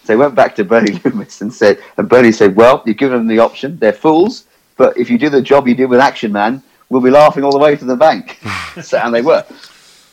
So 0.07 0.13
he 0.13 0.17
went 0.17 0.35
back 0.35 0.55
to 0.55 0.63
Bernie 0.63 0.93
Loomis 1.03 1.41
and 1.41 1.53
said, 1.53 1.83
and 1.97 2.07
Bernie 2.07 2.31
said, 2.31 2.55
"Well, 2.55 2.81
you've 2.85 2.95
given 2.95 3.17
them 3.17 3.27
the 3.27 3.39
option. 3.39 3.77
They're 3.77 3.91
fools, 3.91 4.45
but 4.77 4.97
if 4.97 5.09
you 5.09 5.17
do 5.17 5.29
the 5.29 5.41
job 5.41 5.67
you 5.67 5.75
did 5.75 5.87
with 5.87 5.99
Action 5.99 6.31
Man, 6.31 6.63
we'll 6.87 7.01
be 7.01 7.09
laughing 7.09 7.43
all 7.43 7.51
the 7.51 7.57
way 7.57 7.75
to 7.75 7.83
the 7.83 7.97
bank." 7.97 8.39
so, 8.81 8.99
and 8.99 9.13
they 9.13 9.21
were. 9.21 9.43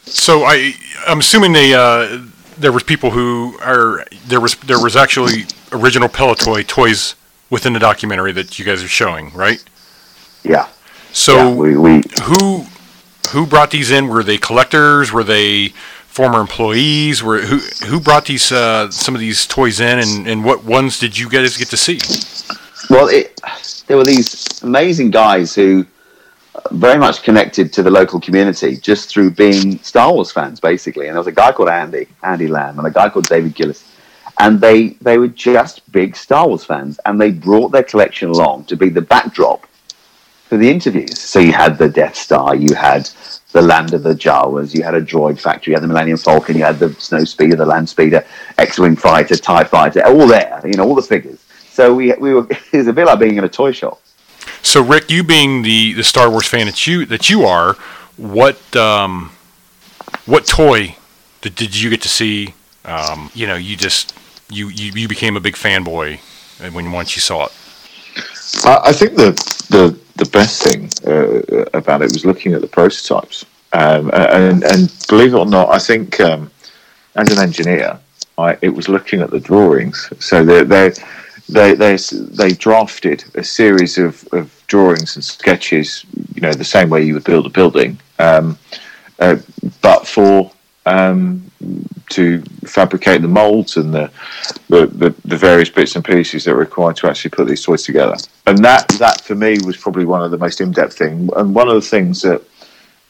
So 0.03 0.43
I, 0.43 0.75
I'm 1.07 1.21
assuming 1.21 1.53
they, 1.53 1.75
uh, 1.75 2.23
there 2.59 2.73
was 2.73 2.83
people 2.83 3.13
who 3.13 3.57
are 3.61 4.05
there 4.27 4.41
was 4.41 4.57
there 4.57 4.83
was 4.83 4.97
actually 4.97 5.45
original 5.71 6.09
Palitoy 6.09 6.67
toys 6.67 7.15
within 7.49 7.73
the 7.73 7.79
documentary 7.79 8.33
that 8.33 8.59
you 8.59 8.65
guys 8.65 8.83
are 8.83 8.89
showing, 8.89 9.33
right? 9.33 9.63
Yeah. 10.43 10.69
So 11.13 11.37
yeah, 11.37 11.55
we, 11.55 11.77
we, 11.77 12.03
who 12.25 12.67
who 13.31 13.47
brought 13.47 13.71
these 13.71 13.93
in? 13.93 14.09
Were 14.09 14.25
they 14.25 14.39
collectors? 14.39 15.13
Were 15.13 15.23
they 15.23 15.73
former 16.15 16.41
employees? 16.41 17.23
Were 17.23 17.41
who 17.41 17.59
who 17.87 17.99
brought 18.01 18.27
these 18.27 18.53
uh, 18.53 18.91
some 18.91 19.15
of 19.15 19.21
these 19.21 19.47
toys 19.47 19.81
in, 19.81 19.99
and, 19.99 20.29
and 20.29 20.45
what 20.45 20.65
ones 20.65 20.99
did 20.99 21.19
you 21.19 21.29
guys 21.29 21.57
get 21.57 21.69
to 21.69 21.77
see? 21.77 21.99
Well, 22.89 23.09
it, 23.09 23.41
there 23.87 23.97
were 23.97 24.05
these 24.05 24.63
amazing 24.63 25.11
guys 25.11 25.55
who 25.55 25.87
very 26.71 26.99
much 26.99 27.23
connected 27.23 27.73
to 27.73 27.83
the 27.83 27.91
local 27.91 28.21
community 28.21 28.77
just 28.77 29.11
through 29.11 29.31
being 29.31 29.79
Star 29.79 30.13
Wars 30.13 30.31
fans, 30.31 30.61
basically. 30.61 31.07
And 31.07 31.15
there 31.15 31.21
was 31.21 31.27
a 31.27 31.33
guy 31.33 31.53
called 31.53 31.69
Andy, 31.69 32.07
Andy 32.23 32.47
Lamb, 32.47 32.79
and 32.79 32.87
a 32.87 32.91
guy 32.91 33.09
called 33.09 33.27
David 33.27 33.55
Gillis. 33.55 33.85
And 34.39 34.61
they, 34.61 34.91
they 35.01 35.19
were 35.19 35.29
just 35.29 35.91
big 35.93 36.17
Star 36.17 36.47
Wars 36.49 36.65
fans, 36.65 36.99
and 37.05 37.21
they 37.21 37.31
brought 37.31 37.73
their 37.73 37.83
collection 37.83 38.31
along 38.31 38.65
to 38.67 38.77
be 38.77 38.89
the 38.89 39.03
backdrop 39.03 39.67
for 40.49 40.57
the 40.57 40.71
interviews. 40.71 41.19
So 41.19 41.39
you 41.39 41.53
had 41.53 41.79
the 41.79 41.89
Death 41.89 42.17
Star, 42.17 42.55
you 42.55 42.75
had 42.75 43.11
the 43.55 43.63
Land 43.63 43.95
of 43.95 44.03
the 44.03 44.15
Jawas, 44.15 44.75
you 44.75 44.83
had 44.83 44.95
a 44.95 45.01
droid 45.01 45.41
factory, 45.41 45.71
you 45.71 45.77
had 45.77 45.85
the 45.85 45.87
Millennium 45.87 46.19
Falcon, 46.19 46.57
you 46.57 46.65
had 46.65 46.81
the 46.81 46.93
Snow 46.95 47.23
Speeder, 47.23 47.55
the 47.55 47.65
Land 47.65 47.89
Speeder, 47.89 48.27
X-wing 48.59 48.97
fighter, 48.97 49.37
Tie 49.37 49.63
fighter, 49.63 50.05
all 50.05 50.27
there. 50.27 50.61
You 50.65 50.75
know, 50.75 50.83
all 50.83 50.97
the 50.97 51.03
figures. 51.03 51.39
So 51.71 51.95
we 51.95 52.13
we 52.15 52.35
were 52.35 52.47
it 52.73 52.77
was 52.79 52.89
a 52.89 52.93
bit 52.93 53.07
like 53.07 53.21
being 53.21 53.37
in 53.37 53.45
a 53.45 53.49
toy 53.49 53.71
shop. 53.71 54.01
So 54.63 54.83
Rick, 54.83 55.09
you 55.09 55.23
being 55.23 55.63
the, 55.63 55.93
the 55.93 56.03
Star 56.03 56.29
Wars 56.29 56.49
fan 56.49 56.67
that 56.67 56.85
you 56.87 57.07
that 57.07 57.31
you 57.31 57.45
are, 57.45 57.75
what 58.17 58.59
um, 58.75 59.31
what 60.27 60.47
toy 60.47 60.97
did, 61.41 61.55
did 61.55 61.81
you 61.81 61.91
get 61.91 62.03
to 62.03 62.09
see? 62.09 62.55
Um, 62.85 63.31
you 63.35 63.47
know, 63.47 63.55
you 63.55 63.77
just 63.77 64.19
you, 64.51 64.69
you 64.69 64.91
you 64.95 65.07
became 65.07 65.37
a 65.37 65.41
big 65.41 65.55
fanboy 65.55 66.19
when 66.73 66.91
once 66.91 67.15
you 67.15 67.21
saw 67.21 67.47
it. 67.47 67.53
I, 68.65 68.81
I 68.87 68.93
think 68.93 69.15
the 69.15 69.31
the 69.71 70.04
the 70.17 70.27
best 70.27 70.63
thing 70.63 70.91
uh, 71.07 71.65
about 71.75 72.03
it 72.03 72.13
was 72.13 72.25
looking 72.25 72.55
at 72.55 72.61
the 72.61 72.67
prototypes, 72.67 73.45
um, 73.73 74.11
and 74.15 74.63
and 74.65 75.07
believe 75.09 75.35
it 75.35 75.39
or 75.39 75.47
not, 75.47 75.71
I 75.71 75.79
think 75.79 76.21
um, 76.21 76.51
as 77.17 77.31
an 77.31 77.39
engineer, 77.43 77.99
I, 78.39 78.57
it 78.63 78.69
was 78.69 78.89
looking 78.89 79.21
at 79.21 79.31
the 79.31 79.41
drawings. 79.41 80.13
So 80.21 80.45
they 80.45 80.65
they 80.65 80.93
they 81.49 81.75
they, 81.75 81.97
they 81.97 82.53
drafted 82.53 83.25
a 83.35 83.45
series 83.45 83.99
of, 83.99 84.27
of 84.33 84.63
drawings 84.67 85.17
and 85.17 85.25
sketches, 85.25 86.05
you 86.35 86.41
know, 86.41 86.53
the 86.53 86.65
same 86.65 86.91
way 86.91 87.03
you 87.03 87.15
would 87.15 87.25
build 87.25 87.47
a 87.47 87.51
building, 87.51 87.99
um, 88.19 88.59
uh, 89.19 89.37
but 89.83 90.07
for 90.07 90.51
um, 90.87 91.51
to 92.11 92.43
fabricate 92.67 93.23
the 93.23 93.29
molds 93.29 93.77
and 93.77 93.95
the, 93.95 94.11
the, 94.69 94.87
the, 94.87 95.15
the, 95.25 95.37
various 95.37 95.71
bits 95.71 95.97
and 95.97 96.05
pieces 96.05 96.45
that 96.45 96.53
are 96.53 96.57
required 96.57 96.97
to 96.97 97.09
actually 97.09 97.31
put 97.31 97.49
these 97.49 97.65
toys 97.65 97.83
together. 97.83 98.17
And 98.47 98.59
that, 98.65 98.89
that 98.99 99.23
for 99.23 99.35
me 99.35 99.57
was 99.65 99.77
probably 99.77 100.05
one 100.05 100.23
of 100.23 100.31
the 100.31 100.39
most 100.39 100.61
in-depth 100.61 100.97
things. 100.97 101.31
And 101.37 101.55
one 101.55 101.69
of 101.69 101.75
the 101.75 101.81
things 101.81 102.23
that, 102.23 102.43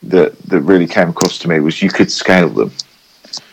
that, 0.05 0.39
that 0.43 0.61
really 0.61 0.87
came 0.87 1.09
across 1.09 1.39
to 1.39 1.49
me 1.49 1.61
was 1.61 1.83
you 1.83 1.91
could 1.91 2.11
scale 2.11 2.49
them. 2.49 2.73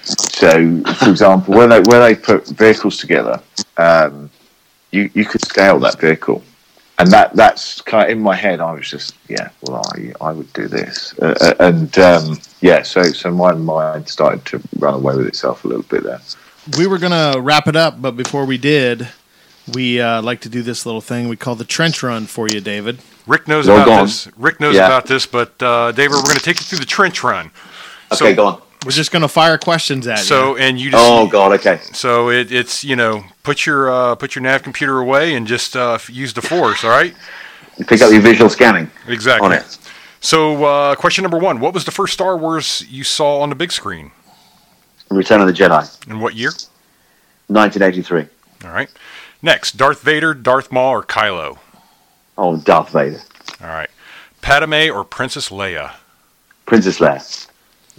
So, 0.03 0.81
for 0.95 1.09
example, 1.09 1.55
when 1.55 1.69
they, 1.69 1.81
when 1.81 2.01
they 2.01 2.15
put 2.15 2.47
vehicles 2.47 2.97
together, 2.97 3.41
um, 3.77 4.29
you, 4.91 5.09
you 5.13 5.25
could 5.25 5.43
scale 5.45 5.79
that 5.79 5.99
vehicle 5.99 6.43
and 7.01 7.11
that 7.11 7.35
that's 7.35 7.81
kind 7.81 8.05
of 8.05 8.09
in 8.09 8.21
my 8.21 8.35
head. 8.35 8.59
I 8.59 8.71
was 8.73 8.89
just 8.89 9.15
yeah, 9.27 9.49
well, 9.61 9.81
I, 9.95 10.13
I 10.21 10.31
would 10.31 10.51
do 10.53 10.67
this, 10.67 11.17
uh, 11.19 11.35
uh, 11.41 11.53
and 11.59 11.97
um, 11.99 12.39
yeah, 12.61 12.83
so 12.83 13.03
so 13.03 13.31
my 13.31 13.53
mind 13.53 14.07
started 14.07 14.45
to 14.45 14.61
run 14.77 14.93
away 14.93 15.15
with 15.15 15.27
itself 15.27 15.65
a 15.65 15.67
little 15.67 15.83
bit 15.83 16.03
there. 16.03 16.21
We 16.77 16.87
were 16.87 16.99
gonna 16.99 17.39
wrap 17.39 17.67
it 17.67 17.75
up, 17.75 18.01
but 18.01 18.11
before 18.11 18.45
we 18.45 18.57
did, 18.57 19.09
we 19.73 19.99
uh, 19.99 20.21
like 20.21 20.41
to 20.41 20.49
do 20.49 20.61
this 20.61 20.85
little 20.85 21.01
thing 21.01 21.27
we 21.27 21.37
call 21.37 21.55
the 21.55 21.65
trench 21.65 22.03
run 22.03 22.27
for 22.27 22.47
you, 22.47 22.61
David. 22.61 22.99
Rick 23.27 23.47
knows 23.47 23.67
well, 23.67 23.83
about 23.83 24.03
this. 24.03 24.27
Rick 24.37 24.59
knows 24.59 24.75
yeah. 24.75 24.85
about 24.85 25.05
this, 25.05 25.25
but 25.25 25.61
uh, 25.61 25.91
David, 25.91 26.15
we're 26.15 26.23
going 26.23 26.37
to 26.37 26.43
take 26.43 26.59
you 26.59 26.65
through 26.65 26.79
the 26.79 26.85
trench 26.85 27.23
run. 27.23 27.51
Okay, 28.11 28.15
so, 28.15 28.35
go 28.35 28.47
on. 28.47 28.61
We're 28.83 28.91
just 28.91 29.11
going 29.11 29.21
to 29.21 29.27
fire 29.27 29.59
questions 29.59 30.07
at 30.07 30.19
so, 30.19 30.51
you. 30.51 30.57
So 30.57 30.57
and 30.57 30.79
you 30.79 30.91
just 30.91 31.03
Oh 31.07 31.27
god, 31.27 31.51
okay. 31.53 31.79
So 31.93 32.29
it, 32.29 32.51
it's, 32.51 32.83
you 32.83 32.95
know, 32.95 33.23
put 33.43 33.65
your 33.65 33.91
uh, 33.91 34.15
put 34.15 34.33
your 34.35 34.41
nav 34.41 34.63
computer 34.63 34.99
away 34.99 35.35
and 35.35 35.45
just 35.45 35.75
uh, 35.75 35.99
use 36.07 36.33
the 36.33 36.41
force, 36.41 36.83
all 36.83 36.89
right? 36.89 37.13
You 37.77 37.85
pick 37.85 38.01
up 38.01 38.11
your 38.11 38.21
visual 38.21 38.49
scanning. 38.49 38.89
Exactly. 39.07 39.45
On 39.45 39.51
it. 39.51 39.77
So, 40.23 40.63
uh, 40.63 40.95
question 40.95 41.23
number 41.23 41.39
1, 41.39 41.59
what 41.59 41.73
was 41.73 41.83
the 41.83 41.91
first 41.91 42.13
Star 42.13 42.37
Wars 42.37 42.85
you 42.87 43.03
saw 43.03 43.39
on 43.39 43.49
the 43.49 43.55
big 43.55 43.71
screen? 43.71 44.11
Return 45.09 45.41
of 45.41 45.47
the 45.47 45.53
Jedi. 45.53 46.07
In 46.07 46.19
what 46.19 46.35
year? 46.35 46.51
1983. 47.47 48.27
All 48.63 48.71
right. 48.71 48.89
Next, 49.41 49.77
Darth 49.77 50.01
Vader, 50.01 50.35
Darth 50.35 50.71
Maul 50.71 50.91
or 50.91 51.03
Kylo? 51.03 51.57
Oh, 52.37 52.57
Darth 52.57 52.91
Vader. 52.91 53.19
All 53.61 53.67
right. 53.67 53.89
Padme 54.41 54.91
or 54.91 55.03
Princess 55.03 55.49
Leia? 55.49 55.95
Princess 56.67 56.99
Leia. 56.99 57.47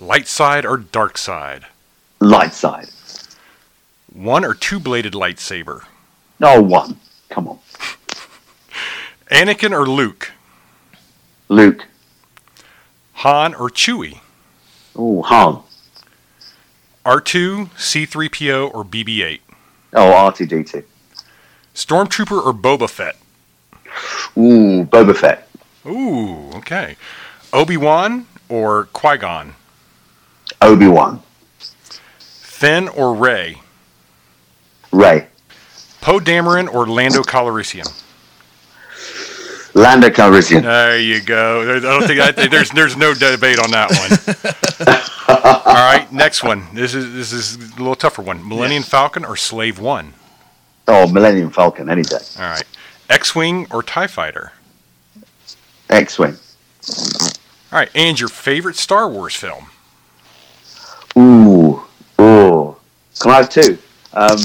Light 0.03 0.27
side 0.27 0.67
or 0.67 0.79
dark 0.79 1.17
side? 1.17 1.67
Light 2.19 2.55
side. 2.55 2.89
One 4.13 4.45
or 4.45 4.53
two 4.53 4.81
bladed 4.81 5.13
lightsaber? 5.13 5.85
No, 6.41 6.61
one. 6.61 6.97
Come 7.29 7.47
on. 7.47 7.59
Anakin 9.31 9.71
or 9.71 9.87
Luke? 9.87 10.33
Luke. 11.49 11.87
Han 13.13 13.55
or 13.55 13.71
Chewie? 13.71 14.19
Oh, 14.97 15.23
Han. 15.23 15.63
R2, 17.07 17.71
C3PO, 17.71 18.75
or 18.75 18.85
BB 18.85 19.25
8? 19.25 19.41
Oh, 19.93 20.33
R2D2. 20.33 20.83
Stormtrooper 21.77 22.45
or 22.45 22.53
Boba 22.53 22.91
Fett? 22.91 23.17
Ooh, 24.37 24.85
Boba 24.85 25.17
Fett. 25.17 25.49
Ooh, 25.87 26.51
okay. 26.57 26.97
Obi 27.53 27.77
Wan 27.77 28.27
or 28.49 28.87
Qui 28.87 29.17
Gon? 29.17 29.55
Obi 30.63 30.87
Wan. 30.87 31.23
Finn 32.19 32.89
or 32.89 33.15
Rey? 33.15 33.61
Rey. 34.93 35.27
Poe 36.01 36.21
Dameron 36.21 36.73
or 36.73 36.87
Lando 36.87 37.23
Calrissian? 37.23 37.87
Lando 39.75 40.09
Calrissian. 40.11 40.63
There 40.63 40.99
you 40.99 41.21
go. 41.21 41.77
I 41.77 41.81
don't 41.81 42.07
think 42.07 42.21
I, 42.21 42.31
there's 42.49 42.71
there's 42.71 42.97
no 42.97 43.15
debate 43.15 43.59
on 43.59 43.71
that 43.71 43.91
one. 43.91 44.99
All 45.67 45.75
right, 45.75 46.13
next 46.13 46.45
one. 46.45 46.67
This 46.75 46.95
is 46.95 47.13
this 47.13 47.33
is 47.33 47.57
a 47.57 47.79
little 47.79 47.95
tougher 47.95 48.23
one. 48.23 48.47
Millennium 48.47 48.83
Falcon 48.83 49.25
or 49.25 49.37
Slave 49.37 49.79
One? 49.79 50.13
Oh, 50.87 51.09
Millennium 51.09 51.51
Falcon, 51.51 51.89
any 51.89 52.03
day. 52.03 52.19
All 52.39 52.43
right. 52.45 52.65
X-wing 53.09 53.67
or 53.71 53.83
Tie 53.83 54.07
Fighter? 54.09 54.53
X-wing. 55.89 56.37
All 57.73 57.79
right, 57.79 57.91
and 57.95 58.19
your 58.21 58.29
favorite 58.29 58.77
Star 58.77 59.09
Wars 59.09 59.35
film? 59.35 59.69
Ooh, 61.17 61.83
ooh. 62.21 62.77
Can 63.21 63.31
I 63.31 63.37
have 63.37 63.49
two? 63.51 63.79
Um, 64.15 64.39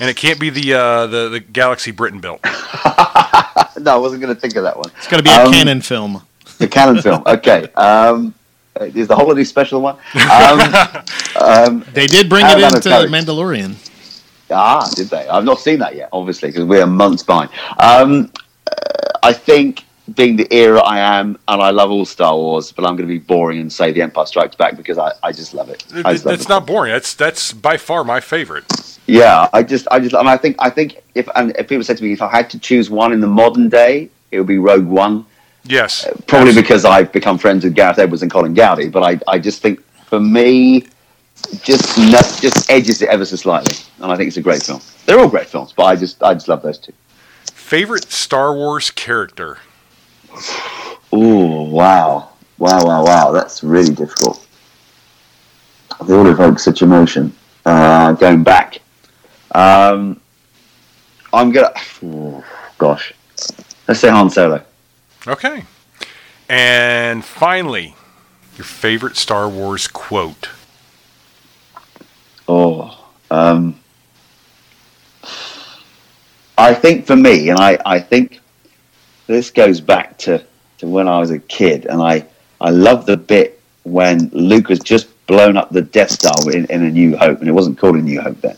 and 0.00 0.08
it 0.08 0.16
can't 0.16 0.38
be 0.38 0.50
the 0.50 0.74
uh, 0.74 1.06
the 1.06 1.28
the 1.28 1.40
Galaxy 1.40 1.90
Britain 1.90 2.20
built. 2.20 2.40
no, 2.44 2.50
I 2.50 3.96
wasn't 3.96 4.20
going 4.22 4.34
to 4.34 4.40
think 4.40 4.56
of 4.56 4.62
that 4.62 4.76
one. 4.76 4.90
It's 4.96 5.08
going 5.08 5.22
to 5.22 5.24
be 5.24 5.34
a 5.34 5.44
um, 5.44 5.52
canon 5.52 5.80
film. 5.80 6.22
The 6.58 6.68
canon 6.68 7.02
film. 7.02 7.22
Okay. 7.26 7.68
Um, 7.74 8.34
is 8.80 9.08
the 9.08 9.16
holiday 9.16 9.44
special 9.44 9.80
one? 9.80 9.96
Um, 10.14 10.60
um, 11.40 11.84
they 11.92 12.06
did 12.06 12.28
bring 12.28 12.46
it 12.46 12.58
into 12.58 12.88
Mandalorian. 12.88 13.74
Ah, 14.50 14.88
did 14.94 15.08
they? 15.08 15.28
I've 15.28 15.44
not 15.44 15.58
seen 15.58 15.80
that 15.80 15.96
yet, 15.96 16.08
obviously, 16.12 16.48
because 16.50 16.64
we're 16.64 16.86
months 16.86 17.22
behind. 17.22 17.50
Um, 17.78 18.32
uh, 18.70 19.18
I 19.22 19.32
think 19.32 19.84
being 20.14 20.36
the 20.36 20.52
era 20.52 20.80
I 20.80 20.98
am, 21.18 21.38
and 21.48 21.62
I 21.62 21.70
love 21.70 21.90
all 21.90 22.04
Star 22.04 22.34
Wars, 22.34 22.72
but 22.72 22.84
I'm 22.84 22.96
going 22.96 23.08
to 23.08 23.12
be 23.12 23.18
boring 23.18 23.60
and 23.60 23.72
say 23.72 23.92
The 23.92 24.02
Empire 24.02 24.26
Strikes 24.26 24.56
Back 24.56 24.76
because 24.76 24.98
I, 24.98 25.12
I 25.22 25.32
just 25.32 25.54
love 25.54 25.68
it. 25.68 25.84
Just 25.88 26.24
love 26.24 26.34
it's 26.34 26.48
not 26.48 26.66
boring. 26.66 26.92
That's 26.92 27.14
that's 27.14 27.52
by 27.52 27.76
far 27.76 28.04
my 28.04 28.20
favorite. 28.20 28.64
Yeah, 29.06 29.48
I 29.52 29.62
just 29.62 29.86
I 29.90 30.00
just 30.00 30.14
I, 30.14 30.18
mean, 30.18 30.28
I 30.28 30.36
think 30.36 30.56
I 30.58 30.70
think 30.70 31.02
if 31.14 31.28
and 31.34 31.54
if 31.56 31.68
people 31.68 31.84
said 31.84 31.96
to 31.98 32.04
me 32.04 32.12
if 32.12 32.22
I 32.22 32.28
had 32.28 32.50
to 32.50 32.58
choose 32.58 32.90
one 32.90 33.12
in 33.12 33.20
the 33.20 33.26
modern 33.26 33.68
day, 33.68 34.10
it 34.30 34.38
would 34.38 34.46
be 34.46 34.58
Rogue 34.58 34.86
One. 34.86 35.26
Yes, 35.64 36.06
uh, 36.06 36.16
probably 36.26 36.54
because 36.54 36.84
I've 36.84 37.12
become 37.12 37.38
friends 37.38 37.64
with 37.64 37.74
Gareth 37.74 37.98
Edwards 37.98 38.22
and 38.22 38.30
Colin 38.30 38.54
Goudie. 38.54 38.88
But 38.88 39.02
I 39.02 39.20
I 39.32 39.38
just 39.38 39.62
think 39.62 39.82
for 40.06 40.20
me, 40.20 40.86
just 41.62 41.96
just 42.40 42.70
edges 42.70 43.02
it 43.02 43.08
ever 43.08 43.24
so 43.24 43.36
slightly, 43.36 43.76
and 44.00 44.10
I 44.12 44.16
think 44.16 44.28
it's 44.28 44.36
a 44.36 44.42
great 44.42 44.62
film. 44.62 44.80
They're 45.06 45.18
all 45.18 45.28
great 45.28 45.48
films, 45.48 45.72
but 45.76 45.84
I 45.84 45.96
just 45.96 46.22
I 46.22 46.34
just 46.34 46.48
love 46.48 46.62
those 46.62 46.78
two. 46.78 46.92
Favorite 47.52 48.10
Star 48.10 48.54
Wars 48.54 48.90
character. 48.90 49.58
Oh 51.12 51.62
wow, 51.62 52.30
wow, 52.58 52.84
wow, 52.84 53.04
wow! 53.04 53.32
That's 53.32 53.62
really 53.62 53.94
difficult. 53.94 54.46
They 56.06 56.14
all 56.14 56.26
evoke 56.26 56.58
such 56.58 56.82
emotion. 56.82 57.34
Uh, 57.64 58.12
going 58.12 58.42
back, 58.44 58.80
um, 59.54 60.20
I'm 61.32 61.50
gonna. 61.50 61.72
Oh, 62.02 62.44
gosh, 62.78 63.12
let's 63.86 64.00
say 64.00 64.08
Han 64.10 64.30
Solo. 64.30 64.62
Okay, 65.26 65.64
and 66.48 67.24
finally, 67.24 67.94
your 68.56 68.64
favorite 68.64 69.16
Star 69.16 69.48
Wars 69.48 69.88
quote. 69.88 70.50
Oh, 72.46 73.06
um, 73.30 73.78
I 76.56 76.74
think 76.74 77.06
for 77.06 77.16
me, 77.16 77.50
and 77.50 77.58
I, 77.58 77.78
I 77.84 78.00
think 78.00 78.40
this 79.28 79.50
goes 79.50 79.80
back 79.80 80.18
to, 80.18 80.44
to 80.78 80.88
when 80.88 81.06
I 81.06 81.20
was 81.20 81.30
a 81.30 81.38
kid, 81.38 81.86
and 81.86 82.02
I, 82.02 82.26
I 82.60 82.70
love 82.70 83.06
the 83.06 83.16
bit 83.16 83.60
when 83.84 84.30
Luke 84.32 84.70
has 84.70 84.80
just 84.80 85.08
blown 85.26 85.56
up 85.56 85.70
the 85.70 85.82
Death 85.82 86.10
Star 86.10 86.34
in, 86.50 86.64
in 86.66 86.82
A 86.82 86.90
New 86.90 87.16
Hope, 87.16 87.38
and 87.38 87.48
it 87.48 87.52
wasn't 87.52 87.78
called 87.78 87.96
A 87.96 88.02
New 88.02 88.20
Hope 88.20 88.40
then. 88.40 88.56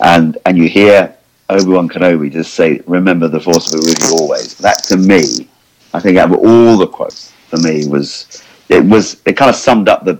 And 0.00 0.38
and 0.46 0.56
you 0.56 0.68
hear 0.68 1.14
Obi 1.48 1.66
Wan 1.66 1.88
Kenobi 1.88 2.32
just 2.32 2.54
say, 2.54 2.80
"Remember 2.86 3.28
the 3.28 3.40
Force 3.40 3.72
will 3.72 3.80
be 3.80 3.86
with 3.86 4.02
you 4.02 4.16
always." 4.16 4.56
That 4.58 4.82
to 4.84 4.96
me, 4.96 5.48
I 5.92 6.00
think 6.00 6.18
out 6.18 6.32
of 6.32 6.38
all 6.38 6.76
the 6.76 6.86
quotes 6.86 7.32
for 7.48 7.58
me 7.58 7.86
was 7.88 8.42
it 8.68 8.84
was 8.84 9.20
it 9.26 9.36
kind 9.36 9.48
of 9.48 9.56
summed 9.56 9.88
up 9.88 10.04
the 10.04 10.18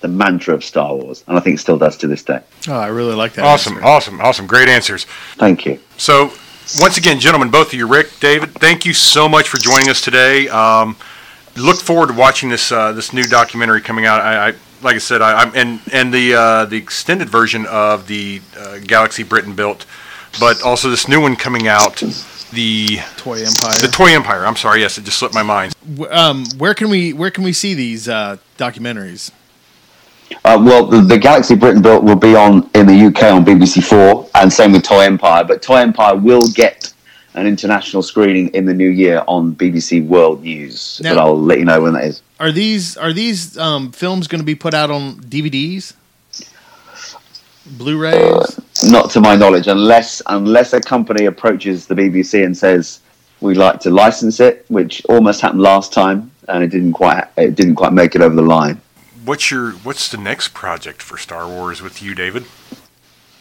the 0.00 0.08
mantra 0.08 0.54
of 0.54 0.64
Star 0.64 0.94
Wars, 0.94 1.24
and 1.28 1.36
I 1.36 1.40
think 1.40 1.54
it 1.56 1.60
still 1.60 1.78
does 1.78 1.96
to 1.98 2.08
this 2.08 2.24
day. 2.24 2.40
Oh, 2.68 2.74
I 2.74 2.88
really 2.88 3.14
like 3.14 3.34
that. 3.34 3.44
Awesome, 3.44 3.74
answer. 3.74 3.86
awesome, 3.86 4.20
awesome! 4.20 4.46
Great 4.46 4.68
answers. 4.68 5.04
Thank 5.36 5.64
you. 5.64 5.78
So 5.96 6.32
once 6.78 6.98
again, 6.98 7.18
gentlemen, 7.18 7.50
both 7.50 7.68
of 7.68 7.74
you, 7.74 7.86
Rick, 7.86 8.20
David, 8.20 8.52
thank 8.54 8.84
you 8.84 8.92
so 8.92 9.28
much 9.28 9.48
for 9.48 9.56
joining 9.58 9.88
us 9.88 10.00
today. 10.00 10.48
Um, 10.48 10.96
look 11.56 11.80
forward 11.80 12.08
to 12.08 12.12
watching 12.14 12.48
this 12.48 12.70
uh, 12.70 12.92
this 12.92 13.12
new 13.12 13.24
documentary 13.24 13.80
coming 13.80 14.06
out. 14.06 14.20
I, 14.20 14.48
I 14.48 14.54
like 14.82 14.94
I 14.94 14.98
said, 14.98 15.22
I, 15.22 15.42
am 15.42 15.52
and 15.54 15.80
and 15.92 16.14
the 16.14 16.34
uh, 16.34 16.64
the 16.66 16.76
extended 16.76 17.28
version 17.28 17.66
of 17.66 18.06
the 18.06 18.40
uh, 18.58 18.78
Galaxy 18.86 19.22
Britain 19.22 19.54
built, 19.54 19.86
but 20.38 20.62
also 20.62 20.90
this 20.90 21.08
new 21.08 21.20
one 21.20 21.36
coming 21.36 21.66
out. 21.66 22.02
The 22.52 22.98
Toy 23.16 23.44
Empire. 23.44 23.78
The 23.80 23.90
Toy 23.92 24.12
Empire. 24.12 24.44
I'm 24.44 24.56
sorry. 24.56 24.80
Yes, 24.80 24.98
it 24.98 25.04
just 25.04 25.18
slipped 25.18 25.34
my 25.34 25.42
mind. 25.42 25.72
Um, 26.10 26.46
where 26.58 26.74
can 26.74 26.90
we 26.90 27.12
where 27.12 27.30
can 27.30 27.44
we 27.44 27.52
see 27.52 27.74
these 27.74 28.08
uh, 28.08 28.38
documentaries? 28.58 29.30
Uh, 30.44 30.60
well, 30.64 30.86
the, 30.86 31.00
the 31.00 31.18
Galaxy 31.18 31.54
Britain 31.54 31.82
built 31.82 32.04
will 32.04 32.16
be 32.16 32.34
on 32.34 32.68
in 32.74 32.86
the 32.86 33.06
UK 33.06 33.24
on 33.34 33.44
BBC 33.44 33.82
Four, 33.84 34.28
and 34.34 34.52
same 34.52 34.72
with 34.72 34.82
Toy 34.84 35.00
Empire. 35.00 35.44
But 35.44 35.62
Toy 35.62 35.76
Empire 35.78 36.16
will 36.16 36.46
get 36.52 36.92
an 37.34 37.46
international 37.46 38.02
screening 38.02 38.48
in 38.48 38.64
the 38.64 38.74
new 38.74 38.88
year 38.88 39.22
on 39.28 39.54
BBC 39.54 40.06
World 40.06 40.42
News. 40.42 41.00
Now- 41.02 41.14
but 41.14 41.20
I'll 41.20 41.40
let 41.40 41.58
you 41.58 41.64
know 41.64 41.80
when 41.82 41.92
that 41.94 42.04
is. 42.04 42.22
Are 42.38 42.50
these 42.50 42.96
are 42.96 43.12
these 43.12 43.58
um, 43.58 43.92
films 43.92 44.26
going 44.28 44.40
to 44.40 44.44
be 44.46 44.54
put 44.54 44.72
out 44.72 44.90
on 44.90 45.16
DVDs, 45.20 45.92
Blu-rays? 47.66 48.60
Not 48.84 49.10
to 49.10 49.20
my 49.20 49.36
knowledge, 49.36 49.66
unless 49.66 50.22
unless 50.26 50.72
a 50.72 50.80
company 50.80 51.26
approaches 51.26 51.86
the 51.86 51.94
BBC 51.94 52.44
and 52.44 52.56
says 52.56 53.00
we'd 53.40 53.58
like 53.58 53.80
to 53.80 53.90
license 53.90 54.40
it, 54.40 54.64
which 54.68 55.02
almost 55.08 55.40
happened 55.42 55.60
last 55.60 55.92
time, 55.92 56.30
and 56.48 56.64
it 56.64 56.68
didn't 56.68 56.94
quite 56.94 57.24
it 57.36 57.54
didn't 57.56 57.74
quite 57.74 57.92
make 57.92 58.14
it 58.14 58.22
over 58.22 58.34
the 58.34 58.42
line. 58.42 58.80
What's 59.24 59.50
your 59.50 59.72
What's 59.72 60.08
the 60.10 60.16
next 60.18 60.54
project 60.54 61.02
for 61.02 61.16
Star 61.18 61.46
Wars 61.48 61.82
with 61.82 62.02
you, 62.02 62.14
David? 62.14 62.44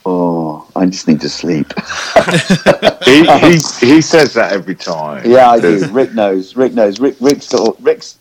Oh, 0.05 0.67
I 0.75 0.85
just 0.85 1.07
need 1.07 1.21
to 1.21 1.29
sleep. 1.29 1.71
he, 3.05 3.25
he 3.25 3.51
he 3.85 4.01
says 4.01 4.33
that 4.33 4.49
every 4.51 4.75
time. 4.75 5.29
Yeah, 5.29 5.49
I 5.51 5.59
do. 5.59 5.85
Rick 5.91 6.13
knows. 6.13 6.55
Rick 6.55 6.73
knows. 6.73 6.99
Rick 6.99 7.17
Rick's 7.19 7.45
still 7.45 7.75
Rick's 7.79 8.17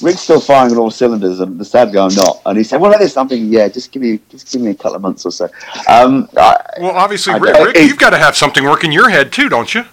Rick's 0.00 0.20
still 0.20 0.40
firing 0.40 0.72
on 0.72 0.78
all 0.78 0.90
cylinders, 0.90 1.40
and 1.40 1.58
the 1.58 1.64
sad 1.64 1.92
guy 1.92 2.06
I'm 2.06 2.14
not. 2.14 2.40
And 2.46 2.56
he 2.56 2.64
said, 2.64 2.80
"Well, 2.80 2.90
like 2.90 3.00
this." 3.00 3.16
I'm 3.16 3.28
"Yeah, 3.28 3.68
just 3.68 3.92
give 3.92 4.02
me 4.02 4.20
just 4.30 4.50
give 4.50 4.60
me 4.62 4.70
a 4.70 4.74
couple 4.74 4.94
of 4.96 5.02
months 5.02 5.24
or 5.26 5.32
so." 5.32 5.48
Um, 5.88 6.28
I, 6.36 6.56
Well, 6.80 6.92
obviously, 6.96 7.34
I 7.34 7.36
Rick, 7.38 7.54
don't- 7.54 7.76
you've 7.76 7.98
got 7.98 8.10
to 8.10 8.18
have 8.18 8.36
something 8.36 8.64
work 8.64 8.84
in 8.84 8.92
your 8.92 9.08
head 9.08 9.32
too, 9.32 9.48
don't 9.48 9.74
you? 9.74 9.84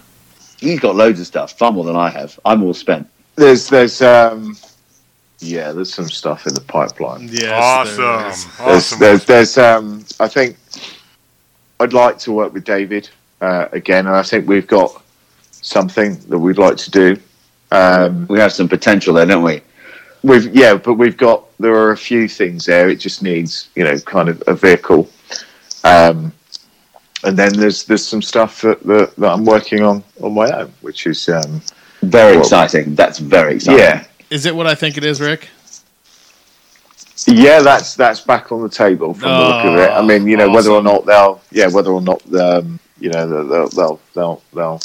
he's 0.58 0.78
got 0.78 0.94
loads 0.94 1.18
of 1.18 1.26
stuff, 1.26 1.56
far 1.56 1.72
more 1.72 1.84
than 1.84 1.96
I 1.96 2.10
have. 2.10 2.38
I'm 2.44 2.62
all 2.62 2.74
spent. 2.74 3.08
There's 3.36 3.68
there's 3.68 4.02
um 4.02 4.56
yeah, 5.40 5.72
there's 5.72 5.92
some 5.92 6.08
stuff 6.08 6.46
in 6.46 6.54
the 6.54 6.60
pipeline. 6.60 7.28
Yes. 7.32 7.50
awesome, 7.62 7.96
There's 7.96 8.46
awesome. 8.60 8.98
there's, 9.00 9.24
there's 9.24 9.58
um 9.58 10.04
I 10.18 10.28
think 10.28 10.56
I'd 11.80 11.92
like 11.92 12.18
to 12.20 12.32
work 12.32 12.52
with 12.52 12.64
David 12.64 13.08
uh, 13.40 13.66
again, 13.72 14.06
and 14.06 14.14
I 14.14 14.22
think 14.22 14.46
we've 14.46 14.66
got 14.66 15.02
something 15.50 16.16
that 16.28 16.38
we'd 16.38 16.58
like 16.58 16.76
to 16.76 16.90
do. 16.90 17.16
Um, 17.72 18.26
We 18.28 18.38
have 18.38 18.52
some 18.52 18.68
potential 18.68 19.14
there, 19.14 19.26
don't 19.26 19.42
we? 19.42 19.62
we've 20.22 20.54
yeah, 20.54 20.74
but 20.74 20.94
we've 20.94 21.16
got 21.16 21.44
there 21.58 21.74
are 21.74 21.92
a 21.92 21.96
few 21.96 22.28
things 22.28 22.66
there. 22.66 22.90
It 22.90 22.96
just 22.96 23.22
needs 23.22 23.70
you 23.76 23.84
know 23.84 23.98
kind 24.00 24.28
of 24.28 24.42
a 24.46 24.54
vehicle. 24.54 25.08
Um, 25.84 26.32
and 27.24 27.36
then 27.38 27.52
there's 27.54 27.84
there's 27.84 28.04
some 28.06 28.20
stuff 28.22 28.60
that, 28.62 28.82
that, 28.84 29.16
that 29.16 29.30
I'm 29.32 29.44
working 29.46 29.82
on 29.82 30.02
on 30.22 30.34
my 30.34 30.50
own, 30.50 30.72
which 30.82 31.06
is 31.06 31.28
um, 31.30 31.62
Very 32.02 32.32
Well- 32.32 32.40
exciting. 32.40 32.94
That's 32.94 33.18
very 33.18 33.54
exciting. 33.56 33.78
yeah, 33.80 34.04
Is 34.30 34.46
it 34.46 34.54
what 34.54 34.66
I 34.66 34.74
think 34.74 34.96
it 34.96 35.04
is, 35.04 35.20
Rick? 35.20 35.48
Yeah, 37.26 37.60
that's 37.60 37.94
that's 37.96 38.20
back 38.20 38.50
on 38.52 38.62
the 38.62 38.68
table 38.68 39.12
from 39.12 39.28
the 39.30 39.38
look 39.48 39.64
of 39.64 39.74
it. 39.76 39.90
I 39.90 40.00
mean, 40.02 40.26
you 40.26 40.36
know, 40.36 40.48
whether 40.50 40.70
or 40.70 40.82
not 40.82 41.04
they'll, 41.04 41.40
yeah, 41.50 41.66
whether 41.68 41.90
or 41.90 42.00
not 42.00 42.22
um, 42.34 42.78
you 42.98 43.10
know 43.10 43.26
they'll 43.28 43.46
they'll 43.48 43.68
they'll 43.68 44.00
they'll, 44.14 44.42
they'll 44.54 44.80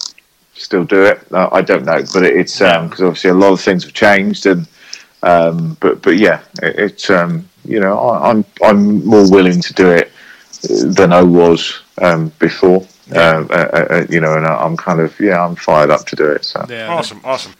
still 0.54 0.84
do 0.84 1.04
it. 1.06 1.26
Uh, 1.32 1.50
I 1.52 1.62
don't 1.62 1.86
know, 1.86 2.04
but 2.14 2.24
it's 2.24 2.60
because 2.60 3.02
obviously 3.02 3.30
a 3.30 3.34
lot 3.36 3.54
of 3.54 3.62
things 3.62 3.84
have 3.84 3.94
changed, 3.94 4.48
and 4.48 4.68
um, 5.24 5.78
but 5.80 6.02
but 6.02 6.18
yeah, 6.18 6.42
it, 6.62 6.78
it's 6.78 7.10
um, 7.10 7.48
you 7.64 7.80
know 7.80 7.98
I, 7.98 8.32
I'm 8.32 8.44
I'm 8.64 9.06
more 9.06 9.30
willing 9.30 9.62
to 9.62 9.74
do 9.74 9.90
it 9.92 10.12
than 10.64 11.14
I 11.14 11.22
was 11.22 11.82
um, 12.02 12.30
before. 12.40 12.86
Uh, 13.14 13.46
uh, 13.52 13.86
uh, 13.92 14.06
you 14.10 14.20
know, 14.20 14.36
and 14.36 14.48
I- 14.48 14.58
I'm 14.66 14.76
kind 14.76 15.00
of 15.00 15.18
yeah, 15.20 15.46
I'm 15.46 15.56
fired 15.56 15.92
up 15.92 16.06
to 16.08 16.16
do 16.16 16.26
it. 16.32 16.44
So 16.44 16.66
Yeah. 16.68 16.92
Awesome, 16.92 17.22
awesome. 17.24 17.54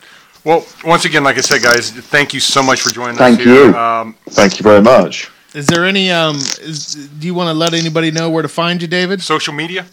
Well, 0.46 0.64
once 0.84 1.04
again, 1.04 1.24
like 1.24 1.38
I 1.38 1.40
said, 1.40 1.60
guys, 1.60 1.90
thank 1.90 2.32
you 2.32 2.38
so 2.38 2.62
much 2.62 2.80
for 2.80 2.90
joining 2.90 3.16
Thank 3.16 3.40
us 3.40 3.44
here. 3.44 3.70
you. 3.70 3.76
Um, 3.76 4.14
thank 4.28 4.60
you 4.60 4.62
very 4.62 4.80
much. 4.80 5.28
Is 5.54 5.66
there 5.66 5.84
any 5.84 6.12
um? 6.12 6.36
Is, 6.36 6.94
do 7.18 7.26
you 7.26 7.34
want 7.34 7.48
to 7.48 7.52
let 7.52 7.74
anybody 7.74 8.12
know 8.12 8.30
where 8.30 8.42
to 8.42 8.48
find 8.48 8.80
you, 8.80 8.86
David? 8.86 9.20
social 9.20 9.52
media. 9.52 9.86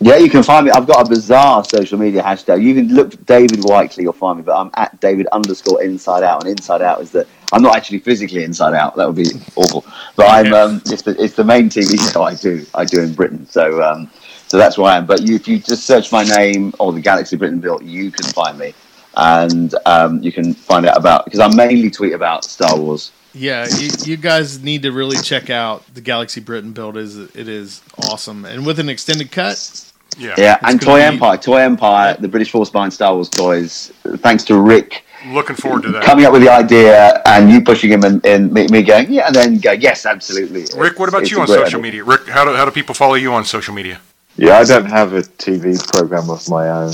Yeah, 0.00 0.16
you 0.16 0.30
can 0.30 0.42
find 0.42 0.64
me. 0.64 0.72
I've 0.72 0.86
got 0.86 1.06
a 1.06 1.08
bizarre 1.10 1.62
social 1.64 1.98
media 1.98 2.22
hashtag. 2.22 2.62
You 2.62 2.74
can 2.74 2.94
look 2.94 3.10
for 3.10 3.18
David 3.24 3.62
Whiteley, 3.62 4.04
you'll 4.04 4.14
find 4.14 4.38
me, 4.38 4.42
but 4.42 4.58
I'm 4.58 4.70
at 4.72 4.98
David 5.00 5.26
underscore 5.32 5.82
inside 5.82 6.22
out. 6.22 6.44
And 6.44 6.58
inside 6.58 6.80
out 6.80 7.02
is 7.02 7.10
that 7.10 7.26
I'm 7.52 7.60
not 7.60 7.76
actually 7.76 7.98
physically 7.98 8.42
inside 8.42 8.72
out. 8.72 8.96
That 8.96 9.06
would 9.06 9.16
be 9.16 9.32
awful. 9.54 9.84
But 10.16 10.30
I'm 10.30 10.54
um, 10.54 10.82
it's 10.86 11.02
the 11.02 11.14
it's 11.22 11.34
the 11.34 11.44
main 11.44 11.68
TV 11.68 12.10
show 12.10 12.22
I 12.22 12.36
do. 12.36 12.64
I 12.72 12.86
do 12.86 13.02
in 13.02 13.12
Britain. 13.12 13.46
So 13.50 13.82
um, 13.82 14.10
so 14.48 14.56
that's 14.56 14.78
where 14.78 14.92
I 14.92 14.96
am. 14.96 15.04
But 15.04 15.28
you, 15.28 15.34
if 15.34 15.46
you 15.46 15.58
just 15.58 15.84
search 15.84 16.10
my 16.10 16.24
name 16.24 16.72
or 16.78 16.94
the 16.94 17.02
Galaxy 17.02 17.36
Britain 17.36 17.60
built, 17.60 17.82
you 17.82 18.10
can 18.10 18.24
find 18.32 18.58
me, 18.58 18.72
and 19.16 19.74
um, 19.86 20.22
you 20.22 20.32
can 20.32 20.54
find 20.54 20.86
out 20.86 20.96
about 20.96 21.24
because 21.24 21.40
I 21.40 21.48
mainly 21.48 21.90
tweet 21.90 22.12
about 22.12 22.44
Star 22.44 22.78
Wars. 22.78 23.12
Yeah, 23.32 23.66
you, 23.78 23.90
you 24.04 24.16
guys 24.16 24.62
need 24.62 24.82
to 24.82 24.92
really 24.92 25.16
check 25.16 25.50
out 25.50 25.82
the 25.92 26.00
Galaxy 26.00 26.40
Britain 26.40 26.72
build. 26.72 26.96
is 26.96 27.16
It 27.18 27.48
is 27.48 27.82
awesome, 28.10 28.44
and 28.44 28.64
with 28.64 28.78
an 28.78 28.88
extended 28.88 29.32
cut. 29.32 29.90
Yeah. 30.16 30.34
Yeah, 30.38 30.58
and 30.62 30.80
Toy 30.80 30.98
be- 30.98 31.02
Empire, 31.02 31.36
Toy 31.36 31.56
Empire, 31.56 32.16
the 32.20 32.28
British 32.28 32.52
Force 32.52 32.70
behind 32.70 32.92
Star 32.92 33.14
Wars 33.14 33.28
toys. 33.28 33.92
Thanks 34.18 34.44
to 34.44 34.56
Rick 34.60 35.04
Looking 35.26 35.56
forward 35.56 35.82
to 35.84 35.90
that. 35.92 36.04
coming 36.04 36.24
up 36.24 36.32
with 36.32 36.42
the 36.42 36.50
idea 36.50 37.20
and 37.26 37.50
you 37.50 37.62
pushing 37.62 37.90
him 37.90 38.04
and, 38.04 38.24
and 38.24 38.52
me, 38.52 38.68
me 38.68 38.82
going, 38.82 39.12
yeah, 39.12 39.26
and 39.26 39.34
then 39.34 39.58
go, 39.58 39.72
yes, 39.72 40.06
absolutely. 40.06 40.66
Rick, 40.78 41.00
what 41.00 41.08
about 41.08 41.22
It's 41.22 41.30
you 41.32 41.38
a 41.38 41.40
on 41.40 41.46
social 41.48 41.64
idea. 41.66 41.78
media? 41.80 42.04
Rick, 42.04 42.28
how 42.28 42.44
do, 42.44 42.54
how 42.54 42.64
do 42.64 42.70
people 42.70 42.94
follow 42.94 43.14
you 43.14 43.32
on 43.32 43.44
social 43.44 43.74
media? 43.74 44.00
Yeah, 44.36 44.58
I 44.58 44.64
don't 44.64 44.84
have 44.86 45.14
a 45.14 45.22
TV 45.22 45.76
program 45.92 46.30
of 46.30 46.48
my 46.48 46.68
own. 46.68 46.92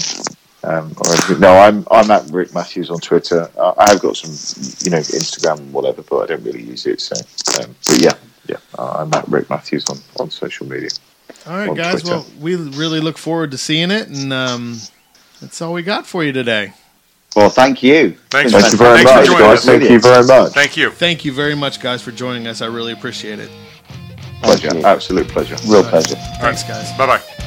Um, 0.62 0.94
or 0.98 1.38
no, 1.38 1.56
I'm 1.56 1.86
I'm 1.90 2.10
at 2.10 2.28
Rick 2.30 2.54
Matthews 2.54 2.90
on 2.90 2.98
Twitter. 2.98 3.50
Uh, 3.56 3.72
I 3.78 3.90
have 3.90 4.00
got 4.00 4.16
some, 4.16 4.30
you 4.84 4.90
know, 4.90 4.98
Instagram 4.98 5.58
and 5.58 5.72
whatever, 5.72 6.02
but 6.02 6.18
I 6.18 6.26
don't 6.26 6.44
really 6.44 6.62
use 6.62 6.86
it. 6.86 7.00
So, 7.00 7.16
um, 7.62 7.74
but 7.86 7.98
yeah, 7.98 8.14
yeah, 8.46 8.56
I'm 8.78 9.12
at 9.14 9.26
Rick 9.28 9.48
Matthews 9.48 9.88
on, 9.88 9.98
on 10.18 10.30
social 10.30 10.66
media. 10.68 10.90
All 11.46 11.56
right, 11.56 11.74
guys. 11.74 12.02
Twitter. 12.02 12.16
Well, 12.16 12.26
we 12.40 12.56
really 12.56 13.00
look 13.00 13.16
forward 13.16 13.52
to 13.52 13.58
seeing 13.58 13.90
it, 13.90 14.08
and 14.08 14.32
um, 14.32 14.80
that's 15.40 15.62
all 15.62 15.72
we 15.72 15.82
got 15.82 16.06
for 16.06 16.24
you 16.24 16.32
today. 16.32 16.74
Well, 17.36 17.48
thank 17.48 17.82
you. 17.82 18.16
Thanks, 18.30 18.52
Thank 18.52 18.72
you 18.72 18.78
very 18.78 19.04
Thanks 19.04 19.12
much, 19.12 19.26
joining 19.26 19.40
guys. 19.40 19.64
Thank 19.64 19.82
you 19.84 20.00
very 20.00 20.26
much. 20.26 20.52
Thank 20.52 20.76
you. 20.76 20.90
Thank 20.90 21.24
you 21.24 21.32
very 21.32 21.54
much, 21.54 21.80
guys, 21.80 22.02
for 22.02 22.10
joining 22.10 22.46
us. 22.48 22.60
I 22.60 22.66
really 22.66 22.92
appreciate 22.92 23.38
it. 23.38 23.50
Pleasure, 24.42 24.86
absolute 24.86 25.28
pleasure. 25.28 25.56
Real 25.68 25.84
pleasure. 25.84 26.16
Thanks, 26.40 26.64
guys. 26.64 26.90
Bye 26.98 27.06
bye. 27.06 27.39